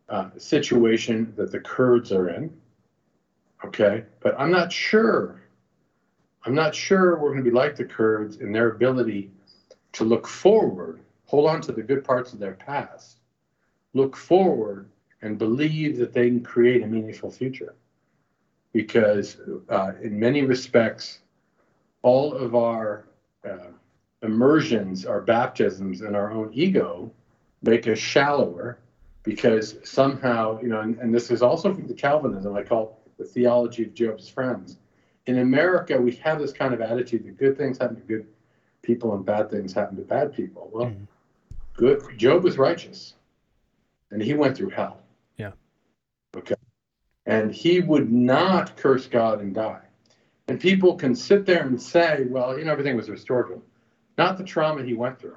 uh, 0.10 0.30
situation 0.38 1.34
that 1.36 1.52
the 1.52 1.60
Kurds 1.60 2.12
are 2.12 2.30
in. 2.30 2.54
Okay, 3.66 4.04
but 4.20 4.36
I'm 4.40 4.52
not 4.52 4.72
sure. 4.72 5.42
I'm 6.46 6.56
not 6.56 6.76
sure 6.76 7.18
we're 7.18 7.32
going 7.32 7.44
to 7.44 7.50
be 7.50 7.56
like 7.56 7.76
the 7.76 7.86
Kurds 7.86 8.38
in 8.38 8.52
their 8.52 8.70
ability 8.70 9.32
to 9.98 10.04
look 10.04 10.28
forward, 10.28 11.02
hold 11.26 11.50
on 11.50 11.60
to 11.60 11.72
the 11.72 11.82
good 11.82 12.04
parts 12.04 12.32
of 12.32 12.38
their 12.38 12.54
past, 12.54 13.18
look 13.96 14.16
forward, 14.16 14.92
and 15.24 15.40
believe 15.40 15.98
that 15.98 16.14
they 16.14 16.28
can 16.28 16.42
create 16.42 16.84
a 16.84 16.88
meaningful 16.88 17.32
future. 17.32 17.74
Because 18.74 19.38
uh, 19.70 19.94
in 20.04 20.20
many 20.20 20.44
respects, 20.44 21.22
all 22.04 22.32
of 22.32 22.54
our 22.54 23.08
uh, 23.44 23.72
immersions, 24.22 25.04
our 25.04 25.22
baptisms, 25.22 26.02
and 26.02 26.16
our 26.16 26.32
own 26.32 26.52
ego 26.54 27.12
make 27.64 27.88
us 27.88 27.98
shallower 27.98 28.78
because 29.24 29.78
somehow, 29.84 30.62
you 30.62 30.68
know, 30.68 30.82
and, 30.82 31.00
and 31.00 31.12
this 31.14 31.32
is 31.32 31.42
also 31.42 31.74
from 31.74 31.88
the 31.88 31.94
Calvinism, 31.96 32.56
I 32.56 32.62
call 32.62 33.02
the 33.18 33.26
theology 33.26 33.86
of 33.86 33.96
Job's 33.96 34.30
friends. 34.30 34.78
In 35.26 35.40
America, 35.40 36.00
we 36.00 36.12
have 36.18 36.38
this 36.40 36.54
kind 36.54 36.76
of 36.76 36.82
attitude 36.82 37.26
that 37.26 37.38
good 37.38 37.58
things 37.58 37.80
happen 37.80 37.96
to 37.96 38.02
good 38.04 38.28
people 38.88 39.14
and 39.14 39.26
bad 39.26 39.52
things 39.52 39.74
happen 39.74 39.98
to 39.98 40.02
bad 40.02 40.34
people. 40.34 40.70
Well, 40.74 40.88
mm. 40.88 41.06
good 41.76 42.02
Job 42.18 42.44
was 42.44 42.58
righteous 42.58 43.14
and 44.10 44.22
he 44.22 44.34
went 44.34 44.56
through 44.56 44.70
hell. 44.70 45.02
Yeah. 45.36 45.52
Okay. 46.36 46.56
And 47.26 47.54
he 47.54 47.82
would 47.82 48.10
not 48.10 48.78
curse 48.78 49.06
God 49.06 49.42
and 49.42 49.54
die. 49.54 49.82
And 50.48 50.60
people 50.60 50.96
can 50.96 51.14
sit 51.14 51.46
there 51.46 51.68
and 51.68 51.80
say, 51.80 52.26
well, 52.30 52.58
you 52.58 52.64
know, 52.64 52.72
everything 52.72 52.96
was 52.96 53.10
restored 53.10 53.48
to 53.48 53.56
him. 53.56 53.62
Not 54.18 54.38
the 54.38 54.46
trauma 54.46 54.82
he 54.84 54.94
went 54.94 55.20
through. 55.20 55.36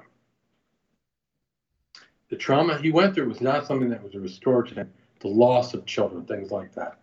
The 2.29 2.37
trauma 2.37 2.77
he 2.77 2.91
went 2.91 3.13
through 3.13 3.27
was 3.27 3.41
not 3.41 3.67
something 3.67 3.89
that 3.89 4.01
was 4.01 4.15
restored 4.15 4.69
to 4.69 4.75
him. 4.75 4.93
The 5.19 5.27
loss 5.27 5.73
of 5.73 5.85
children, 5.85 6.23
things 6.25 6.49
like 6.49 6.73
that. 6.75 6.99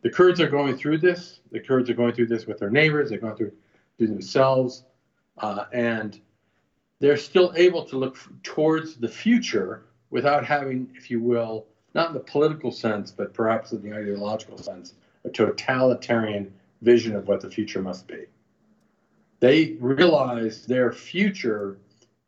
The 0.00 0.08
Kurds 0.08 0.40
are 0.40 0.48
going 0.48 0.78
through 0.78 0.98
this. 0.98 1.40
The 1.52 1.60
Kurds 1.60 1.90
are 1.90 1.94
going 1.94 2.14
through 2.14 2.28
this 2.28 2.46
with 2.46 2.58
their 2.58 2.70
neighbors. 2.70 3.10
They're 3.10 3.18
going 3.18 3.36
through, 3.36 3.52
through 3.98 4.06
themselves. 4.06 4.84
Uh, 5.40 5.64
and 5.72 6.20
they're 7.00 7.16
still 7.16 7.52
able 7.56 7.84
to 7.86 7.96
look 7.96 8.18
towards 8.42 8.96
the 8.96 9.08
future 9.08 9.84
without 10.10 10.44
having, 10.44 10.90
if 10.94 11.10
you 11.10 11.20
will, 11.20 11.66
not 11.94 12.08
in 12.08 12.14
the 12.14 12.20
political 12.20 12.70
sense, 12.70 13.10
but 13.10 13.32
perhaps 13.34 13.72
in 13.72 13.82
the 13.82 13.92
ideological 13.92 14.58
sense, 14.58 14.94
a 15.24 15.30
totalitarian 15.30 16.52
vision 16.82 17.16
of 17.16 17.26
what 17.26 17.40
the 17.40 17.50
future 17.50 17.82
must 17.82 18.06
be. 18.06 18.26
They 19.40 19.76
realize 19.80 20.66
their 20.66 20.92
future 20.92 21.78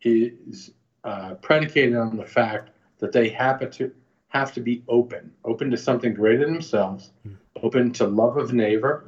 is 0.02 0.70
uh, 1.04 1.34
predicated 1.34 1.96
on 1.96 2.16
the 2.16 2.24
fact 2.24 2.70
that 2.98 3.12
they 3.12 3.28
happen 3.28 3.70
to 3.72 3.92
have 4.28 4.52
to 4.54 4.60
be 4.60 4.82
open, 4.88 5.30
open 5.44 5.70
to 5.70 5.76
something 5.76 6.14
greater 6.14 6.44
than 6.44 6.54
themselves, 6.54 7.10
mm. 7.26 7.36
open 7.62 7.92
to 7.92 8.06
love 8.06 8.38
of 8.38 8.52
neighbor, 8.54 9.04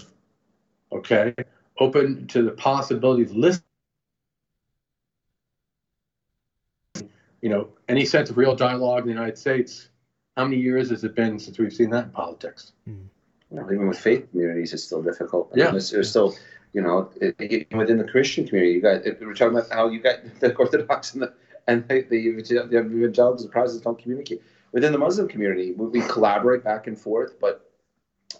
okay, 0.93 1.35
open 1.79 2.27
to 2.27 2.43
the 2.43 2.51
possibility 2.51 3.23
of 3.23 3.35
listening. 3.35 3.65
You 7.45 7.51
know, 7.51 7.69
any 7.89 8.05
sense 8.05 8.31
of 8.31 8.37
real 8.37 8.57
dialogue 8.57 9.03
in 9.03 9.09
the 9.09 9.13
United 9.13 9.39
States. 9.39 9.89
How 10.37 10.45
many 10.45 10.61
years 10.61 10.91
has 10.91 11.05
it 11.05 11.15
been 11.15 11.39
since 11.39 11.59
we've 11.59 11.73
seen 11.73 11.91
that 11.91 12.05
in 12.05 12.11
politics? 12.11 12.73
Mm 12.89 13.09
even 13.63 13.89
with 13.89 13.99
faith 13.99 14.31
communities, 14.31 14.73
it's 14.73 14.85
still 14.85 15.03
difficult. 15.03 15.51
I 15.55 15.59
yeah, 15.59 15.65
mean, 15.67 15.81
there's, 15.91 16.11
still, 16.11 16.35
you 16.73 16.83
know, 16.83 17.11
it, 17.21 17.35
it, 17.39 17.75
within 17.75 17.99
the 17.99 18.05
Christian 18.05 18.47
community, 18.47 18.75
you 18.75 18.81
got 18.81 19.05
we're 19.21 19.35
talking 19.35 19.57
about 19.57 19.71
how 19.71 19.89
you 19.89 20.01
got 20.01 20.19
the 20.41 20.55
Orthodox 20.55 21.15
and 21.15 21.23
the 21.23 21.33
and 21.67 21.89
the, 21.89 22.03
the, 22.03 22.43
the 22.43 22.79
evangelicals, 22.79 23.43
the 23.43 23.49
Protestants 23.49 23.85
don't 23.85 23.99
communicate. 23.99 24.43
Within 24.73 24.93
the 24.93 24.99
Muslim 24.99 25.29
community, 25.29 25.73
we, 25.73 25.87
we 25.87 26.01
collaborate 26.09 26.63
back 26.63 26.87
and 26.87 26.99
forth, 26.99 27.41
but 27.41 27.71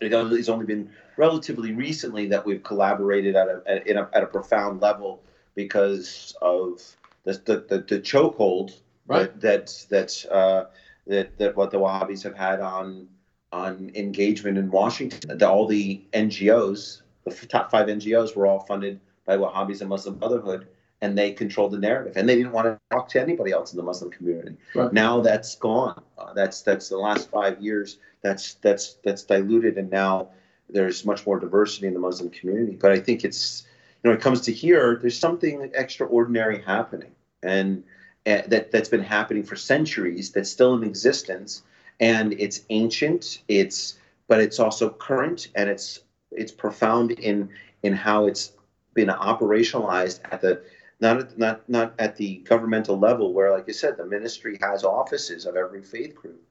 it's 0.01 0.49
only 0.49 0.67
been 0.67 0.91
relatively 1.17 1.73
recently 1.73 2.27
that 2.27 2.45
we've 2.45 2.63
collaborated 2.63 3.35
at 3.35 3.49
a, 3.49 3.63
at, 3.67 3.97
a, 3.97 4.09
at 4.13 4.23
a 4.25 4.27
profound 4.27 4.83
level 4.83 5.23
because 5.55 6.37
of 6.43 6.83
the 7.25 7.33
the, 7.33 7.65
the, 7.69 7.79
the 7.79 8.01
chokehold 8.01 8.75
right. 9.07 9.41
that 9.41 9.87
that 9.91 10.27
uh, 10.31 10.65
that 11.07 11.39
that 11.39 11.57
what 11.57 11.71
the 11.71 11.79
Wahhabis 11.79 12.23
have 12.23 12.37
had 12.37 12.61
on 12.61 13.09
on 13.53 13.93
engagement 13.95 14.59
in 14.59 14.71
Washington. 14.71 15.41
all 15.43 15.67
the 15.67 16.05
NGOs, 16.13 17.03
the 17.25 17.47
top 17.47 17.71
five 17.71 17.87
NGOs, 17.87 18.35
were 18.35 18.47
all 18.47 18.61
funded 18.61 19.01
by 19.27 19.37
Wahhabis 19.37 19.81
and 19.81 19.89
Muslim 19.89 20.19
Brotherhood, 20.19 20.67
and 21.01 21.17
they 21.17 21.33
controlled 21.33 21.71
the 21.73 21.79
narrative. 21.79 22.17
And 22.17 22.29
they 22.29 22.35
didn't 22.35 22.53
want 22.53 22.67
to 22.67 22.79
talk 22.91 23.09
to 23.11 23.21
anybody 23.21 23.53
else 23.53 23.73
in 23.73 23.77
the 23.77 23.83
Muslim 23.85 24.11
community. 24.11 24.57
Right. 24.75 24.93
Now 24.93 25.21
that's 25.21 25.55
gone. 25.55 26.03
Uh, 26.19 26.33
that's 26.35 26.63
that's 26.63 26.89
the 26.89 26.99
last 26.99 27.31
five 27.31 27.63
years. 27.63 27.99
That's 28.23 28.55
that's 28.55 28.95
that's 29.05 29.23
diluted, 29.23 29.79
and 29.79 29.91
now 29.91 30.31
there's 30.69 31.05
much 31.05 31.27
more 31.27 31.39
diversity 31.39 31.87
in 31.87 31.95
the 31.95 32.01
Muslim 32.01 32.31
community. 32.31 32.77
But 32.77 32.91
I 32.91 32.99
think 32.99 33.25
it's 33.25 33.65
you 34.03 34.09
know, 34.09 34.11
when 34.11 34.19
it 34.19 34.23
comes 34.23 34.41
to 34.43 34.53
here, 34.53 34.99
there's 35.01 35.19
something 35.19 35.71
extraordinary 35.75 36.63
happening, 36.63 37.13
and 37.43 37.85
Eh, 38.27 38.43
that 38.47 38.71
that's 38.71 38.89
been 38.89 39.03
happening 39.03 39.43
for 39.43 39.57
centuries. 39.57 40.31
That's 40.33 40.51
still 40.51 40.75
in 40.75 40.85
existence 40.85 41.63
and 42.01 42.33
it's 42.35 42.63
ancient 42.71 43.43
it's 43.49 43.99
but 44.29 44.41
it's 44.41 44.59
also 44.59 44.91
current 44.91 45.49
and 45.55 45.69
it's 45.69 46.01
it's 46.33 46.53
profound 46.53 47.13
in 47.13 47.49
in 47.83 47.93
how 47.93 48.27
it's 48.27 48.53
been 48.95 49.09
operationalized 49.09 50.21
at 50.31 50.41
the 50.41 50.61
not 51.01 51.19
at, 51.19 51.39
not 51.39 51.69
not 51.69 51.95
at 51.99 52.17
the 52.17 52.39
governmental 52.39 52.99
level 52.99 53.33
where 53.33 53.51
like 53.53 53.67
you 53.67 53.73
said 53.73 53.97
the 53.97 54.05
ministry 54.05 54.59
has 54.61 54.85
offices 54.85 55.47
of 55.47 55.57
every 55.57 55.83
faith 55.83 56.15
group 56.15 56.43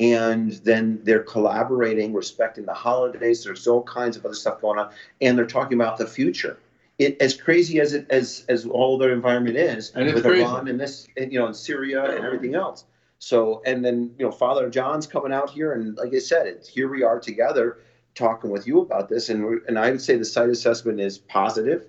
and 0.00 0.52
then 0.64 1.00
they're 1.04 1.22
collaborating 1.22 2.12
respecting 2.12 2.64
the 2.64 2.74
holidays 2.74 3.44
there's 3.44 3.66
all 3.66 3.82
kinds 3.82 4.16
of 4.16 4.24
other 4.24 4.34
stuff 4.34 4.60
going 4.60 4.78
on 4.78 4.90
and 5.20 5.38
they're 5.38 5.46
talking 5.46 5.78
about 5.78 5.96
the 5.96 6.06
future 6.06 6.58
it, 6.98 7.20
as 7.20 7.34
crazy 7.36 7.80
as 7.80 7.92
it 7.92 8.06
as 8.10 8.44
as 8.48 8.66
all 8.66 8.98
their 8.98 9.12
environment 9.12 9.56
is 9.56 9.92
and 9.94 10.12
with 10.12 10.24
crazy. 10.24 10.42
Iran 10.42 10.68
and 10.68 10.80
this 10.80 11.06
and, 11.16 11.32
you 11.32 11.38
know 11.38 11.46
in 11.46 11.54
Syria 11.54 12.04
and 12.04 12.24
everything 12.24 12.54
else 12.54 12.84
so, 13.18 13.62
and 13.66 13.84
then, 13.84 14.14
you 14.18 14.24
know, 14.24 14.30
Father 14.30 14.70
John's 14.70 15.06
coming 15.06 15.32
out 15.32 15.50
here. 15.50 15.72
And 15.72 15.96
like 15.96 16.14
I 16.14 16.18
said, 16.18 16.46
it, 16.46 16.66
here 16.66 16.88
we 16.88 17.02
are 17.02 17.18
together 17.18 17.78
talking 18.14 18.50
with 18.50 18.66
you 18.66 18.80
about 18.80 19.08
this. 19.08 19.28
And, 19.28 19.60
and 19.66 19.78
I 19.78 19.90
would 19.90 20.00
say 20.00 20.16
the 20.16 20.24
site 20.24 20.48
assessment 20.48 21.00
is 21.00 21.18
positive. 21.18 21.86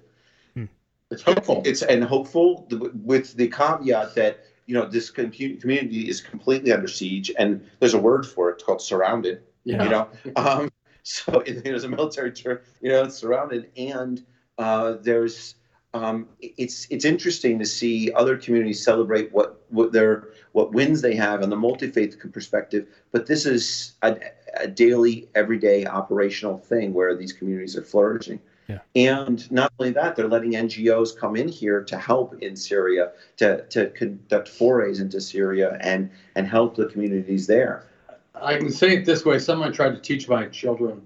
Hmm. 0.56 0.66
It's 1.12 1.22
hopeful. 1.22 1.62
It's 1.66 1.84
and 1.84 2.04
hopeful 2.04 2.68
with 3.04 3.36
the 3.36 3.48
caveat 3.48 4.16
that, 4.16 4.40
you 4.66 4.74
know, 4.74 4.86
this 4.86 5.12
community 5.12 6.10
is 6.10 6.20
completely 6.20 6.72
under 6.72 6.88
siege. 6.88 7.32
And 7.38 7.66
there's 7.80 7.94
a 7.94 8.00
word 8.00 8.26
for 8.26 8.50
it 8.50 8.56
it's 8.56 8.64
called 8.64 8.82
surrounded. 8.82 9.44
Yeah. 9.64 9.84
You 9.84 9.90
know, 9.90 10.08
um, 10.36 10.72
so 11.04 11.44
there's 11.64 11.84
a 11.84 11.90
military 11.90 12.32
term, 12.32 12.60
you 12.82 12.90
know, 12.90 13.04
it's 13.04 13.18
surrounded. 13.18 13.70
And 13.78 14.26
uh, 14.60 14.98
there's, 15.02 15.56
um, 15.96 16.28
it's 16.40 16.86
it's 16.92 17.06
interesting 17.06 17.58
to 17.58 17.66
see 17.66 18.12
other 18.12 18.38
communities 18.38 18.84
celebrate 18.84 19.32
what 19.34 19.64
what 19.70 19.92
their 19.92 20.28
what 20.52 20.72
wins 20.72 21.02
they 21.02 21.16
have 21.16 21.42
on 21.42 21.50
the 21.50 21.56
multi 21.56 21.90
faith 21.90 22.16
perspective. 22.32 22.88
But 23.12 23.26
this 23.26 23.48
is 23.48 23.94
a, 24.04 24.18
a, 24.56 24.68
daily, 24.68 25.28
everyday 25.34 25.88
operational 25.88 26.60
thing 26.60 26.94
where 26.94 27.16
these 27.16 27.34
communities 27.34 27.76
are 27.76 27.84
flourishing. 27.84 28.40
Yeah. 28.68 28.80
And 28.96 29.52
not 29.52 29.74
only 29.80 29.92
that, 29.94 30.16
they're 30.16 30.28
letting 30.28 30.52
NGOs 30.52 31.18
come 31.18 31.36
in 31.36 31.48
here 31.48 31.84
to 31.86 31.98
help 31.98 32.40
in 32.40 32.56
Syria, 32.56 33.12
to, 33.38 33.64
to 33.70 33.90
conduct 33.90 34.48
forays 34.48 35.00
into 35.00 35.20
Syria 35.20 35.80
and, 35.82 36.12
and 36.36 36.48
help 36.48 36.76
the 36.76 36.86
communities 36.86 37.48
there. 37.48 37.88
I 38.36 38.58
can 38.58 38.72
say 38.72 38.98
it 38.98 39.06
this 39.06 39.26
way 39.26 39.40
someone 39.40 39.70
I 39.70 39.72
tried 39.72 39.96
to 39.96 40.02
teach 40.02 40.30
my 40.30 40.46
children 40.46 41.02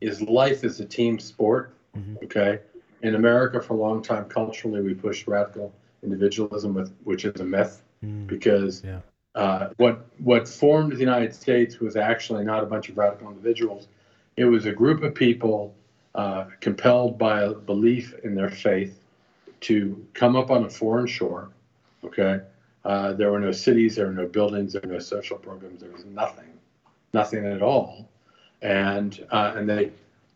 is 0.00 0.20
life 0.22 0.64
is 0.64 0.80
a 0.80 0.84
team 0.84 1.20
sport. 1.20 1.76
Mm-hmm. 1.96 2.24
Okay. 2.24 2.58
In 3.04 3.14
America, 3.16 3.60
for 3.60 3.74
a 3.74 3.76
long 3.76 4.02
time, 4.02 4.24
culturally, 4.24 4.80
we 4.80 4.94
pushed 4.94 5.26
radical 5.26 5.74
individualism, 6.02 6.72
with, 6.72 6.90
which 7.04 7.26
is 7.26 7.38
a 7.38 7.44
myth 7.44 7.82
mm. 8.02 8.26
because 8.26 8.82
yeah. 8.82 9.00
uh, 9.34 9.68
what 9.76 10.06
what 10.18 10.48
formed 10.48 10.92
the 10.92 11.04
United 11.10 11.34
States 11.34 11.80
was 11.80 11.96
actually 11.96 12.44
not 12.44 12.62
a 12.62 12.66
bunch 12.66 12.88
of 12.88 12.96
radical 12.96 13.28
individuals. 13.28 13.88
It 14.38 14.46
was 14.46 14.64
a 14.64 14.72
group 14.72 15.02
of 15.02 15.14
people 15.14 15.74
uh, 16.14 16.46
compelled 16.60 17.18
by 17.18 17.42
a 17.42 17.52
belief 17.52 18.14
in 18.24 18.34
their 18.34 18.48
faith 18.48 18.98
to 19.60 20.06
come 20.14 20.34
up 20.34 20.50
on 20.50 20.64
a 20.64 20.70
foreign 20.70 21.06
shore. 21.06 21.50
Okay, 22.04 22.40
uh, 22.86 23.12
there 23.12 23.30
were 23.30 23.40
no 23.40 23.52
cities, 23.52 23.96
there 23.96 24.06
were 24.06 24.12
no 24.12 24.26
buildings, 24.26 24.72
there 24.72 24.82
were 24.82 24.94
no 24.94 24.98
social 24.98 25.36
programs, 25.36 25.82
there 25.82 25.92
was 25.92 26.06
nothing, 26.06 26.52
nothing 27.12 27.44
at 27.44 27.60
all. 27.60 28.08
and 28.62 29.26
uh, 29.30 29.52
and 29.56 29.68
they 29.68 29.90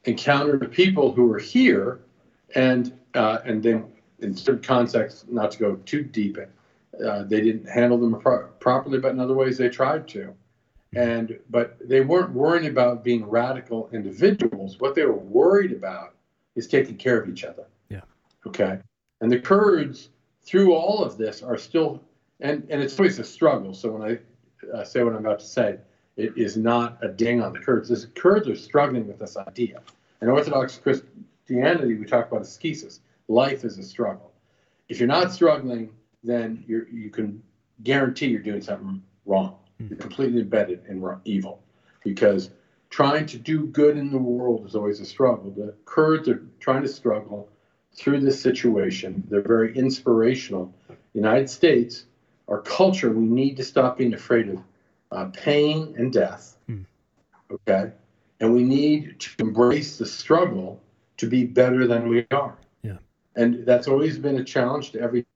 encountered 0.04 0.70
people 0.70 1.12
who 1.12 1.26
were 1.26 1.38
here, 1.38 2.00
and 2.54 2.92
uh, 3.14 3.38
and 3.44 3.62
then 3.62 3.84
in 4.20 4.34
certain 4.34 4.62
contexts, 4.62 5.24
not 5.28 5.50
to 5.52 5.58
go 5.58 5.76
too 5.84 6.02
deep, 6.02 6.38
uh, 7.04 7.22
they 7.24 7.40
didn't 7.40 7.68
handle 7.68 7.98
them 7.98 8.18
pro- 8.20 8.46
properly, 8.60 8.98
but 8.98 9.12
in 9.12 9.20
other 9.20 9.34
ways 9.34 9.58
they 9.58 9.68
tried 9.68 10.08
to, 10.08 10.34
and 10.94 11.38
but 11.50 11.76
they 11.86 12.00
weren't 12.00 12.32
worrying 12.32 12.66
about 12.66 13.04
being 13.04 13.24
radical 13.28 13.88
individuals. 13.92 14.80
What 14.80 14.94
they 14.94 15.04
were 15.04 15.12
worried 15.12 15.72
about 15.72 16.14
is 16.56 16.66
taking 16.66 16.96
care 16.96 17.20
of 17.20 17.28
each 17.28 17.44
other. 17.44 17.64
Yeah. 17.88 18.00
Okay. 18.46 18.78
And 19.20 19.30
the 19.30 19.38
Kurds, 19.38 20.10
through 20.42 20.74
all 20.74 21.02
of 21.04 21.16
this, 21.16 21.42
are 21.42 21.58
still, 21.58 22.02
and 22.40 22.66
and 22.70 22.82
it's 22.82 22.98
always 22.98 23.18
a 23.18 23.24
struggle. 23.24 23.74
So 23.74 23.92
when 23.92 24.02
I 24.02 24.76
uh, 24.76 24.84
say 24.84 25.02
what 25.02 25.12
I'm 25.12 25.24
about 25.24 25.40
to 25.40 25.46
say, 25.46 25.78
it 26.16 26.36
is 26.36 26.56
not 26.56 26.98
a 27.02 27.08
ding 27.08 27.42
on 27.42 27.52
the 27.52 27.60
Kurds. 27.60 27.88
The 27.88 28.06
Kurds 28.08 28.48
are 28.48 28.56
struggling 28.56 29.06
with 29.06 29.18
this 29.18 29.36
idea. 29.36 29.80
In 30.20 30.28
Orthodox 30.28 30.80
Christianity, 31.48 31.94
we 31.94 32.04
talk 32.04 32.30
about 32.30 32.42
ascesis. 32.42 33.00
Life 33.26 33.64
is 33.64 33.78
a 33.78 33.82
struggle. 33.82 34.32
If 34.90 35.00
you're 35.00 35.08
not 35.08 35.32
struggling, 35.32 35.90
then 36.22 36.62
you 36.66 36.86
you 36.92 37.08
can 37.08 37.42
guarantee 37.82 38.26
you're 38.26 38.42
doing 38.42 38.60
something 38.60 39.02
wrong. 39.24 39.56
You're 39.78 39.96
completely 39.96 40.42
embedded 40.42 40.82
in 40.88 41.00
wrong, 41.00 41.22
evil, 41.24 41.62
because 42.04 42.50
trying 42.90 43.24
to 43.26 43.38
do 43.38 43.66
good 43.66 43.96
in 43.96 44.10
the 44.10 44.18
world 44.18 44.66
is 44.66 44.74
always 44.74 45.00
a 45.00 45.06
struggle. 45.06 45.50
The 45.50 45.74
Kurds 45.86 46.28
are 46.28 46.42
trying 46.60 46.82
to 46.82 46.88
struggle 46.88 47.48
through 47.94 48.20
this 48.20 48.38
situation. 48.40 49.24
They're 49.30 49.40
very 49.40 49.74
inspirational. 49.74 50.74
United 51.14 51.48
States, 51.48 52.04
our 52.48 52.60
culture, 52.60 53.10
we 53.10 53.24
need 53.24 53.56
to 53.56 53.64
stop 53.64 53.96
being 53.96 54.12
afraid 54.12 54.50
of 54.50 54.62
uh, 55.12 55.24
pain 55.32 55.94
and 55.96 56.12
death. 56.12 56.58
Hmm. 56.66 56.82
Okay, 57.50 57.92
and 58.40 58.52
we 58.52 58.64
need 58.64 59.18
to 59.20 59.30
embrace 59.38 59.96
the 59.96 60.04
struggle 60.04 60.82
to 61.18 61.26
be 61.26 61.44
better 61.44 61.86
than 61.86 62.08
we 62.08 62.26
are. 62.30 62.56
Yeah, 62.82 62.98
and 63.36 63.66
that's 63.66 63.86
always 63.86 64.18
been 64.18 64.38
a 64.38 64.44
challenge 64.44 64.92
to 64.92 65.00
every. 65.00 65.26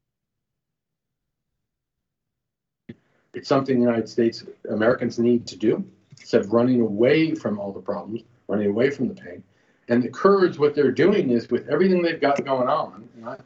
It's 3.35 3.49
something 3.49 3.77
the 3.77 3.87
United 3.87 4.09
States 4.09 4.45
Americans 4.71 5.19
need 5.19 5.47
to 5.47 5.57
do 5.57 5.85
instead 6.11 6.43
of 6.43 6.53
running 6.53 6.81
away 6.81 7.35
from 7.35 7.59
all 7.59 7.73
the 7.73 7.81
problems, 7.81 8.23
running 8.49 8.69
away 8.69 8.91
from 8.91 9.09
the 9.09 9.15
pain. 9.15 9.43
And 9.89 10.03
the 10.03 10.09
Kurds, 10.09 10.59
what 10.59 10.75
they're 10.75 10.93
doing 10.93 11.31
is 11.31 11.51
with 11.51 11.69
everything 11.69 12.03
they've 12.03 12.21
got 12.21 12.45
going 12.45 12.69
on, 12.69 13.09
and, 13.17 13.29
I, 13.29 13.37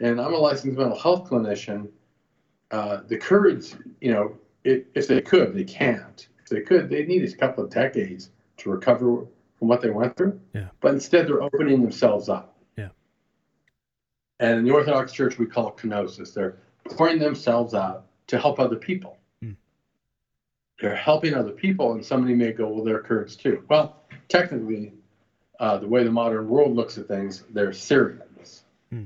and 0.00 0.20
I'm 0.20 0.32
a 0.32 0.36
licensed 0.36 0.78
mental 0.78 0.98
health 0.98 1.28
clinician. 1.28 1.88
Uh, 2.70 3.00
the 3.06 3.18
Kurds, 3.18 3.76
you 4.00 4.12
know, 4.12 4.36
it, 4.64 4.86
if 4.94 5.06
they 5.06 5.20
could, 5.20 5.54
they 5.54 5.64
can't. 5.64 6.26
If 6.42 6.48
they 6.48 6.60
could, 6.60 6.88
they 6.88 7.04
need 7.04 7.24
a 7.24 7.36
couple 7.36 7.64
of 7.64 7.70
decades 7.70 8.30
to 8.58 8.70
recover 8.70 9.26
from 9.62 9.68
what 9.68 9.80
they 9.80 9.90
went 9.90 10.16
through. 10.16 10.40
Yeah. 10.52 10.70
But 10.80 10.92
instead, 10.92 11.28
they're 11.28 11.40
opening 11.40 11.82
themselves 11.82 12.28
up. 12.28 12.58
Yeah. 12.76 12.88
And 14.40 14.58
in 14.58 14.64
the 14.64 14.72
Orthodox 14.72 15.12
Church, 15.12 15.38
we 15.38 15.46
call 15.46 15.68
it 15.68 15.76
kenosis. 15.76 16.34
They're 16.34 16.56
pouring 16.96 17.20
themselves 17.20 17.72
out 17.72 18.06
to 18.26 18.40
help 18.40 18.58
other 18.58 18.74
people. 18.74 19.18
Mm. 19.40 19.54
They're 20.80 20.96
helping 20.96 21.34
other 21.34 21.52
people, 21.52 21.92
and 21.92 22.04
somebody 22.04 22.34
may 22.34 22.50
go, 22.50 22.66
well, 22.66 22.82
they're 22.82 23.02
Kurds 23.02 23.36
too. 23.36 23.62
Well, 23.68 24.02
technically, 24.28 24.94
uh, 25.60 25.78
the 25.78 25.86
way 25.86 26.02
the 26.02 26.10
modern 26.10 26.48
world 26.48 26.74
looks 26.74 26.98
at 26.98 27.06
things, 27.06 27.44
they're 27.50 27.72
Syrians. 27.72 28.64
Hmm. 28.90 29.04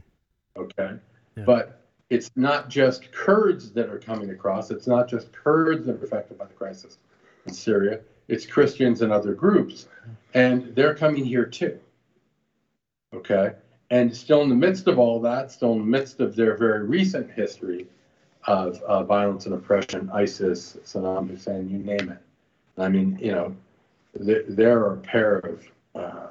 Okay? 0.56 0.96
Yeah. 1.36 1.44
But 1.44 1.82
it's 2.08 2.30
not 2.34 2.70
just 2.70 3.12
Kurds 3.12 3.72
that 3.72 3.90
are 3.90 3.98
coming 3.98 4.30
across, 4.30 4.70
it's 4.70 4.86
not 4.86 5.06
just 5.06 5.32
Kurds 5.32 5.84
that 5.84 6.00
are 6.00 6.04
affected 6.04 6.38
by 6.38 6.46
the 6.46 6.54
crisis 6.54 6.96
in 7.44 7.52
Syria, 7.52 8.00
it's 8.28 8.46
Christians 8.46 9.02
and 9.02 9.12
other 9.12 9.34
groups. 9.34 9.88
And 10.36 10.74
they're 10.74 10.94
coming 10.94 11.24
here 11.24 11.46
too. 11.46 11.80
Okay? 13.14 13.52
And 13.90 14.14
still 14.14 14.42
in 14.42 14.50
the 14.50 14.54
midst 14.54 14.86
of 14.86 14.98
all 14.98 15.18
that, 15.22 15.50
still 15.50 15.72
in 15.72 15.78
the 15.78 15.84
midst 15.86 16.20
of 16.20 16.36
their 16.36 16.58
very 16.58 16.86
recent 16.86 17.30
history 17.30 17.86
of 18.46 18.78
uh, 18.82 19.02
violence 19.02 19.46
and 19.46 19.54
oppression, 19.54 20.10
ISIS, 20.12 20.76
Saddam 20.84 21.30
Hussein, 21.30 21.70
you 21.70 21.78
name 21.78 22.10
it. 22.10 22.18
I 22.76 22.90
mean, 22.90 23.18
you 23.18 23.32
know, 23.32 23.56
th- 24.22 24.44
there 24.50 24.80
are 24.80 24.92
a 24.92 24.98
pair 24.98 25.38
of 25.38 25.66
uh, 25.94 26.26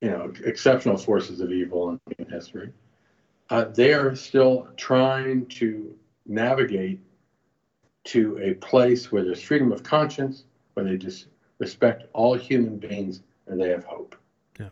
you 0.00 0.10
know, 0.10 0.32
exceptional 0.44 0.96
forces 0.96 1.42
of 1.42 1.52
evil 1.52 2.00
in 2.18 2.26
history. 2.30 2.72
Uh, 3.50 3.64
they 3.64 3.92
are 3.92 4.16
still 4.16 4.66
trying 4.78 5.44
to 5.46 5.94
navigate 6.24 7.00
to 8.04 8.38
a 8.38 8.54
place 8.54 9.12
where 9.12 9.24
there's 9.24 9.42
freedom 9.42 9.72
of 9.72 9.82
conscience, 9.82 10.44
where 10.72 10.86
they 10.86 10.96
just 10.96 11.26
respect 11.58 12.04
all 12.12 12.34
human 12.34 12.76
beings 12.78 13.22
and 13.46 13.60
they 13.60 13.68
have 13.70 13.84
hope. 13.84 14.14
Yeah. 14.58 14.68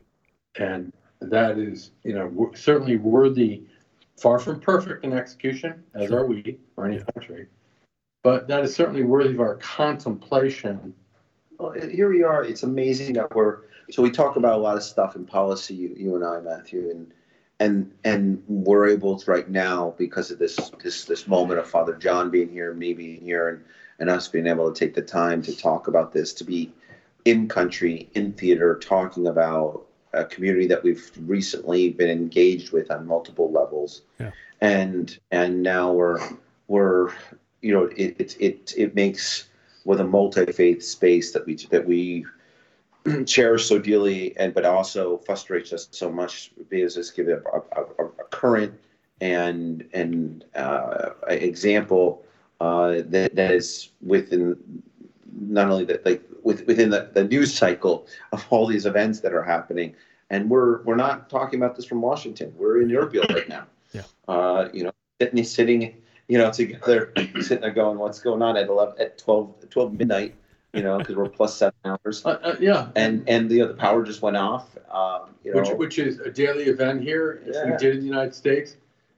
And 0.59 0.93
that 1.21 1.59
is, 1.59 1.93
you 2.05 2.13
know, 2.15 2.29
w- 2.29 2.53
certainly 2.55 2.97
worthy, 2.97 3.63
far 4.17 4.39
from 4.39 4.61
perfect 4.61 5.05
in 5.05 5.13
execution, 5.13 5.83
as 5.95 6.09
Sure. 6.09 6.21
are 6.21 6.27
we 6.27 6.59
or 6.77 6.87
any 6.87 6.97
Yeah. 6.97 7.05
country. 7.15 7.49
But 8.23 8.49
that 8.49 8.65
is 8.65 8.75
certainly 8.75 9.03
worthy 9.05 9.31
of 9.35 9.41
our 9.41 9.57
contemplation. 9.57 10.95
Well, 11.59 11.71
here 11.73 12.09
we 12.11 12.23
are. 12.23 12.45
It's 12.45 12.63
amazing 12.63 13.15
that 13.15 13.35
we're 13.35 13.61
so 13.89 14.03
we 14.03 14.11
talk 14.11 14.35
about 14.35 14.59
a 14.59 14.61
lot 14.63 14.77
of 14.77 14.83
stuff 14.83 15.15
in 15.15 15.25
policy, 15.25 15.73
you, 15.73 15.95
you 15.97 16.17
and 16.17 16.25
I, 16.25 16.41
Matthew, 16.41 16.91
and 16.91 17.13
and 17.61 17.91
and 18.05 18.43
we're 18.49 18.89
able 18.89 19.17
to 19.17 19.31
right 19.31 19.49
now 19.49 19.95
because 19.97 20.31
of 20.33 20.39
this 20.41 20.57
this 20.83 21.05
this 21.05 21.29
moment 21.29 21.61
of 21.61 21.69
Father 21.69 21.95
John 21.95 22.29
being 22.31 22.49
here, 22.51 22.75
me 22.75 22.95
being 22.95 23.21
here, 23.21 23.49
and 23.49 23.65
and 23.99 24.11
us 24.11 24.29
being 24.29 24.47
able 24.47 24.71
to 24.71 24.79
take 24.79 24.95
the 24.95 25.03
time 25.03 25.43
to 25.43 25.57
talk 25.57 25.89
about 25.89 26.13
this, 26.13 26.33
to 26.35 26.45
be 26.45 26.73
in 27.25 27.49
country, 27.49 28.09
in 28.15 28.33
theater, 28.33 28.79
talking 28.81 29.27
about 29.27 29.87
a 30.13 30.25
community 30.25 30.67
that 30.67 30.83
we've 30.83 31.11
recently 31.23 31.91
been 31.91 32.11
engaged 32.11 32.73
with 32.73 32.91
on 32.91 33.07
multiple 33.07 33.51
levels, 33.51 34.03
Yeah. 34.21 34.31
and 34.61 35.19
and 35.31 35.63
now 35.63 35.93
we're 35.93 36.21
we're 36.69 37.11
you 37.63 37.73
know 37.73 37.85
it 37.97 38.17
it 38.19 38.37
it, 38.41 38.75
it 38.77 38.95
makes 38.95 39.49
with 39.85 40.01
a 40.01 40.05
multi 40.05 40.45
faith 40.53 40.83
space 40.83 41.33
that 41.33 41.47
we 41.47 41.57
that 41.71 41.87
we 41.87 42.25
cherish 43.27 43.67
so 43.67 43.79
dearly, 43.79 44.37
and 44.37 44.55
but 44.55 44.65
also 44.65 45.19
frustrates 45.19 45.73
us 45.73 45.89
so 45.91 46.11
much 46.11 46.53
because 46.71 46.97
it's 46.97 47.11
given 47.11 47.41
a, 47.53 47.81
a, 47.81 47.85
a, 47.99 48.05
a 48.07 48.25
current 48.31 48.73
and 49.21 49.89
and 49.93 50.45
uh, 50.55 51.11
example 51.29 52.23
uh, 52.61 53.03
that 53.07 53.35
that 53.35 53.51
is 53.51 53.91
within 54.03 54.57
not 55.39 55.71
only 55.71 55.85
that 55.85 56.05
like 56.05 56.23
with, 56.43 56.67
within 56.67 56.91
the, 56.91 57.11
the 57.13 57.25
news 57.25 57.53
cycle 57.53 58.07
of 58.33 58.47
all 58.51 58.67
these 58.67 58.87
events 58.87 59.21
that 59.21 59.33
are 59.33 59.43
happening, 59.43 59.95
and 60.31 60.49
we're 60.49 60.83
we're 60.83 60.97
not 60.97 61.29
talking 61.29 61.61
about 61.61 61.77
this 61.77 61.85
from 61.85 62.01
Washington. 62.01 62.53
We're 62.57 62.81
in 62.81 62.89
Europe 62.89 63.15
right 63.31 63.49
now. 63.49 63.67
Yeah. 63.93 64.03
Uh, 64.29 64.69
you 64.75 64.83
know, 64.85 64.93
sitting 65.23 65.45
sitting 65.45 66.03
you 66.29 66.37
know 66.37 66.51
together, 66.51 67.13
sitting 67.41 67.61
there 67.61 67.71
going, 67.71 67.99
what's 67.99 68.19
going 68.19 68.43
on 68.43 68.57
at 68.57 68.69
11, 68.69 68.97
at 69.01 69.17
12, 69.17 69.71
12 69.71 69.93
midnight 69.95 70.35
you 70.77 70.83
know, 70.83 70.99
because 70.99 71.17
we're 71.17 71.29
plus 71.29 71.57
seven 71.57 71.75
hours. 71.87 72.25
Uh, 72.25 72.39
uh, 72.43 72.57
yeah. 72.61 72.89
And 72.95 73.27
and 73.27 73.49
the, 73.49 73.63
the 73.63 73.75
power 73.75 74.05
just 74.05 74.21
went 74.21 74.37
off. 74.37 74.77
Um, 74.91 75.35
you 75.43 75.55
know, 75.55 75.61
which, 75.61 75.71
which 75.71 75.99
is 75.99 76.21
a 76.21 76.31
daily 76.31 76.65
event 76.65 77.03
here. 77.03 77.43
If 77.47 77.65
we 77.65 77.77
did 77.79 77.95
in 77.97 78.01
the 78.01 78.07
United 78.07 78.35
States, 78.35 78.77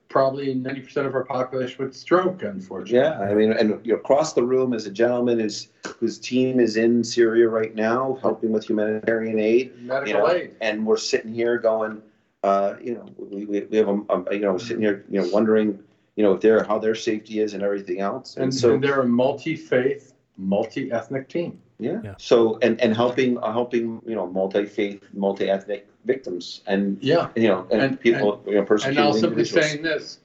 probably 0.09 0.54
90% 0.54 1.06
of 1.06 1.14
our 1.14 1.24
population 1.24 1.84
would 1.84 1.94
stroke, 1.94 2.42
unfortunately. 2.42 2.98
yeah, 2.98 3.20
I 3.20 3.34
mean, 3.34 3.52
and 3.52 3.84
you 3.84 3.92
know, 3.92 3.98
across 3.98 4.32
the 4.32 4.42
room 4.42 4.72
is 4.72 4.86
a 4.86 4.90
gentleman 4.90 5.38
whose 5.38 5.68
whose 5.98 6.18
team 6.18 6.61
is 6.61 6.76
in 6.76 7.04
Syria 7.04 7.48
right 7.48 7.74
now, 7.74 8.18
helping 8.22 8.50
with 8.52 8.64
humanitarian 8.68 9.38
aid. 9.38 9.72
You 9.78 9.86
Medical 9.86 10.20
know, 10.20 10.30
aid. 10.30 10.54
and 10.61 10.86
we're 10.86 10.96
sitting 10.96 11.32
here 11.32 11.59
going, 11.59 12.02
uh, 12.42 12.74
you 12.82 12.94
know, 12.94 13.06
we, 13.18 13.44
we, 13.44 13.61
we 13.62 13.76
have 13.76 13.88
a, 13.88 14.00
a 14.30 14.34
you 14.34 14.40
know 14.40 14.56
sitting 14.59 14.82
here, 14.82 15.04
you 15.11 15.20
know, 15.20 15.28
wondering, 15.28 15.78
you 16.16 16.22
know, 16.24 16.32
if 16.34 16.40
they're 16.40 16.64
how 16.64 16.78
their 16.78 16.94
safety 16.94 17.40
is 17.40 17.54
and 17.54 17.62
everything 17.62 18.00
else. 18.00 18.34
And, 18.36 18.44
And, 18.44 18.54
so 18.54 18.74
and 18.74 18.82
they're 18.82 19.00
a 19.00 19.06
multi 19.06 19.56
faith, 19.56 20.14
multi 20.36 20.90
ethnic 20.90 21.28
team. 21.28 21.61
yeah. 21.78 22.00
Yeah. 22.02 22.14
so 22.18 22.59
and 22.62 22.80
and 22.80 22.96
helping 22.96 23.38
uh, 23.38 23.52
helping 23.52 24.00
you 24.06 24.14
know 24.14 24.26
multi 24.26 24.64
faith, 24.66 25.02
multi 25.12 25.50
ethnic 25.50 25.86
victims 26.12 26.62
and 26.66 26.98
Yeah. 27.00 27.28
you 27.36 27.46
know 27.48 27.66
and, 27.70 27.82
And- 27.82 28.00
people 28.00 28.42
you 28.46 28.52
know 28.54 28.59
And 28.61 28.66
persecuted 28.66 28.98
I'll 29.04 29.14
simply 29.14 29.44
saying 29.44 29.82
this 29.82 30.18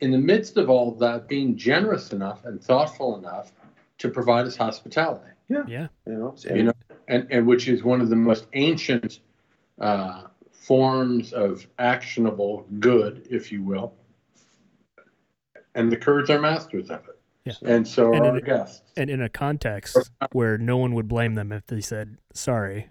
in 0.00 0.10
the 0.10 0.18
midst 0.18 0.56
of 0.58 0.68
all 0.68 0.92
that, 0.92 1.26
being 1.28 1.56
generous 1.56 2.12
enough 2.12 2.44
and 2.44 2.62
thoughtful 2.62 3.16
enough 3.18 3.52
to 3.98 4.08
provide 4.10 4.44
us 4.46 4.54
hospitality. 4.56 5.32
Yeah. 5.48 5.64
yeah, 5.66 5.86
you 6.06 6.12
know, 6.12 6.34
You 6.54 6.62
know, 6.64 6.72
and, 7.08 7.26
and 7.30 7.46
which 7.46 7.66
is 7.68 7.82
one 7.82 8.00
of 8.00 8.08
the 8.10 8.14
most 8.16 8.46
ancient 8.52 9.20
uh, 9.80 10.24
forms 10.52 11.32
of 11.32 11.66
actionable 11.78 12.66
good, 12.78 13.26
if 13.30 13.50
you 13.50 13.62
will. 13.64 13.94
And 15.74 15.90
the 15.90 15.96
Kurds 15.96 16.28
are 16.30 16.38
masters 16.40 16.90
of 16.90 17.00
it. 17.08 17.18
Yeah. 17.44 17.54
And 17.74 17.88
so 17.88 18.12
And 18.12 18.22
are 18.24 18.30
our 18.32 18.36
it- 18.38 18.44
guests. 18.44 18.82
And 18.96 19.08
in 19.10 19.22
a 19.22 19.28
context 19.28 19.96
where 20.32 20.58
no 20.58 20.76
one 20.76 20.94
would 20.94 21.08
blame 21.08 21.34
them 21.34 21.50
if 21.50 21.66
they 21.66 21.80
said, 21.80 22.18
"Sorry, 22.34 22.88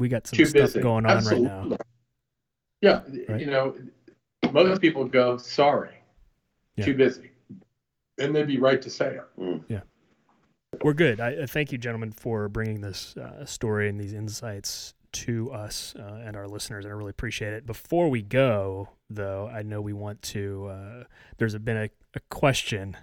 we 0.00 0.08
got 0.08 0.26
some 0.26 0.36
Too 0.36 0.46
stuff 0.46 0.62
busy. 0.72 0.80
going 0.80 1.06
on 1.06 1.18
Absolutely. 1.18 1.48
right 1.48 1.68
now." 1.68 1.76
Yeah, 2.80 3.02
Right. 3.28 3.40
you 3.40 3.46
know, 3.46 3.76
most 4.52 4.80
people 4.80 5.04
go, 5.04 5.36
sorry, 5.36 5.94
Yeah. 6.76 6.86
too 6.86 6.94
busy. 6.96 7.30
And 8.18 8.34
they'd 8.34 8.46
be 8.46 8.58
right 8.58 8.80
to 8.82 8.90
say 8.90 9.16
it. 9.16 9.22
Mm. 9.38 9.64
Yeah. 9.68 9.80
We're 10.82 10.94
good. 10.94 11.20
I, 11.20 11.46
thank 11.46 11.72
you, 11.72 11.78
gentlemen, 11.78 12.12
for 12.12 12.48
bringing 12.48 12.80
this 12.80 13.16
uh, 13.16 13.44
story 13.44 13.88
and 13.88 14.00
these 14.00 14.12
insights 14.14 14.94
to 15.12 15.50
us 15.52 15.94
uh, 15.98 16.22
and 16.24 16.36
our 16.36 16.46
listeners, 16.46 16.84
and 16.84 16.92
I 16.94 16.96
really 16.96 17.10
appreciate 17.10 17.52
it. 17.52 17.66
Before 17.66 18.08
we 18.08 18.22
go, 18.22 18.88
though, 19.10 19.48
I 19.48 19.62
know 19.62 19.80
we 19.80 19.92
want 19.92 20.22
to. 20.22 20.66
Uh, 20.68 21.04
there's 21.38 21.56
been 21.58 21.76
a, 21.76 21.90
a 22.14 22.20
question 22.30 22.96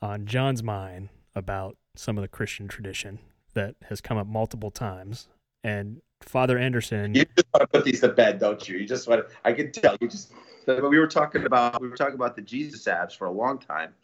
on 0.00 0.24
John's 0.26 0.62
mind 0.62 1.10
about 1.34 1.76
some 1.94 2.16
of 2.16 2.22
the 2.22 2.28
Christian 2.28 2.68
tradition 2.68 3.18
that 3.54 3.74
has 3.88 4.00
come 4.00 4.16
up 4.16 4.26
multiple 4.26 4.70
times, 4.70 5.28
and 5.62 6.00
Father 6.22 6.58
Anderson. 6.58 7.14
You 7.14 7.24
just 7.36 7.46
want 7.52 7.62
to 7.62 7.66
put 7.66 7.84
these 7.84 8.00
to 8.00 8.08
bed, 8.08 8.38
don't 8.38 8.68
you? 8.68 8.78
You 8.78 8.86
just 8.86 9.08
want 9.08 9.26
to. 9.26 9.34
I 9.44 9.52
can 9.52 9.72
tell 9.72 9.96
you 10.00 10.08
just. 10.08 10.32
We 10.66 10.98
were 10.98 11.06
talking 11.06 11.46
about 11.46 11.80
we 11.80 11.88
were 11.88 11.96
talking 11.96 12.16
about 12.16 12.34
the 12.34 12.42
Jesus 12.42 12.84
apps 12.84 13.16
for 13.16 13.26
a 13.26 13.30
long 13.30 13.58
time. 13.58 13.94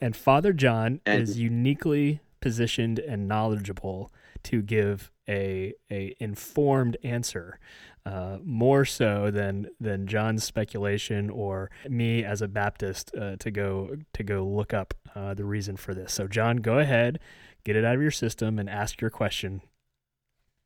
And 0.00 0.16
Father 0.16 0.52
John 0.52 1.00
and, 1.06 1.22
is 1.22 1.38
uniquely 1.38 2.20
positioned 2.40 2.98
and 2.98 3.28
knowledgeable 3.28 4.12
to 4.44 4.62
give 4.62 5.12
a 5.28 5.74
a 5.90 6.16
informed 6.18 6.96
answer, 7.04 7.60
uh, 8.04 8.38
more 8.42 8.84
so 8.84 9.30
than 9.30 9.68
than 9.80 10.08
John's 10.08 10.42
speculation 10.42 11.30
or 11.30 11.70
me 11.88 12.24
as 12.24 12.42
a 12.42 12.48
Baptist 12.48 13.14
uh, 13.16 13.36
to 13.36 13.50
go 13.50 13.96
to 14.12 14.22
go 14.24 14.44
look 14.44 14.74
up 14.74 14.94
uh, 15.14 15.34
the 15.34 15.44
reason 15.44 15.76
for 15.76 15.94
this. 15.94 16.12
So 16.12 16.26
John, 16.26 16.56
go 16.56 16.78
ahead, 16.78 17.20
get 17.64 17.76
it 17.76 17.84
out 17.84 17.94
of 17.94 18.02
your 18.02 18.10
system, 18.10 18.58
and 18.58 18.68
ask 18.68 19.00
your 19.00 19.10
question. 19.10 19.62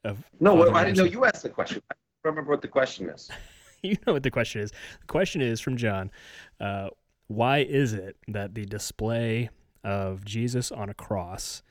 Of 0.04 0.22
no, 0.40 0.54
well, 0.54 0.74
I 0.74 0.84
didn't 0.84 0.98
know 0.98 1.04
you 1.04 1.24
asked 1.24 1.42
the 1.42 1.48
question. 1.48 1.82
I 1.90 1.94
don't 2.24 2.32
remember 2.32 2.50
what 2.50 2.62
the 2.62 2.68
question 2.68 3.08
is. 3.08 3.30
you 3.82 3.96
know 4.06 4.14
what 4.14 4.22
the 4.22 4.30
question 4.30 4.60
is. 4.60 4.70
The 4.70 5.06
question 5.06 5.40
is 5.40 5.60
from 5.60 5.76
John. 5.76 6.10
Uh, 6.60 6.88
why 7.28 7.58
is 7.58 7.92
it 7.92 8.16
that 8.28 8.54
the 8.54 8.64
display 8.64 9.50
of 9.84 10.24
Jesus 10.24 10.70
on 10.70 10.88
a 10.88 10.94
cross, 10.94 11.62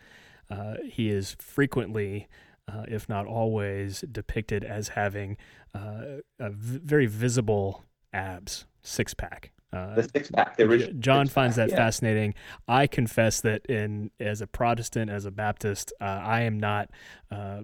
uh, 0.49 0.75
he 0.83 1.09
is 1.09 1.35
frequently, 1.39 2.27
uh, 2.67 2.83
if 2.87 3.07
not 3.07 3.25
always, 3.25 4.03
depicted 4.11 4.63
as 4.63 4.89
having 4.89 5.37
uh, 5.73 6.19
very 6.39 7.05
visible 7.05 7.85
abs, 8.13 8.65
six 8.81 9.13
pack. 9.13 9.51
Uh, 9.73 9.95
the 9.95 10.03
six 10.03 10.29
pack. 10.29 10.57
The 10.57 10.63
original 10.63 10.93
John 10.99 11.27
finds 11.27 11.55
that 11.55 11.69
yeah. 11.69 11.77
fascinating. 11.77 12.33
I 12.67 12.87
confess 12.87 13.39
that 13.41 13.65
in 13.67 14.11
as 14.19 14.41
a 14.41 14.47
Protestant, 14.47 15.09
as 15.09 15.25
a 15.25 15.31
Baptist, 15.31 15.93
uh, 16.01 16.03
I 16.03 16.41
am 16.41 16.59
not 16.59 16.89
uh, 17.31 17.61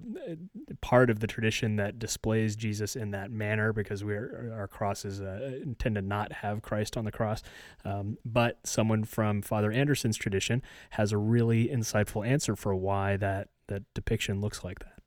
part 0.80 1.10
of 1.10 1.20
the 1.20 1.26
tradition 1.26 1.76
that 1.76 1.98
displays 1.98 2.56
Jesus 2.56 2.96
in 2.96 3.10
that 3.10 3.30
manner 3.30 3.74
because 3.74 4.04
we 4.04 4.14
are, 4.14 4.54
our 4.56 4.68
crosses 4.68 5.20
uh, 5.20 5.60
tend 5.78 5.96
to 5.96 6.02
not 6.02 6.32
have 6.32 6.62
Christ 6.62 6.96
on 6.96 7.04
the 7.04 7.12
cross. 7.12 7.42
Um, 7.84 8.16
but 8.24 8.58
someone 8.64 9.04
from 9.04 9.42
Father 9.42 9.70
Anderson's 9.70 10.16
tradition 10.16 10.62
has 10.90 11.12
a 11.12 11.18
really 11.18 11.68
insightful 11.68 12.26
answer 12.26 12.56
for 12.56 12.74
why 12.74 13.18
that 13.18 13.48
that 13.66 13.82
depiction 13.94 14.40
looks 14.40 14.64
like 14.64 14.78
that. 14.78 14.97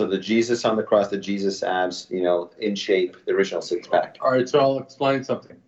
So 0.00 0.06
the 0.06 0.16
Jesus 0.16 0.64
on 0.64 0.76
the 0.76 0.82
cross, 0.82 1.08
the 1.08 1.18
Jesus 1.18 1.62
abs, 1.62 2.06
you 2.08 2.22
know, 2.22 2.50
in 2.58 2.74
shape, 2.74 3.18
the 3.26 3.32
original 3.32 3.60
six 3.60 3.86
pack. 3.86 4.16
All 4.22 4.30
right, 4.30 4.48
so 4.48 4.58
I'll 4.58 4.78
explain 4.78 5.22
something. 5.22 5.58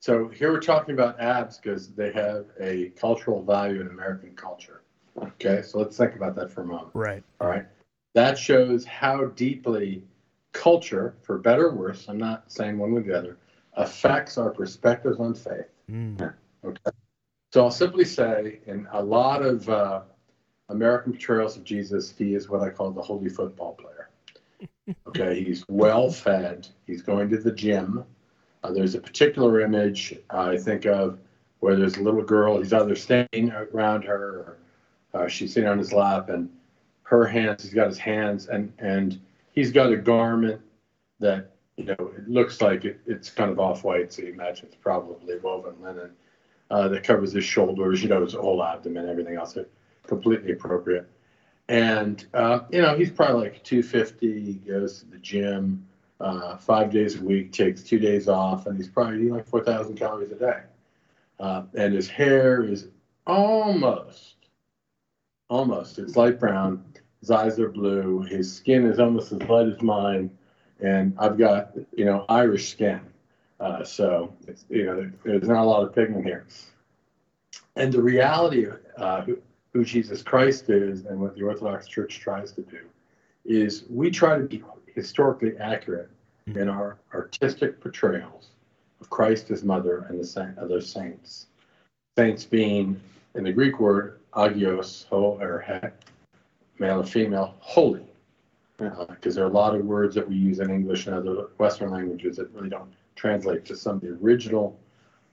So 0.00 0.28
here 0.28 0.50
we're 0.50 0.60
talking 0.60 0.94
about 0.94 1.20
abs 1.20 1.58
because 1.58 1.88
they 1.88 2.10
have 2.12 2.46
a 2.58 2.92
cultural 2.98 3.42
value 3.42 3.82
in 3.82 3.88
American 3.88 4.34
culture. 4.36 4.80
Okay, 5.18 5.60
so 5.60 5.80
let's 5.80 5.98
think 5.98 6.16
about 6.16 6.34
that 6.36 6.50
for 6.50 6.62
a 6.62 6.64
moment. 6.64 6.88
Right. 6.94 7.22
All 7.42 7.48
right. 7.48 7.66
That 8.14 8.38
shows 8.38 8.86
how 8.86 9.26
deeply 9.26 10.02
culture, 10.52 11.16
for 11.20 11.36
better 11.36 11.66
or 11.66 11.74
worse, 11.74 12.06
I'm 12.08 12.16
not 12.16 12.50
saying 12.50 12.78
one 12.78 12.94
way 12.94 13.02
or 13.02 13.04
the 13.04 13.18
other, 13.18 13.36
affects 13.74 14.38
our 14.38 14.48
perspectives 14.48 15.20
on 15.20 15.34
faith. 15.34 15.68
Mm. 15.92 16.32
Okay. 16.64 16.90
So 17.52 17.64
I'll 17.64 17.70
simply 17.70 18.06
say, 18.06 18.60
in 18.64 18.88
a 18.92 19.02
lot 19.02 19.42
of 19.42 19.68
uh, 19.68 20.00
American 20.68 21.12
portrayals 21.12 21.56
of 21.56 21.64
Jesus, 21.64 22.14
he 22.16 22.34
is 22.34 22.48
what 22.48 22.60
I 22.60 22.70
call 22.70 22.90
the 22.90 23.02
holy 23.02 23.28
football 23.28 23.74
player. 23.74 24.08
Okay, 25.06 25.42
he's 25.42 25.64
well 25.68 26.10
fed. 26.10 26.66
He's 26.86 27.02
going 27.02 27.28
to 27.30 27.38
the 27.38 27.52
gym. 27.52 28.04
Uh, 28.62 28.72
there's 28.72 28.94
a 28.94 29.00
particular 29.00 29.60
image 29.60 30.14
I 30.30 30.56
think 30.56 30.86
of 30.86 31.18
where 31.60 31.76
there's 31.76 31.96
a 31.96 32.02
little 32.02 32.22
girl. 32.22 32.58
He's 32.58 32.72
either 32.72 32.96
standing 32.96 33.50
around 33.50 34.02
her, 34.04 34.56
or 35.12 35.20
uh, 35.20 35.28
she's 35.28 35.52
sitting 35.52 35.68
on 35.68 35.78
his 35.78 35.92
lap, 35.92 36.28
and 36.28 36.48
her 37.02 37.26
hands. 37.26 37.62
He's 37.62 37.74
got 37.74 37.88
his 37.88 37.98
hands, 37.98 38.48
and 38.48 38.72
and 38.78 39.20
he's 39.52 39.72
got 39.72 39.92
a 39.92 39.96
garment 39.96 40.60
that 41.20 41.50
you 41.76 41.84
know 41.84 41.96
it 41.98 42.28
looks 42.28 42.60
like 42.60 42.84
it, 42.84 43.00
it's 43.06 43.30
kind 43.30 43.50
of 43.50 43.58
off 43.58 43.84
white. 43.84 44.12
So 44.12 44.22
you 44.22 44.32
imagine 44.32 44.66
it's 44.66 44.76
probably 44.76 45.38
woven 45.38 45.74
linen 45.82 46.10
uh, 46.70 46.88
that 46.88 47.04
covers 47.04 47.32
his 47.32 47.44
shoulders. 47.44 48.02
You 48.02 48.08
know, 48.08 48.22
his 48.22 48.34
whole 48.34 48.62
abdomen, 48.62 49.08
everything 49.08 49.36
else 49.36 49.56
completely 50.08 50.52
appropriate. 50.52 51.08
And 51.68 52.24
uh, 52.34 52.60
you 52.70 52.82
know, 52.82 52.96
he's 52.96 53.10
probably 53.10 53.42
like 53.42 53.62
250. 53.62 54.42
He 54.42 54.54
goes 54.54 55.00
to 55.00 55.06
the 55.06 55.18
gym 55.18 55.86
uh, 56.20 56.56
five 56.56 56.90
days 56.90 57.16
a 57.16 57.22
week, 57.22 57.52
takes 57.52 57.82
two 57.82 57.98
days 57.98 58.28
off, 58.28 58.66
and 58.66 58.76
he's 58.76 58.88
probably 58.88 59.16
eating 59.16 59.34
like 59.34 59.46
4,000 59.46 59.96
calories 59.96 60.32
a 60.32 60.36
day. 60.36 60.62
Uh, 61.38 61.62
and 61.74 61.94
his 61.94 62.08
hair 62.08 62.64
is 62.64 62.88
almost, 63.26 64.34
almost, 65.48 65.98
it's 65.98 66.16
light 66.16 66.40
brown. 66.40 66.84
His 67.20 67.30
eyes 67.30 67.58
are 67.58 67.68
blue. 67.68 68.22
His 68.22 68.52
skin 68.52 68.86
is 68.86 68.98
almost 68.98 69.32
as 69.32 69.42
light 69.42 69.68
as 69.68 69.80
mine. 69.82 70.30
And 70.80 71.14
I've 71.18 71.36
got, 71.36 71.72
you 71.96 72.04
know, 72.04 72.24
Irish 72.28 72.70
skin. 72.70 73.00
Uh, 73.60 73.84
so, 73.84 74.34
you 74.68 74.86
know, 74.86 75.10
there's 75.24 75.48
not 75.48 75.64
a 75.64 75.68
lot 75.68 75.82
of 75.82 75.94
pigment 75.94 76.24
here. 76.24 76.46
And 77.76 77.92
the 77.92 78.02
reality, 78.02 78.66
uh, 78.96 79.24
who 79.72 79.84
Jesus 79.84 80.22
Christ 80.22 80.70
is 80.70 81.04
and 81.04 81.20
what 81.20 81.36
the 81.36 81.42
Orthodox 81.42 81.86
Church 81.86 82.18
tries 82.18 82.52
to 82.52 82.62
do 82.62 82.80
is 83.44 83.84
we 83.88 84.10
try 84.10 84.36
to 84.36 84.44
be 84.44 84.62
historically 84.94 85.56
accurate 85.58 86.10
mm-hmm. 86.48 86.58
in 86.58 86.68
our 86.68 86.98
artistic 87.14 87.80
portrayals 87.80 88.48
of 89.00 89.08
Christ, 89.10 89.48
his 89.48 89.64
mother, 89.64 90.06
and 90.08 90.20
the 90.20 90.54
other 90.60 90.80
saints. 90.80 91.46
Saints 92.16 92.44
being, 92.44 93.00
in 93.34 93.44
the 93.44 93.52
Greek 93.52 93.78
word, 93.78 94.20
agios, 94.34 95.06
ho, 95.08 95.38
or 95.40 95.64
he, 95.66 95.88
male 96.78 97.00
or 97.00 97.04
female, 97.04 97.54
holy. 97.60 98.04
Because 98.76 99.36
uh, 99.36 99.40
there 99.40 99.44
are 99.44 99.50
a 99.50 99.52
lot 99.52 99.74
of 99.74 99.84
words 99.84 100.14
that 100.14 100.28
we 100.28 100.36
use 100.36 100.60
in 100.60 100.70
English 100.70 101.06
and 101.06 101.16
other 101.16 101.48
Western 101.58 101.90
languages 101.90 102.36
that 102.36 102.52
really 102.52 102.68
don't 102.68 102.92
translate 103.16 103.64
to 103.64 103.76
some 103.76 103.96
of 103.96 104.02
the 104.02 104.16
original 104.22 104.78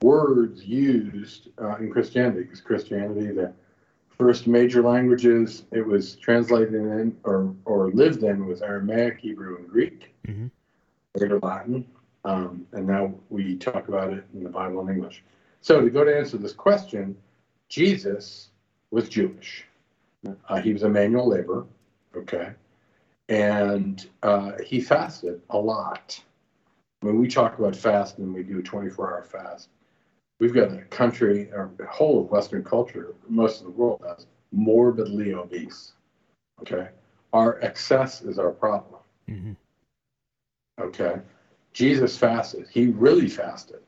words 0.02 0.64
used 0.66 1.50
uh, 1.62 1.76
in 1.76 1.92
Christianity. 1.92 2.44
Because 2.44 2.62
Christianity, 2.62 3.28
the 3.28 3.54
first 4.18 4.48
major 4.48 4.82
languages 4.82 5.64
it 5.72 5.86
was 5.86 6.16
translated 6.16 6.74
in 6.74 7.16
or, 7.24 7.54
or 7.66 7.92
lived 7.92 8.24
in 8.24 8.46
was 8.46 8.62
Aramaic, 8.62 9.20
Hebrew, 9.20 9.58
and 9.58 9.70
Greek, 9.70 10.14
mm-hmm. 10.28 10.48
later 11.16 11.40
Latin, 11.40 11.86
um, 12.24 12.66
and 12.72 12.88
now 12.88 13.14
we 13.30 13.56
talk 13.56 13.88
about 13.88 14.12
it 14.14 14.26
in 14.34 14.44
the 14.44 14.50
Bible 14.50 14.82
in 14.82 14.96
English. 14.96 15.24
So 15.62 15.82
to 15.82 15.90
go 15.90 16.04
to 16.04 16.16
answer 16.16 16.38
this 16.38 16.54
question, 16.54 17.16
Jesus 17.70 18.50
was 18.92 19.10
Jewish. 19.10 19.66
Uh, 20.50 20.62
he 20.62 20.74
was 20.74 20.84
a 20.84 20.90
manual 20.90 21.30
laborer, 21.30 21.66
okay, 22.16 22.54
and 23.30 24.08
uh, 24.24 24.54
he 24.66 24.82
fasted 24.82 25.42
a 25.52 25.58
lot. 25.58 26.20
When 27.02 27.20
we 27.20 27.28
talk 27.28 27.60
about 27.60 27.76
fasting, 27.76 28.34
we 28.34 28.42
do 28.42 28.60
a 28.60 28.64
24-hour 28.64 29.24
fast 29.24 29.70
we've 30.40 30.54
got 30.54 30.72
a 30.72 30.82
country, 30.84 31.50
or 31.52 31.72
the 31.78 31.86
whole 31.86 32.22
of 32.22 32.32
Western 32.32 32.64
culture, 32.64 33.16
most 33.28 33.62
of 33.62 33.66
the 33.66 33.72
world 33.72 34.02
has 34.08 34.28
morbidly 34.52 35.34
obese. 35.34 35.94
Okay. 36.62 36.90
Our 37.34 37.62
excess 37.62 38.22
is 38.22 38.40
our 38.40 38.52
problem. 38.52 39.02
Mm-hmm. 39.30 39.54
Okay. 40.82 41.20
Jesus 41.74 42.18
fasted. 42.18 42.68
He 42.72 42.88
really 42.88 43.28
fasted. 43.28 43.82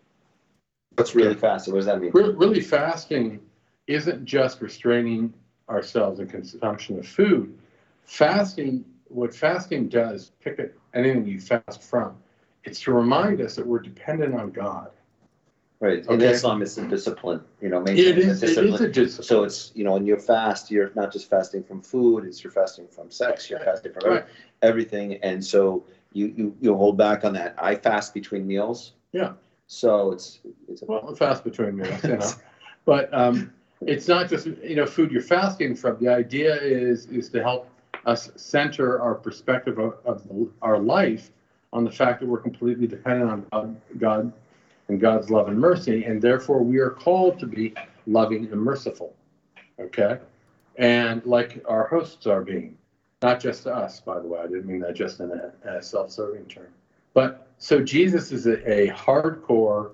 What's 0.95 1.16
really 1.16 1.36
fasted? 1.36 1.74
What 1.74 1.80
does 1.80 1.86
that 1.86 2.02
mean? 2.02 2.12
Re- 2.14 2.34
really 2.34 2.62
fasting 2.62 3.39
isn't 3.88 4.26
just 4.26 4.62
restraining 4.62 5.34
ourselves 5.70 6.20
in 6.20 6.28
consumption 6.28 7.00
of 7.00 7.08
food. 7.08 7.58
Fasting, 8.04 8.84
what 9.08 9.34
fasting 9.34 9.88
does, 9.89 10.32
pick 10.41 10.60
it, 10.60 10.78
anything 10.93 11.26
you 11.26 11.39
fast 11.39 11.84
from, 11.84 12.18
it's 12.64 12.82
to 12.82 12.91
remind 12.91 13.39
us 13.41 13.56
that 13.56 13.66
we're 13.66 13.80
dependent 13.80 14.36
on 14.36 14.52
God. 14.52 14.89
Right. 15.80 15.99
In 16.05 16.09
okay. 16.09 16.30
Islam, 16.30 16.63
it's 16.63 16.78
a 16.80 16.88
discipline, 16.88 17.41
you 17.61 17.69
know, 17.69 17.84
it 17.84 17.99
is, 17.99 18.41
a 18.41 18.47
discipline. 18.47 18.67
It 18.67 18.73
is 18.73 18.82
a 18.82 18.88
discipline. 18.89 19.28
So 19.28 19.43
it's, 19.43 19.71
you 19.75 19.84
know, 19.84 19.93
when 19.93 20.07
you're 20.07 20.19
fast, 20.19 20.71
you're 20.71 20.91
not 20.95 21.13
just 21.13 21.30
fasting 21.30 21.63
from 21.63 21.84
food, 21.84 22.25
it's 22.25 22.43
you're 22.43 22.51
fasting 22.51 22.88
from 22.88 23.11
sex, 23.11 23.47
you're 23.47 23.59
fasting 23.59 23.93
from 23.93 24.11
right. 24.11 24.25
everything. 24.63 25.19
And 25.21 25.43
so 25.43 25.84
you, 26.13 26.34
you, 26.36 26.57
you 26.61 26.75
hold 26.75 26.97
back 26.97 27.23
on 27.25 27.34
that. 27.34 27.53
I 27.59 27.75
fast 27.75 28.15
between 28.15 28.47
meals. 28.47 28.93
Yeah. 29.11 29.34
So 29.67 30.11
it's, 30.13 30.39
it's 30.67 30.82
a, 30.82 30.86
well, 30.86 31.13
fast 31.13 31.43
between 31.43 31.78
meals, 31.78 32.03
you 32.03 32.17
know, 32.17 32.32
but, 32.86 33.13
um, 33.13 33.53
it's 33.82 34.07
not 34.07 34.28
just, 34.28 34.47
you 34.47 34.75
know, 34.75 34.88
food 34.88 35.11
you're 35.11 35.21
fasting 35.21 35.75
from. 35.75 35.99
The 35.99 36.07
idea 36.07 36.59
is, 36.59 37.05
is 37.05 37.30
to 37.30 37.43
help 37.43 37.69
us 38.07 38.32
center 38.36 38.99
our 38.99 39.13
perspective 39.13 39.78
of, 39.78 39.97
of 40.05 40.25
our 40.63 40.80
life 40.80 41.30
on 41.71 41.84
the 41.84 41.91
fact 41.91 42.21
that 42.21 42.25
we're 42.25 42.39
completely 42.39 42.88
dependent 42.88 43.30
on 43.30 43.45
God, 43.51 43.82
God 43.99 44.34
and 44.88 44.99
God's 44.99 45.29
love 45.29 45.47
and 45.47 45.59
mercy, 45.59 46.05
and 46.05 46.21
therefore 46.21 46.63
we 46.63 46.77
are 46.79 46.89
called 46.89 47.39
to 47.39 47.45
be 47.45 47.73
loving 48.05 48.47
and 48.51 48.61
merciful. 48.61 49.15
Okay? 49.79 50.17
and 50.77 51.25
like 51.25 51.63
our 51.67 51.88
hosts 51.88 52.27
are 52.27 52.43
being, 52.43 52.77
not 53.21 53.39
just 53.39 53.63
to 53.63 53.73
us, 53.73 53.99
by 53.99 54.19
the 54.19 54.27
way. 54.27 54.39
I 54.39 54.47
didn't 54.47 54.67
mean 54.67 54.79
that 54.81 54.95
just 54.95 55.19
in 55.19 55.31
a, 55.31 55.77
a 55.77 55.81
self-serving 55.81 56.45
term. 56.45 56.67
But 57.13 57.47
so 57.57 57.81
Jesus 57.81 58.31
is 58.31 58.45
a, 58.45 58.71
a 58.71 58.89
hardcore 58.93 59.91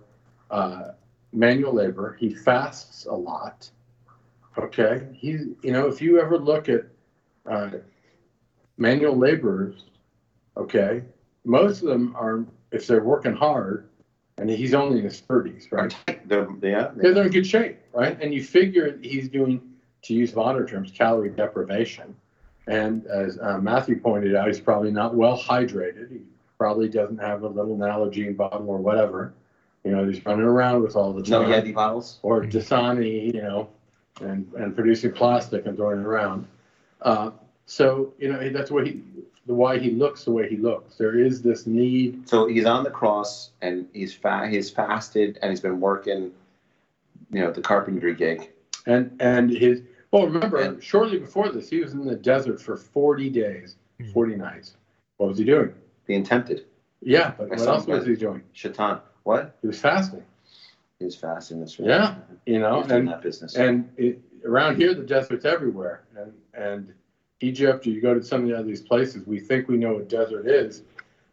uh, 0.52 0.90
manual 1.32 1.74
labor. 1.74 2.18
He 2.20 2.34
fasts 2.34 3.06
a 3.06 3.14
lot. 3.14 3.70
Okay, 4.58 5.08
he, 5.14 5.30
you 5.64 5.72
know, 5.72 5.88
if 5.88 6.02
you 6.02 6.20
ever 6.20 6.38
look 6.38 6.70
at 6.70 6.84
uh, 7.50 7.72
manual 8.78 9.18
laborers, 9.18 9.86
okay, 10.58 11.02
most 11.46 11.82
of 11.82 11.88
them 11.88 12.16
are, 12.16 12.46
if 12.72 12.86
they're 12.86 13.04
working 13.04 13.34
hard, 13.34 13.88
and 14.44 14.52
he's 14.52 14.74
only 14.74 14.98
in 14.98 15.06
his 15.06 15.22
30s, 15.22 15.72
right? 15.72 15.96
They're, 16.26 16.50
yeah. 16.62 16.92
They're, 16.96 17.14
they're 17.14 17.26
in 17.28 17.32
good 17.32 17.48
shape, 17.48 17.80
right? 17.94 18.22
And 18.22 18.34
you 18.34 18.44
figure 18.44 19.00
he's 19.02 19.30
doing, 19.30 19.62
to 20.02 20.14
use 20.14 20.36
modern 20.36 20.68
terms, 20.68 20.92
calorie 20.92 21.30
deprivation. 21.30 22.14
And 22.68 23.06
as 23.08 23.40
uh, 23.40 23.60
Matthew 23.60 24.02
pointed 24.02 24.36
out, 24.36 24.48
he's 24.48 24.60
probably 24.60 24.92
not 24.92 25.16
well 25.16 25.38
hydrated. 25.40 26.12
He 26.12 26.20
probably 26.58 26.90
doesn't 26.90 27.20
have 27.20 27.44
a 27.44 27.48
little 27.48 27.78
Nalgene 27.78 28.36
bottle 28.36 28.70
or 28.70 28.80
whatever. 28.80 29.34
You 29.86 29.92
know, 29.92 30.06
he's 30.06 30.26
running 30.26 30.46
around 30.46 30.84
with 30.84 30.98
all 30.98 31.14
the 31.14 31.22
No. 31.30 31.44
Yeti 31.44 31.74
bottles. 31.74 32.20
or 32.22 32.44
Dasani, 32.44 33.34
you 33.34 33.42
know, 33.42 33.70
and, 34.20 34.52
and 34.58 34.76
producing 34.76 35.14
plastic 35.14 35.66
and 35.66 35.78
throwing 35.78 36.02
it 36.02 36.06
around. 36.06 36.48
Uh, 37.02 37.32
so, 37.66 38.14
you 38.20 38.32
know, 38.32 38.50
that's 38.50 38.72
what 38.72 38.88
he, 38.88 39.02
the 39.46 39.54
why 39.54 39.78
he 39.78 39.92
looks 39.92 40.24
the 40.24 40.32
way 40.32 40.48
he 40.50 40.58
looks. 40.58 40.96
There 40.96 41.20
is 41.20 41.42
this 41.42 41.68
need. 41.68 42.28
So 42.30 42.48
he's 42.48 42.66
on 42.66 42.84
the 42.84 42.90
cross 42.90 43.52
and 43.62 43.88
he's 43.94 44.14
fa- 44.14 44.48
he's 44.50 44.70
fasted 44.70 45.38
and 45.42 45.50
he's 45.52 45.60
been 45.60 45.80
working, 45.80 46.32
you 47.32 47.42
know, 47.42 47.52
the 47.52 47.62
carpentry 47.62 48.16
gig. 48.16 48.50
And, 48.86 49.16
and 49.20 49.50
his, 49.50 49.82
well, 50.12 50.26
remember, 50.28 50.58
And- 50.58 50.84
shortly 50.84 51.20
before 51.20 51.50
this, 51.50 51.70
he 51.70 51.80
was 51.82 51.94
in 51.94 52.06
the 52.06 52.16
desert 52.16 52.62
for 52.62 52.78
40 52.78 53.30
days, 53.30 53.76
Mhm. 54.00 54.14
40 54.14 54.36
nights. 54.36 54.76
What 55.18 55.28
was 55.30 55.38
he 55.38 55.44
doing? 55.44 55.74
Being 56.06 56.24
tempted. 56.24 56.66
Yeah, 57.02 57.34
but 57.38 57.50
My 57.50 57.56
what 57.58 57.68
else 57.68 57.86
was 57.88 58.00
was- 58.00 58.08
he 58.08 58.16
doing? 58.16 58.44
Shaitan. 58.54 59.00
What? 59.24 59.56
He 59.62 59.68
was 59.68 59.80
fasting, 59.80 60.24
He 61.00 61.06
was 61.06 61.16
fasting. 61.16 61.60
That's 61.60 61.78
right. 61.80 61.90
Yeah, 61.90 62.16
you 62.46 62.60
know, 62.60 62.78
He's 62.80 62.88
doing 62.88 63.00
and 63.02 63.08
that 63.10 63.22
business. 63.22 63.56
And 63.56 63.90
it, 63.98 64.20
around 64.46 64.78
here, 64.78 64.94
the 64.94 65.04
desert's 65.04 65.44
everywhere. 65.46 66.04
And, 66.18 66.34
and 66.54 66.94
Egypt, 67.42 67.86
or 67.86 67.90
you 67.90 68.02
go 68.02 68.14
to 68.14 68.24
some 68.24 68.50
of 68.52 68.66
these 68.66 68.82
places, 68.82 69.26
we 69.26 69.40
think 69.40 69.68
we 69.68 69.78
know 69.78 69.94
what 69.96 70.10
desert 70.10 70.48
is, 70.48 70.84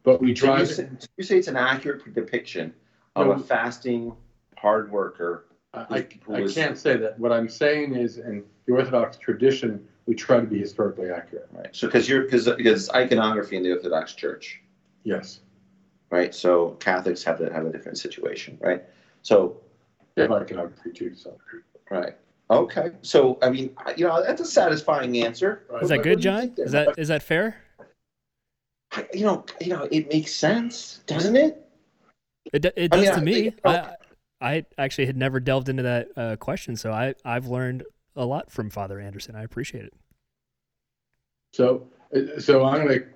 but 0.03 0.21
we 0.21 0.35
So 0.35 0.57
you, 0.57 0.67
say, 0.67 0.89
you 1.17 1.25
say 1.25 1.39
it's 1.39 1.49
an 1.49 1.57
accurate 1.57 2.13
depiction 2.15 2.75
of 3.17 3.27
No. 3.27 3.33
a 3.35 3.39
fasting 3.39 4.13
hard 4.57 4.91
worker. 4.91 5.47
I, 5.73 6.07
who 6.27 6.35
I 6.35 6.41
was- 6.41 6.55
can't 6.55 6.77
say 6.77 6.97
that. 6.97 7.19
What 7.19 7.33
I'm 7.33 7.49
saying 7.49 7.95
is, 7.95 8.19
in 8.19 8.45
the 8.67 8.73
Orthodox 8.73 9.17
tradition, 9.19 9.87
we 10.07 10.15
try 10.17 10.41
to 10.41 10.47
be 10.47 10.59
historically 10.59 11.11
accurate. 11.11 11.49
Right. 11.53 11.69
So 11.73 11.87
because 11.87 12.09
you're 12.09 12.23
because 12.23 12.47
because 12.57 12.91
iconography 12.91 13.57
in 13.57 13.63
the 13.63 13.73
Orthodox 13.73 14.15
Church, 14.15 14.61
Yes. 15.05 15.41
right? 16.11 16.35
So 16.35 16.71
Catholics 16.81 17.23
have 17.23 17.39
to 17.39 17.53
have 17.53 17.67
a 17.67 17.71
different 17.71 17.99
situation, 17.99 18.59
right? 18.61 18.83
So 19.23 19.61
They 20.17 20.23
have 20.23 20.33
iconography 20.33 20.91
too. 20.91 21.15
So. 21.15 21.39
right. 21.91 22.17
Okay. 22.51 22.91
So 23.03 23.39
I 23.43 23.51
mean, 23.51 23.75
you 23.97 24.07
know, 24.07 24.23
that's 24.23 24.41
a 24.41 24.45
satisfying 24.45 25.17
answer. 25.19 25.65
Right. 25.71 25.83
Is 25.83 25.89
that 25.89 25.99
What- 25.99 26.05
good, 26.05 26.17
what 26.17 26.23
John? 26.23 26.41
think 26.41 26.57
there? 26.57 26.67
Is 26.67 26.73
that 26.73 26.99
is 26.99 27.09
that 27.09 27.23
fair? 27.23 27.57
I- 28.93 29.09
you 29.15 29.25
know, 29.25 29.45
you 29.61 29.69
know, 29.69 29.87
it 29.91 30.09
makes 30.13 30.33
sense, 30.35 31.01
doesn't 31.07 31.37
it? 31.37 31.65
It, 32.53 32.63
d- 32.63 32.71
it 32.77 32.93
I 32.93 32.97
does 32.97 33.05
mean, 33.05 33.13
to 33.15 33.21
I 33.21 33.21
me. 33.25 33.51
think- 33.51 33.61
I 33.65 33.97
I 34.43 34.65
actually 34.79 35.07
had 35.07 35.17
never 35.17 35.39
delved 35.39 35.69
into 35.69 35.83
that 35.85 36.09
uh, 36.17 36.37
question, 36.37 36.75
so 36.77 36.91
I 36.93 37.15
I've 37.25 37.47
learned 37.47 37.85
a 38.17 38.25
lot 38.25 38.51
from 38.51 38.69
Father 38.71 38.99
Anderson. 38.99 39.37
I 39.37 39.45
appreciate 39.45 39.85
it. 39.85 39.93
So, 41.53 41.87
uh, 42.15 42.41
so 42.41 42.65
I'm 42.65 42.85
going 42.87 43.01
to, 43.01 43.07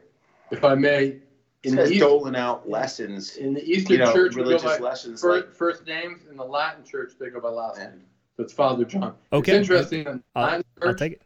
if 0.51 0.65
I 0.65 0.75
may, 0.75 1.17
in 1.63 1.77
the, 1.77 1.83
guy's 1.83 1.93
East, 1.93 2.01
doling 2.01 2.37
out 2.37 2.69
lessons, 2.69 3.37
in 3.37 3.55
the 3.55 3.65
Eastern 3.65 3.93
you 3.93 3.99
know, 4.05 4.13
Church, 4.13 4.35
religious 4.35 4.81
lessons. 4.81 5.21
first, 5.21 5.47
Like, 5.47 5.55
first 5.55 5.87
names. 5.87 6.23
In 6.31 6.37
the 6.37 6.45
Latin 6.45 6.85
Church, 6.85 7.13
they 7.19 7.31
go 7.31 7.41
by 7.41 7.49
last 7.49 7.79
Yeah. 7.79 7.91
name. 7.91 8.05
So 8.37 8.43
it's 8.43 8.53
Father 8.53 8.85
John. 8.85 9.15
Okay. 9.33 9.53
It's 9.53 9.69
interesting. 9.71 10.23
I'll- 10.35 10.43
Latin 10.45 10.65
I'll 10.83 10.89
Church, 10.89 10.99
take 10.99 11.13
it. 11.13 11.23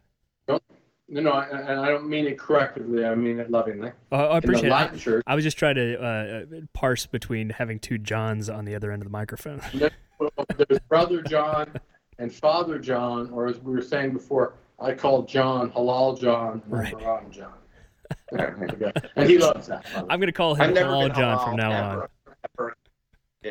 No, 1.11 1.21
no, 1.21 1.31
I- 1.31 1.47
and 1.47 1.79
I 1.79 1.87
don't 1.89 2.07
mean 2.07 2.27
it 2.27 2.37
correctively. 2.37 3.03
I 3.09 3.15
mean 3.15 3.39
it 3.39 3.49
lovingly. 3.49 3.91
Oh, 4.11 4.17
I 4.17 4.23
In 4.25 4.29
the 4.29 4.37
appreciate 4.37 4.67
it. 4.67 4.71
I, 4.71 4.81
Latin 4.83 4.99
Church, 4.99 5.23
I 5.25 5.33
was 5.33 5.43
just 5.43 5.57
trying 5.57 5.73
to 5.75 5.97
uh, 5.99 6.05
uh, 6.05 6.59
parse 6.73 7.07
between 7.07 7.49
having 7.49 7.79
two 7.79 7.97
Johns 7.97 8.47
on 8.47 8.65
the 8.65 8.75
other 8.75 8.91
end 8.91 9.01
of 9.01 9.07
the 9.07 9.11
microphone. 9.11 9.59
there's 9.73 10.79
Brother 10.87 11.23
John 11.23 11.71
and 12.19 12.31
Father 12.31 12.77
John, 12.77 13.31
or 13.31 13.47
as 13.47 13.57
we 13.59 13.73
were 13.73 13.81
saying 13.81 14.13
before, 14.13 14.53
I 14.79 14.93
call 14.93 15.23
John 15.23 15.71
Halal 15.71 16.19
John 16.21 16.61
and 16.63 16.71
Right. 16.71 16.99
Haram 17.01 17.31
John. 17.31 17.53
Right. 18.31 18.73
Okay. 18.73 18.91
And 19.15 19.29
he 19.29 19.37
loves 19.39 19.67
that. 19.67 19.83
by. 19.93 20.01
I'm 20.01 20.19
going 20.19 20.27
to 20.27 20.31
call 20.31 20.53
him 20.55 20.73
Halal 20.75 21.15
John 21.15 21.37
halal 21.37 21.45
from 21.45 21.55
now 21.57 21.91
ever, 21.91 22.01
on. 22.03 22.07
ever 22.59 22.75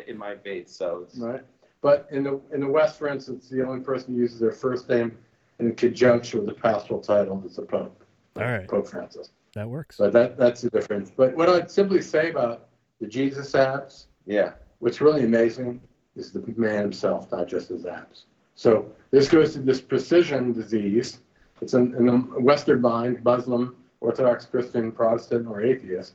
in 0.07 0.17
my 0.17 0.35
faith, 0.35 0.69
so 0.69 1.07
Right. 1.17 1.41
But 1.81 2.07
in 2.11 2.23
the 2.23 2.41
in 2.53 2.59
the 2.61 2.67
West, 2.67 2.97
for 2.97 3.07
instance, 3.07 3.49
the 3.49 3.65
only 3.65 3.81
person 3.81 4.13
who 4.13 4.21
uses 4.21 4.39
their 4.39 4.51
first 4.51 4.89
name 4.89 5.17
in 5.59 5.75
conjunction 5.75 6.39
with 6.39 6.47
the 6.47 6.61
pastoral 6.61 6.99
title 6.99 7.41
is 7.45 7.55
the 7.55 7.61
Pope. 7.61 8.03
All 8.35 8.43
right. 8.43 8.67
Pope 8.67 8.87
Francis. 8.87 9.31
That 9.55 9.69
works. 9.69 9.97
So 9.97 10.09
that 10.09 10.37
that's 10.37 10.61
the 10.61 10.69
difference. 10.69 11.11
But 11.15 11.35
what 11.35 11.49
I'd 11.49 11.71
simply 11.71 12.01
say 12.01 12.29
about 12.29 12.67
the 12.99 13.07
Jesus 13.07 13.53
apps 13.53 14.05
yeah. 14.29 14.51
what's 14.77 15.01
really 15.01 15.23
amazing 15.23 15.81
is 16.15 16.31
the 16.31 16.43
man 16.55 16.81
himself, 16.81 17.31
not 17.31 17.47
just 17.47 17.69
his 17.69 17.83
apps. 17.83 18.23
So 18.55 18.91
this 19.11 19.27
goes 19.27 19.53
to 19.53 19.59
this 19.59 19.81
precision 19.81 20.53
disease. 20.53 21.19
It's 21.61 21.73
in, 21.73 21.95
in 21.95 22.05
the 22.05 22.17
Western 22.39 22.79
mind, 22.79 23.23
Muslim, 23.23 23.75
Orthodox 24.01 24.45
Christian, 24.45 24.91
Protestant, 24.91 25.47
or 25.47 25.61
atheist. 25.61 26.13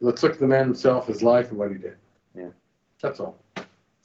Let's 0.00 0.22
look 0.22 0.32
at 0.34 0.38
the 0.38 0.46
man 0.46 0.66
himself, 0.66 1.08
his 1.08 1.22
life, 1.22 1.50
and 1.50 1.58
what 1.58 1.72
he 1.72 1.78
did. 1.78 1.96
Yeah. 2.36 2.50
That's 3.02 3.18
all. 3.18 3.36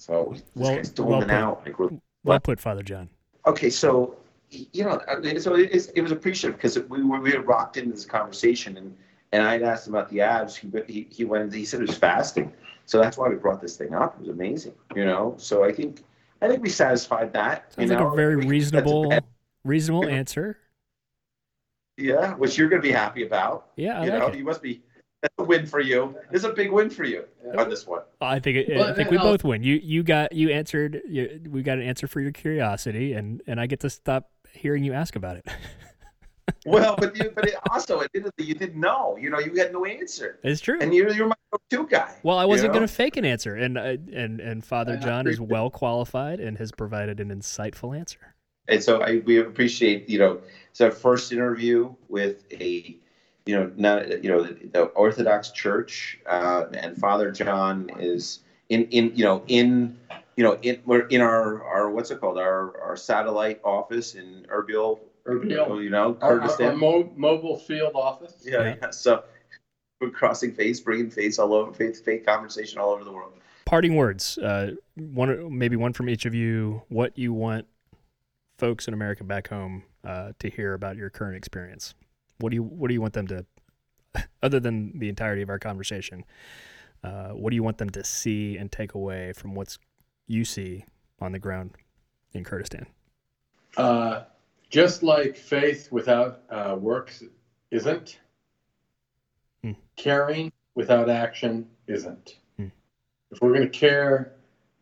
So 0.03 0.31
this 0.33 0.43
Well- 0.55 0.75
guy's 0.75 0.93
well 0.99 1.21
put. 1.21 1.31
out. 1.31 1.65
Like, 1.65 1.91
Well 2.25 2.39
put, 2.41 2.59
Father 2.59 2.83
John. 2.83 3.09
okay, 3.45 3.69
so 3.69 4.17
you 4.49 4.83
know, 4.83 5.01
I 5.07 5.15
mean, 5.15 5.39
so 5.39 5.55
it, 5.55 5.89
it 5.95 6.01
was 6.01 6.11
appreciative 6.11 6.57
because 6.57 6.77
we 6.89 7.01
were 7.03 7.19
we 7.21 7.31
had 7.31 7.47
rocked 7.47 7.77
into 7.77 7.91
this 7.93 8.05
conversation, 8.05 8.75
and 8.77 8.95
and 9.31 9.41
I 9.41 9.53
had 9.53 9.63
asked 9.63 9.87
him 9.87 9.95
about 9.95 10.09
the 10.09 10.19
abs. 10.21 10.55
He 10.57 10.69
he 10.87 11.07
he 11.09 11.23
went. 11.25 11.53
He 11.53 11.63
said 11.65 11.81
it 11.81 11.87
was 11.87 11.97
fasting, 11.97 12.51
so 12.85 12.99
that's 13.01 13.17
why 13.17 13.29
we 13.29 13.35
brought 13.35 13.61
this 13.61 13.77
thing 13.77 13.93
up. 13.95 14.15
It 14.15 14.19
was 14.27 14.29
amazing, 14.29 14.73
you 14.95 15.05
know. 15.05 15.35
So 15.37 15.63
I 15.63 15.71
think 15.71 16.03
I 16.41 16.47
think 16.49 16.61
we 16.61 16.69
satisfied 16.69 17.31
that. 17.33 17.73
Sounds 17.73 17.89
you 17.89 17.95
like 17.97 18.05
a 18.05 18.15
very 18.15 18.35
reasonable 18.35 19.09
bad- 19.09 19.23
reasonable 19.63 20.07
answer. 20.09 20.57
yeah, 21.97 22.33
which 22.35 22.57
you're 22.57 22.69
going 22.69 22.81
to 22.81 22.87
be 22.87 22.91
happy 22.93 23.23
about. 23.25 23.69
Yeah, 23.77 24.01
I 24.01 24.05
you 24.05 24.11
like 24.11 24.19
know, 24.19 24.27
it. 24.27 24.35
you 24.37 24.43
must 24.43 24.61
be. 24.61 24.83
That's 25.23 25.33
a 25.39 25.43
win 25.43 25.65
for 25.65 25.79
you. 25.79 26.15
It's 26.31 26.43
a 26.43 26.51
big 26.51 26.69
win 26.71 26.89
for 26.89 27.05
you 27.05 27.23
on 27.57 27.69
this 27.69 27.87
one. 27.87 28.01
I 28.19 28.39
think 28.39 28.57
it, 28.57 28.75
Well, 28.77 28.89
I 28.89 28.93
think 28.93 29.09
we 29.09 29.17
I'll- 29.17 29.23
both 29.23 29.45
win. 29.45 29.63
You 29.63 29.79
you 29.81 30.03
got 30.03 30.33
you 30.33 30.49
answered. 30.49 31.01
You, 31.07 31.39
we 31.49 31.63
got 31.63 31.77
an 31.77 31.85
answer 31.85 32.07
for 32.07 32.19
your 32.19 32.33
curiosity, 32.33 33.13
and 33.13 33.41
and 33.47 33.59
I 33.59 33.65
get 33.65 33.79
to 33.79 33.89
stop 33.89 34.29
hearing 34.51 34.83
you 34.83 34.93
ask 34.93 35.15
about 35.15 35.37
it. 35.37 35.47
Well, 36.65 36.95
but 36.97 37.15
you, 37.17 37.31
but 37.33 37.47
it 37.47 37.55
also, 37.71 38.01
admittedly, 38.01 38.45
you 38.45 38.53
didn't 38.53 38.79
know. 38.79 39.17
You 39.17 39.29
know, 39.29 39.39
you 39.39 39.53
had 39.55 39.71
no 39.71 39.85
answer, 39.85 40.39
it's 40.43 40.59
true. 40.59 40.77
and 40.81 40.93
you're 40.93 41.09
you're 41.11 41.27
my 41.27 41.35
go-to 41.51 41.87
guy. 41.87 42.13
Well, 42.23 42.37
I 42.37 42.43
wasn't 42.45 42.69
know? 42.73 42.79
going 42.79 42.87
to 42.87 42.93
fake 42.93 43.15
an 43.17 43.23
answer, 43.25 43.55
and 43.55 43.77
and 43.77 44.39
and 44.41 44.63
Father 44.63 44.93
I 44.93 45.03
John 45.05 45.27
is 45.27 45.39
well 45.39 45.69
qualified 45.69 46.39
and 46.41 46.57
has 46.57 46.71
provided 46.71 47.19
an 47.21 47.29
insightful 47.29 47.97
answer. 47.97 48.35
And 48.67 48.83
so 48.83 49.01
I 49.01 49.21
we 49.25 49.39
appreciate 49.39 50.09
you 50.09 50.19
know 50.19 50.41
it's 50.69 50.81
our 50.81 50.91
first 50.91 51.31
interview 51.31 51.93
with 52.09 52.43
a 52.51 52.97
you 53.45 53.55
know 53.55 53.71
not 53.75 54.23
you 54.23 54.29
know 54.29 54.43
the, 54.43 54.53
the 54.67 54.83
Orthodox 54.83 55.51
Church 55.51 56.19
uh, 56.25 56.65
and 56.73 56.97
Father 56.97 57.31
John 57.31 57.89
is 57.99 58.39
in 58.69 58.85
in 58.85 59.15
you 59.15 59.23
know 59.25 59.43
in 59.47 59.97
you 60.35 60.43
know 60.43 60.57
in 60.61 60.81
we're 60.85 61.07
in 61.07 61.21
our 61.21 61.63
our 61.63 61.89
what's 61.89 62.11
it 62.11 62.19
called 62.19 62.37
our 62.37 62.79
our 62.81 62.95
satellite 62.95 63.59
office 63.63 64.15
in 64.15 64.45
Erbil 64.49 64.99
Erbil. 65.25 65.83
you 65.83 65.89
know 65.89 66.17
Our, 66.21 66.31
our, 66.31 66.33
our 66.33 66.39
Kurdistan 66.39 66.77
mo- 66.77 67.11
mobile 67.15 67.57
field 67.57 67.93
office. 67.95 68.35
yeah, 68.43 68.61
Yeah. 68.63 68.75
yeah 68.81 68.89
so 68.91 69.23
we're 70.01 70.09
crossing 70.09 70.53
faiths 70.53 70.79
bringing 70.79 71.09
faiths 71.09 71.39
all 71.39 71.53
over 71.53 71.71
faith 71.73 72.03
faith 72.03 72.25
conversation 72.25 72.79
all 72.79 72.89
over 72.91 73.03
the 73.03 73.11
world 73.11 73.33
Parting 73.65 73.95
words. 73.95 74.37
Uh, 74.37 74.73
one 74.95 75.57
maybe 75.57 75.77
one 75.77 75.93
from 75.93 76.07
each 76.09 76.25
of 76.25 76.35
you. 76.35 76.83
What 76.89 77.17
you 77.17 77.33
want 77.33 77.65
folks 78.59 78.87
in 78.89 78.93
America 78.93 79.23
back 79.23 79.47
home 79.47 79.83
uh, 80.03 80.33
to 80.39 80.49
hear 80.49 80.73
about 80.73 80.97
your 80.97 81.09
current 81.09 81.37
experience? 81.37 81.95
What 82.39 82.49
do 82.49 82.55
you 82.55 82.63
What 82.63 82.87
do 82.87 82.93
you 82.93 83.01
want 83.01 83.13
them 83.13 83.27
to, 83.27 83.45
other 84.43 84.59
than 84.59 84.97
the 84.99 85.09
entirety 85.09 85.41
of 85.41 85.49
our 85.49 85.59
conversation? 85.59 86.23
Uh, 87.03 87.29
what 87.29 87.49
do 87.49 87.55
you 87.55 87.63
want 87.63 87.77
them 87.77 87.89
to 87.91 88.03
see 88.03 88.57
and 88.57 88.71
take 88.71 88.93
away 88.93 89.33
from 89.33 89.55
what's 89.55 89.77
you 90.27 90.45
see 90.45 90.85
on 91.19 91.33
the 91.33 91.39
ground 91.39 91.71
in 92.31 92.43
Kurdistan? 92.43 92.85
Uh, 93.75 94.23
just 94.69 95.03
like 95.03 95.35
faith 95.35 95.91
without 95.91 96.43
uh, 96.49 96.75
works 96.79 97.23
isn't, 97.71 98.19
Hmm. 99.63 99.73
caring 99.95 100.51
without 100.75 101.09
action 101.09 101.69
isn't. 101.87 102.37
Hmm. 102.57 102.67
If 103.31 103.41
we're 103.41 103.53
going 103.53 103.69
to 103.69 103.79
care, 103.79 104.33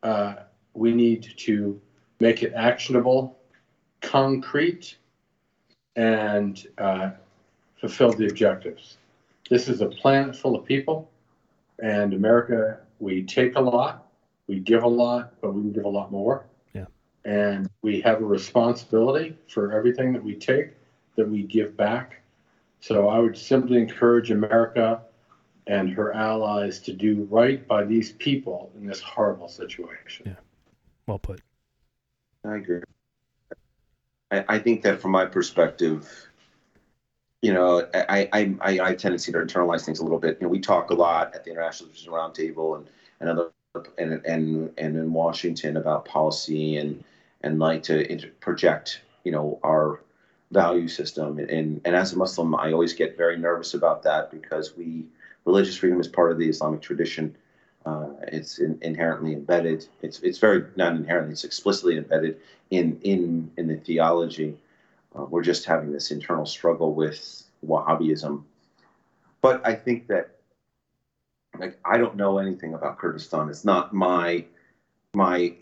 uh, 0.04 0.36
we 0.74 0.93
need 0.93 1.34
to 1.38 1.80
make 2.20 2.43
it 2.43 2.54
actionable, 2.56 3.39
concrete, 4.02 4.97
and 5.95 6.66
uh, 6.78 7.12
fulfilled 7.82 8.18
the 8.18 8.28
objectives. 8.28 8.98
This 9.50 9.68
is 9.68 9.82
a 9.82 9.88
planet 9.88 10.36
full 10.36 10.56
of 10.56 10.66
people, 10.66 11.10
and 11.82 12.14
America, 12.14 12.80
we 13.00 13.24
take 13.24 13.56
a 13.56 13.60
lot, 13.60 14.08
we 14.48 14.60
give 14.60 14.84
a 14.84 14.88
lot, 14.88 15.34
but 15.42 15.54
we 15.54 15.62
can 15.62 15.74
give 15.74 15.86
a 15.86 15.90
lot 15.90 16.12
more. 16.12 16.46
Yeah. 16.74 16.86
And 17.26 17.70
we 17.82 18.00
have 18.02 18.22
a 18.22 18.26
responsibility 18.26 19.36
for 19.50 19.74
everything 19.74 20.14
that 20.14 20.24
we 20.24 20.36
take 20.36 20.70
that 21.16 21.28
we 21.28 21.44
give 21.44 21.76
back. 21.76 22.22
So 22.80 23.10
I 23.10 23.20
would 23.20 23.38
simply 23.38 23.78
encourage 23.78 24.32
America 24.32 25.02
and 25.68 25.90
her 25.92 26.14
allies 26.14 26.80
to 26.80 26.94
do 26.94 27.28
right 27.30 27.68
by 27.68 27.84
these 27.84 28.14
people 28.14 28.72
in 28.78 28.86
this 28.86 29.02
horrible 29.02 29.48
situation. 29.48 30.28
Yeah. 30.28 30.36
Well 31.08 31.20
put. 31.20 31.42
I 32.46 32.56
agree. 32.56 32.82
I, 34.32 34.46
I 34.48 34.60
think 34.60 34.82
that 34.84 35.02
from 35.02 35.12
my 35.12 35.26
perspective, 35.26 36.31
you 37.42 37.54
know, 37.54 37.88
I, 37.94 38.30
I, 38.34 38.56
I, 38.62 38.80
I 38.80 38.89
have 38.89 38.98
tendency 38.98 39.32
to 39.32 39.39
internalize 39.39 39.84
things 39.84 40.00
a 40.00 40.04
little 40.04 40.20
bit. 40.20 40.38
You 40.39 40.48
know, 40.48 40.52
we 40.52 40.60
talk 40.60 40.92
a 40.92 40.94
lot 40.94 41.34
at 41.34 41.44
the 41.44 41.52
International 41.52 41.89
Decision 41.89 42.14
Roundtable 42.14 42.78
and, 42.78 42.88
and 43.20 43.30
other 43.30 43.50
and, 43.98 44.26
and 44.26 44.72
and 44.78 44.98
in 44.98 45.14
Washington 45.14 45.78
about 45.78 46.06
policy 46.06 46.78
and 46.78 47.04
and 47.42 47.58
like 47.58 47.84
to 47.84 48.30
project, 48.39 49.02
you 49.24 49.32
know, 49.32 49.60
our 49.64 50.02
value 50.52 50.88
system. 50.88 51.39
And 51.39 51.82
and 51.86 51.96
as 51.96 52.14
a 52.14 52.18
Muslim, 52.18 52.54
I 52.56 52.74
always 52.74 52.94
get 52.94 53.18
very 53.18 53.38
nervous 53.38 53.74
about 53.74 54.04
that 54.04 54.32
because 54.32 54.76
we 54.76 55.06
religious 55.46 55.78
freedom 55.78 56.00
is 56.00 56.08
part 56.08 56.32
of 56.32 56.38
the 56.38 56.50
Islamic 56.50 56.82
tradition. 56.82 57.36
Uh, 57.84 58.10
it's 58.28 58.60
in, 58.60 58.78
inherently 58.82 59.34
embedded. 59.34 59.88
It's 60.02 60.20
it's 60.20 60.38
very 60.38 60.66
not 60.76 60.96
inherently. 60.96 61.34
It's 61.34 61.46
explicitly 61.46 61.98
embedded 61.98 62.38
in 62.70 63.00
in 63.02 63.52
in 63.58 63.68
the 63.68 63.78
theology. 63.78 64.58
Uh, 65.18 65.26
we're 65.26 65.43
just 65.43 65.66
having 65.66 65.91
this 65.91 66.12
internal 66.12 66.45
struggle 66.45 66.93
with 66.93 67.43
Wahhabism. 67.66 68.43
But 69.41 69.66
I 69.66 69.76
think 69.76 70.07
that 70.07 70.36
like 71.59 71.78
I 71.84 71.97
don't 71.97 72.16
know 72.16 72.38
anything 72.38 72.74
about 72.74 72.97
Kurdistan. 72.97 73.49
It's 73.49 73.66
not 73.66 73.93
my 73.93 74.45
my 75.14 75.53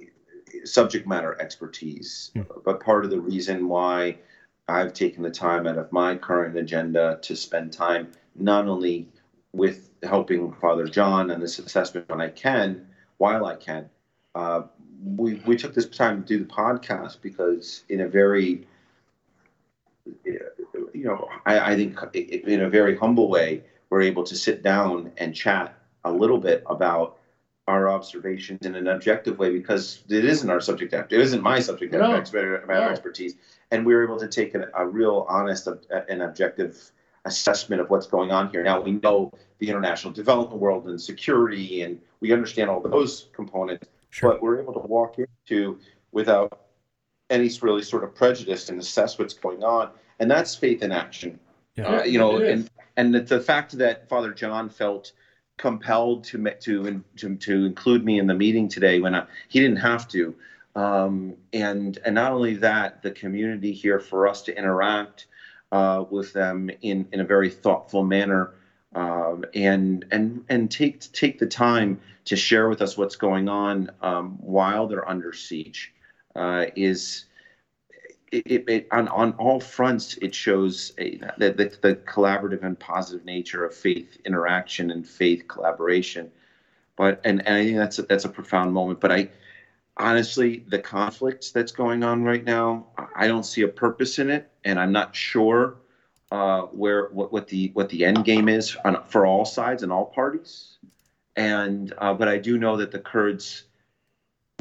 subject 0.64 1.08
matter 1.08 1.40
expertise. 1.42 2.32
Mm. 2.36 2.46
But 2.64 2.80
part 2.80 3.06
of 3.06 3.12
the 3.12 3.20
reason 3.20 3.68
why 3.68 4.18
I've 4.68 4.94
taken 4.94 5.24
the 5.24 5.32
time 5.32 5.66
out 5.68 5.78
of 5.78 5.92
my 5.92 6.16
current 6.16 6.58
agenda 6.58 7.20
to 7.24 7.36
spend 7.36 7.74
time 7.74 8.12
not 8.36 8.68
only 8.68 9.08
with 9.52 9.90
helping 10.04 10.52
Father 10.54 10.86
John 10.88 11.32
and 11.32 11.42
this 11.42 11.58
assessment 11.58 12.08
when 12.08 12.22
I 12.22 12.30
can, 12.30 12.88
while 13.18 13.46
I 13.46 13.56
can. 13.56 13.90
Uh, 14.36 14.64
we 15.16 15.36
we 15.46 15.58
took 15.58 15.74
this 15.74 15.88
time 15.88 16.22
to 16.22 16.28
do 16.28 16.40
the 16.44 16.54
podcast 16.54 17.22
because 17.22 17.84
in 17.90 18.02
a 18.02 18.08
very 18.08 18.68
you 20.26 21.06
know 21.06 21.28
I, 21.46 21.72
I 21.72 21.76
think 21.76 21.98
in 22.14 22.62
a 22.62 22.70
very 22.70 22.98
humble 22.98 23.30
way 23.30 23.64
we're 23.90 24.02
able 24.02 24.24
to 24.24 24.36
sit 24.36 24.64
down 24.64 25.12
and 25.18 25.34
chat 25.34 25.76
a 26.04 26.12
little 26.12 26.38
bit 26.38 26.64
about 26.68 27.18
our 27.70 27.88
observations 27.88 28.66
in 28.66 28.76
an 28.76 28.88
objective 28.88 29.38
way 29.38 29.52
because 29.52 30.04
it 30.10 30.26
isn't 30.26 30.50
our 30.50 30.60
subject 30.60 30.92
matter. 30.92 31.08
It 31.12 31.22
isn't 31.22 31.44
my 31.44 31.60
subject 31.60 31.92
matter 31.92 32.06
no. 32.68 32.74
no. 32.74 32.90
expertise, 32.90 33.36
and 33.70 33.86
we 33.86 33.94
were 33.94 34.04
able 34.04 34.20
to 34.20 34.28
take 34.28 34.56
a, 34.56 34.70
a 34.76 34.88
real, 34.88 35.26
honest, 35.30 35.68
and 36.10 36.22
objective 36.24 36.92
assessment 37.26 37.80
of 37.80 37.90
what's 37.90 38.08
going 38.08 38.32
on 38.32 38.50
here. 38.50 38.64
Now 38.64 38.82
we 38.82 38.94
know 38.94 39.32
the 39.60 39.70
international 39.70 40.14
development 40.14 40.60
world 40.60 40.88
and 40.88 41.00
security, 41.00 41.84
and 41.84 42.00
we 42.22 42.34
understand 42.34 42.72
all 42.72 42.82
those 42.82 43.28
components, 43.34 43.88
sure. 44.10 44.32
but 44.32 44.42
we're 44.42 44.60
able 44.60 44.74
to 44.74 44.80
walk 44.80 45.18
into 45.20 45.80
without 46.12 46.69
any 47.30 47.50
really 47.62 47.84
sort 47.84 48.04
of 48.04 48.16
prejudice 48.16 48.70
and 48.70 48.80
assess 48.80 49.20
what's 49.20 49.34
going 49.34 49.64
on, 49.64 49.92
and 50.20 50.30
that's 50.30 50.56
faith 50.56 50.84
in 50.84 50.92
action. 50.92 51.40
Yeah. 51.76 52.00
Uh, 52.00 52.04
you 52.04 52.20
know, 52.20 52.38
and 52.38 52.70
and 52.98 53.14
the, 53.14 53.22
the 53.22 53.40
fact 53.40 53.78
that 53.78 54.10
Father 54.10 54.34
John 54.34 54.70
felt 54.70 55.12
compelled 55.58 56.24
to 56.26 56.38
to 56.62 57.04
to 57.18 57.36
to 57.36 57.66
include 57.66 58.06
me 58.06 58.20
in 58.20 58.28
the 58.28 58.34
meeting 58.34 58.68
today 58.68 59.00
when 59.00 59.16
I, 59.16 59.26
he 59.48 59.60
didn't 59.60 59.78
have 59.78 60.08
to. 60.10 60.36
Um, 60.76 61.36
and 61.52 61.98
and 62.06 62.16
not 62.16 62.32
only 62.32 62.56
that, 62.58 63.02
the 63.02 63.12
community 63.12 63.74
here 63.74 64.00
for 64.00 64.28
us 64.28 64.44
to 64.44 64.58
interact 64.58 65.28
uh, 65.72 66.06
with 66.10 66.34
them 66.34 66.70
in, 66.82 67.08
in 67.12 67.20
a 67.20 67.24
very 67.24 67.50
thoughtful 67.50 68.04
manner 68.04 68.54
um, 68.96 69.46
and 69.54 70.06
and 70.12 70.46
and 70.50 70.72
take 70.72 71.00
take 71.12 71.40
the 71.40 71.46
time 71.46 72.00
to 72.26 72.36
share 72.36 72.70
with 72.70 72.82
us 72.82 72.98
what's 72.98 73.16
going 73.16 73.50
on 73.50 73.92
um, 74.02 74.38
while 74.42 74.88
they're 74.88 75.08
under 75.08 75.34
siege 75.34 75.94
uh, 76.36 76.66
is 76.76 77.26
it, 78.32 78.64
it, 78.68 78.88
on 78.92 79.08
on 79.08 79.32
all 79.34 79.60
fronts 79.60 80.18
it 80.22 80.36
shows 80.36 80.92
a, 81.00 81.18
the, 81.38 81.52
the, 81.52 81.72
the 81.82 81.96
collaborative 81.96 82.64
and 82.64 82.80
positive 82.80 83.26
nature 83.26 83.66
of 83.66 83.74
faith 83.74 84.18
interaction 84.26 84.92
and 84.92 85.08
faith 85.08 85.48
collaboration. 85.48 86.30
But 86.96 87.22
and, 87.24 87.46
and 87.48 87.56
I 87.56 87.64
think 87.64 87.78
that's 87.78 88.00
a, 88.00 88.04
that's 88.04 88.26
a 88.26 88.30
profound 88.30 88.74
moment. 88.74 89.00
But 89.00 89.12
I 89.12 89.30
honestly, 89.98 90.64
the 90.68 90.80
conflict 90.80 91.54
that's 91.54 91.72
going 91.72 92.04
on 92.04 92.24
right 92.24 92.44
now, 92.44 92.88
I 93.16 93.28
don't 93.28 93.44
see 93.46 93.62
a 93.62 93.68
purpose 93.68 94.20
in 94.20 94.30
it, 94.30 94.50
and 94.64 94.80
I'm 94.80 94.92
not 94.92 95.16
sure 95.16 95.78
uh, 96.32 96.62
where 96.64 97.08
what, 97.08 97.32
what 97.32 97.48
the 97.48 97.72
what 97.74 97.90
the 97.90 98.06
end 98.06 98.24
game 98.26 98.50
is 98.50 98.76
on, 98.86 99.04
for 99.08 99.26
all 99.26 99.46
sides 99.46 99.84
and 99.84 99.92
all 99.92 100.06
parties. 100.06 100.78
And 101.36 101.94
uh, 101.98 102.14
but 102.14 102.28
I 102.28 102.38
do 102.38 102.58
know 102.58 102.78
that 102.78 102.92
the 102.92 103.00
Kurds 103.00 103.64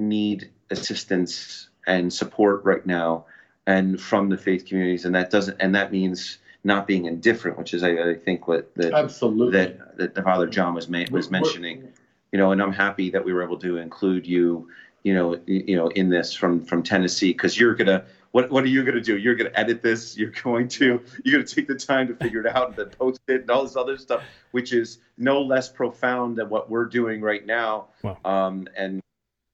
need 0.01 0.51
assistance 0.71 1.69
and 1.87 2.13
support 2.13 2.65
right 2.65 2.85
now, 2.85 3.27
and 3.67 4.01
from 4.01 4.29
the 4.29 4.37
faith 4.37 4.67
communities, 4.67 5.05
and 5.05 5.15
that 5.15 5.31
doesn't 5.31 5.57
and 5.61 5.75
that 5.75 5.93
means 5.93 6.39
not 6.65 6.87
being 6.87 7.07
indifferent, 7.07 7.59
which 7.59 7.75
is 7.75 7.83
I, 7.83 8.11
I 8.11 8.15
think 8.15 8.49
what 8.49 8.75
that 8.77 8.93
absolutely 8.93 9.53
that, 9.59 9.97
that 9.99 10.15
the 10.15 10.23
Father 10.23 10.47
John 10.47 10.75
was 10.75 10.89
ma- 10.89 11.05
was 11.11 11.31
mentioning. 11.31 11.93
You 12.33 12.39
know, 12.39 12.53
and 12.53 12.61
I'm 12.61 12.73
happy 12.73 13.11
that 13.11 13.25
we 13.25 13.33
were 13.33 13.43
able 13.43 13.59
to 13.61 13.79
include 13.79 14.27
you 14.27 14.69
you 15.03 15.15
know, 15.15 15.41
you 15.47 15.77
know, 15.77 15.89
in 15.89 16.11
this 16.11 16.35
from 16.35 16.65
from 16.65 16.83
Tennessee 16.83 17.33
because 17.33 17.59
you're 17.59 17.75
gonna. 17.75 18.05
What, 18.33 18.51
what 18.51 18.63
are 18.63 18.69
you 18.69 18.83
going 18.85 18.95
to 18.95 19.01
do? 19.01 19.17
You're 19.17 19.35
going 19.35 19.51
to 19.51 19.59
edit 19.59 19.81
this. 19.81 20.15
You're 20.15 20.35
going 20.43 20.69
to 20.69 21.01
you're 21.25 21.33
going 21.33 21.47
to 21.47 21.55
take 21.55 21.67
the 21.67 21.75
time 21.75 22.09
to 22.09 22.15
figure 22.15 22.41
it 22.41 22.55
out 22.55 22.69
and 22.69 22.77
then 22.77 22.91
post 22.91 23.21
it 23.27 23.41
and 23.41 23.51
all 23.51 23.63
this 23.63 23.75
other 23.75 23.97
stuff, 23.97 24.23
which 24.51 24.75
is 24.75 24.99
no 25.17 25.41
less 25.41 25.71
profound 25.71 26.37
than 26.37 26.51
what 26.51 26.69
we're 26.69 26.85
doing 26.85 27.23
right 27.23 27.45
now. 27.47 27.87
Wow. 28.03 28.19
Um, 28.27 28.69
and 28.77 29.01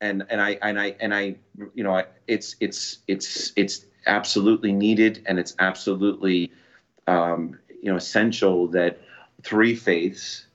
and 0.04 0.26
and 0.28 0.40
I 0.40 0.58
and 0.62 0.78
I 0.78 0.94
and 1.00 1.14
I 1.14 1.36
you 1.74 1.82
know 1.82 1.96
I, 1.96 2.04
it's 2.26 2.56
it's 2.60 2.98
it's 3.08 3.52
it's 3.56 3.86
absolutely 4.06 4.72
needed 4.72 5.22
and 5.26 5.38
it's 5.38 5.54
absolutely 5.58 6.52
um, 7.06 7.58
you 7.82 7.90
know 7.90 7.96
essential 7.96 8.68
that 8.68 9.00
three 9.42 9.74
faiths. 9.74 10.46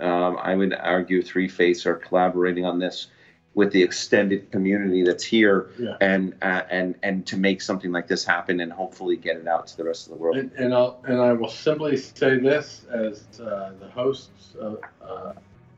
Um, 0.00 0.38
I 0.40 0.54
would 0.54 0.74
argue 0.74 1.22
three 1.22 1.46
faiths 1.48 1.84
are 1.84 1.94
collaborating 1.94 2.64
on 2.64 2.78
this 2.78 3.08
with 3.52 3.70
the 3.72 3.82
extended 3.82 4.50
community 4.50 5.02
that's 5.02 5.24
here 5.24 5.70
yeah. 5.78 5.96
and 6.00 6.34
uh, 6.40 6.62
and 6.70 6.94
and 7.02 7.26
to 7.26 7.36
make 7.36 7.60
something 7.60 7.92
like 7.92 8.06
this 8.08 8.24
happen 8.24 8.60
and 8.60 8.72
hopefully 8.72 9.16
get 9.16 9.36
it 9.36 9.46
out 9.46 9.66
to 9.66 9.76
the 9.76 9.84
rest 9.84 10.06
of 10.06 10.12
the 10.14 10.18
world. 10.18 10.36
And, 10.36 10.50
and 10.52 10.74
I'll 10.74 11.00
and 11.04 11.20
I 11.20 11.32
will 11.34 11.50
simply 11.50 11.96
say 11.96 12.38
this 12.38 12.86
as 12.90 13.24
uh, 13.40 13.72
the 13.78 13.90
hosts 13.90 14.56
uh, 14.60 15.34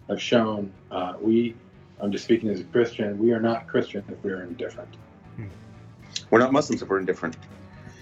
have 0.09 0.23
shown, 0.23 0.73
uh, 0.91 1.15
we 1.21 1.57
I'm 2.03 2.13
just 2.13 2.25
speaking 2.25 2.51
as 2.51 2.61
a 2.61 2.65
Christian. 2.65 3.19
We 3.19 3.33
are 3.33 3.41
not 3.41 3.67
Christian 3.67 4.05
if 4.09 4.23
we 4.25 4.33
are 4.33 4.43
indifferent. 4.43 4.95
Hmm. 5.37 5.47
We're 6.31 6.41
not 6.41 6.53
Muslims 6.53 6.83
if 6.83 6.89
we're 6.89 6.99
indifferent. 6.99 7.37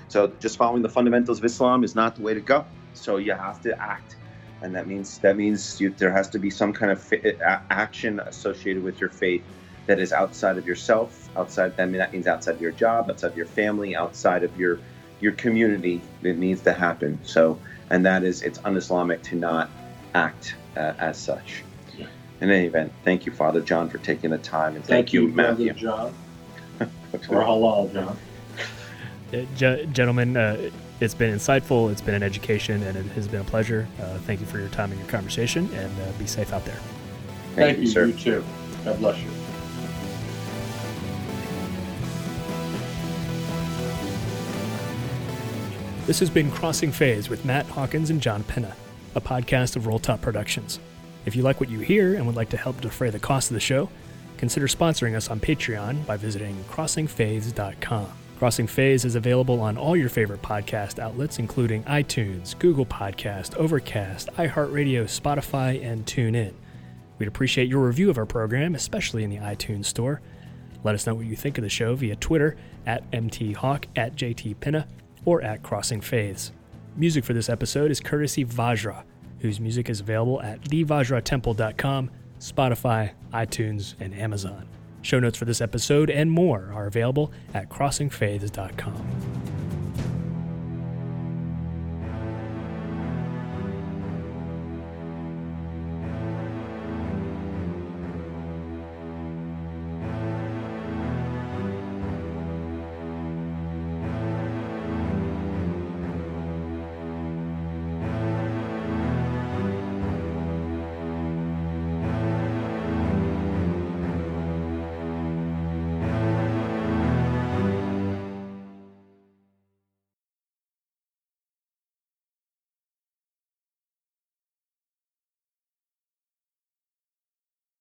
So 0.08 0.28
just 0.40 0.56
following 0.56 0.82
the 0.82 0.88
fundamentals 0.88 1.38
of 1.38 1.44
Islam 1.44 1.84
is 1.84 1.94
not 1.94 2.16
the 2.16 2.22
way 2.22 2.34
to 2.34 2.40
go. 2.40 2.64
So 2.94 3.18
you 3.18 3.32
have 3.34 3.60
to 3.62 3.80
act 3.80 4.16
and 4.62 4.74
that 4.74 4.86
means 4.86 5.18
that 5.18 5.36
means 5.36 5.80
you, 5.80 5.90
there 5.90 6.12
has 6.12 6.28
to 6.30 6.38
be 6.38 6.50
some 6.50 6.72
kind 6.72 6.92
of 6.92 7.12
action 7.70 8.20
associated 8.20 8.82
with 8.82 9.00
your 9.00 9.10
faith 9.10 9.42
that 9.86 9.98
is 9.98 10.12
outside 10.12 10.58
of 10.58 10.66
yourself, 10.66 11.28
outside 11.36 11.72
I 11.78 11.86
mean 11.86 11.98
that 11.98 12.12
means 12.12 12.26
outside 12.26 12.56
of 12.56 12.60
your 12.60 12.72
job, 12.72 13.10
outside 13.10 13.28
of 13.28 13.36
your 13.36 13.46
family, 13.46 13.96
outside 13.96 14.44
of 14.44 14.58
your 14.58 14.78
your 15.20 15.32
community 15.32 16.00
that 16.22 16.36
needs 16.36 16.62
to 16.62 16.72
happen. 16.72 17.18
So, 17.24 17.58
and 17.90 18.04
that 18.06 18.22
is 18.22 18.42
it's 18.42 18.58
un-Islamic 18.64 19.22
to 19.24 19.36
not 19.36 19.70
act 20.14 20.56
uh, 20.76 20.92
as 20.98 21.18
such. 21.18 21.64
Yeah. 22.40 22.44
In 22.44 22.50
any 22.50 22.66
event, 22.66 22.92
thank 23.04 23.26
you, 23.26 23.32
Father 23.32 23.60
John, 23.60 23.88
for 23.88 23.98
taking 23.98 24.30
the 24.30 24.38
time, 24.38 24.74
and 24.74 24.84
thank, 24.84 25.06
thank 25.06 25.12
you, 25.12 25.28
Matthew. 25.28 25.72
John. 25.74 26.14
or 26.80 26.88
halal, 27.42 27.92
John. 27.92 28.16
Uh, 29.32 29.84
gentlemen, 29.92 30.36
uh, 30.36 30.70
it's 31.00 31.14
been 31.14 31.34
insightful, 31.34 31.90
it's 31.92 32.00
been 32.00 32.14
an 32.14 32.22
education, 32.22 32.82
and 32.82 32.96
it 32.96 33.06
has 33.12 33.28
been 33.28 33.40
a 33.40 33.44
pleasure. 33.44 33.86
Uh, 34.00 34.18
thank 34.18 34.40
you 34.40 34.46
for 34.46 34.58
your 34.58 34.68
time 34.68 34.90
and 34.90 35.00
your 35.00 35.08
conversation, 35.08 35.68
and 35.74 35.92
uh, 36.00 36.12
be 36.18 36.26
safe 36.26 36.52
out 36.52 36.64
there. 36.64 36.78
Thank, 37.54 37.76
thank 37.76 37.78
you, 37.78 37.86
sir. 37.86 38.06
You 38.06 38.12
too. 38.14 38.44
God 38.84 38.98
bless 38.98 39.18
you. 39.20 39.30
This 46.06 46.18
has 46.18 46.30
been 46.30 46.50
Crossing 46.50 46.90
Faiths 46.90 47.28
with 47.28 47.44
Matt 47.44 47.66
Hawkins 47.66 48.10
and 48.10 48.20
John 48.20 48.42
Pinna, 48.42 48.74
a 49.14 49.20
podcast 49.20 49.76
of 49.76 49.86
Rolltop 49.86 50.20
Productions. 50.20 50.80
If 51.26 51.36
you 51.36 51.42
like 51.42 51.60
what 51.60 51.70
you 51.70 51.80
hear 51.80 52.14
and 52.14 52.26
would 52.26 52.36
like 52.36 52.50
to 52.50 52.56
help 52.56 52.80
defray 52.80 53.10
the 53.10 53.18
cost 53.18 53.50
of 53.50 53.54
the 53.54 53.60
show, 53.60 53.88
consider 54.38 54.66
sponsoring 54.66 55.14
us 55.14 55.28
on 55.28 55.40
Patreon 55.40 56.06
by 56.06 56.16
visiting 56.16 56.56
crossingfaiths.com. 56.64 58.08
Crossing 58.38 58.66
Faiths 58.66 59.04
is 59.04 59.16
available 59.16 59.60
on 59.60 59.76
all 59.76 59.94
your 59.94 60.08
favorite 60.08 60.40
podcast 60.40 60.98
outlets, 60.98 61.38
including 61.38 61.84
iTunes, 61.84 62.58
Google 62.58 62.86
Podcast, 62.86 63.54
Overcast, 63.56 64.30
iHeartRadio, 64.38 65.04
Spotify, 65.04 65.84
and 65.84 66.06
TuneIn. 66.06 66.54
We'd 67.18 67.28
appreciate 67.28 67.68
your 67.68 67.86
review 67.86 68.08
of 68.08 68.16
our 68.16 68.24
program, 68.24 68.74
especially 68.74 69.24
in 69.24 69.30
the 69.30 69.36
iTunes 69.36 69.84
Store. 69.84 70.22
Let 70.82 70.94
us 70.94 71.06
know 71.06 71.14
what 71.14 71.26
you 71.26 71.36
think 71.36 71.58
of 71.58 71.64
the 71.64 71.68
show 71.68 71.94
via 71.94 72.16
Twitter 72.16 72.56
at 72.86 73.10
mthawk, 73.10 73.84
at 73.94 74.16
jtpinna, 74.16 74.86
or 75.26 75.42
at 75.42 75.62
Crossing 75.62 76.00
Faiths. 76.00 76.52
Music 76.96 77.24
for 77.24 77.34
this 77.34 77.50
episode 77.50 77.90
is 77.90 78.00
courtesy 78.00 78.46
Vajra, 78.46 79.02
whose 79.40 79.60
music 79.60 79.88
is 79.90 80.00
available 80.00 80.40
at 80.42 80.60
thevajratemple.com, 80.62 82.10
Spotify, 82.38 83.12
iTunes, 83.32 83.94
and 84.00 84.14
Amazon. 84.14 84.66
Show 85.02 85.18
notes 85.18 85.38
for 85.38 85.44
this 85.44 85.60
episode 85.60 86.10
and 86.10 86.30
more 86.30 86.70
are 86.74 86.86
available 86.86 87.32
at 87.54 87.68
crossingfaiths.com. 87.70 89.59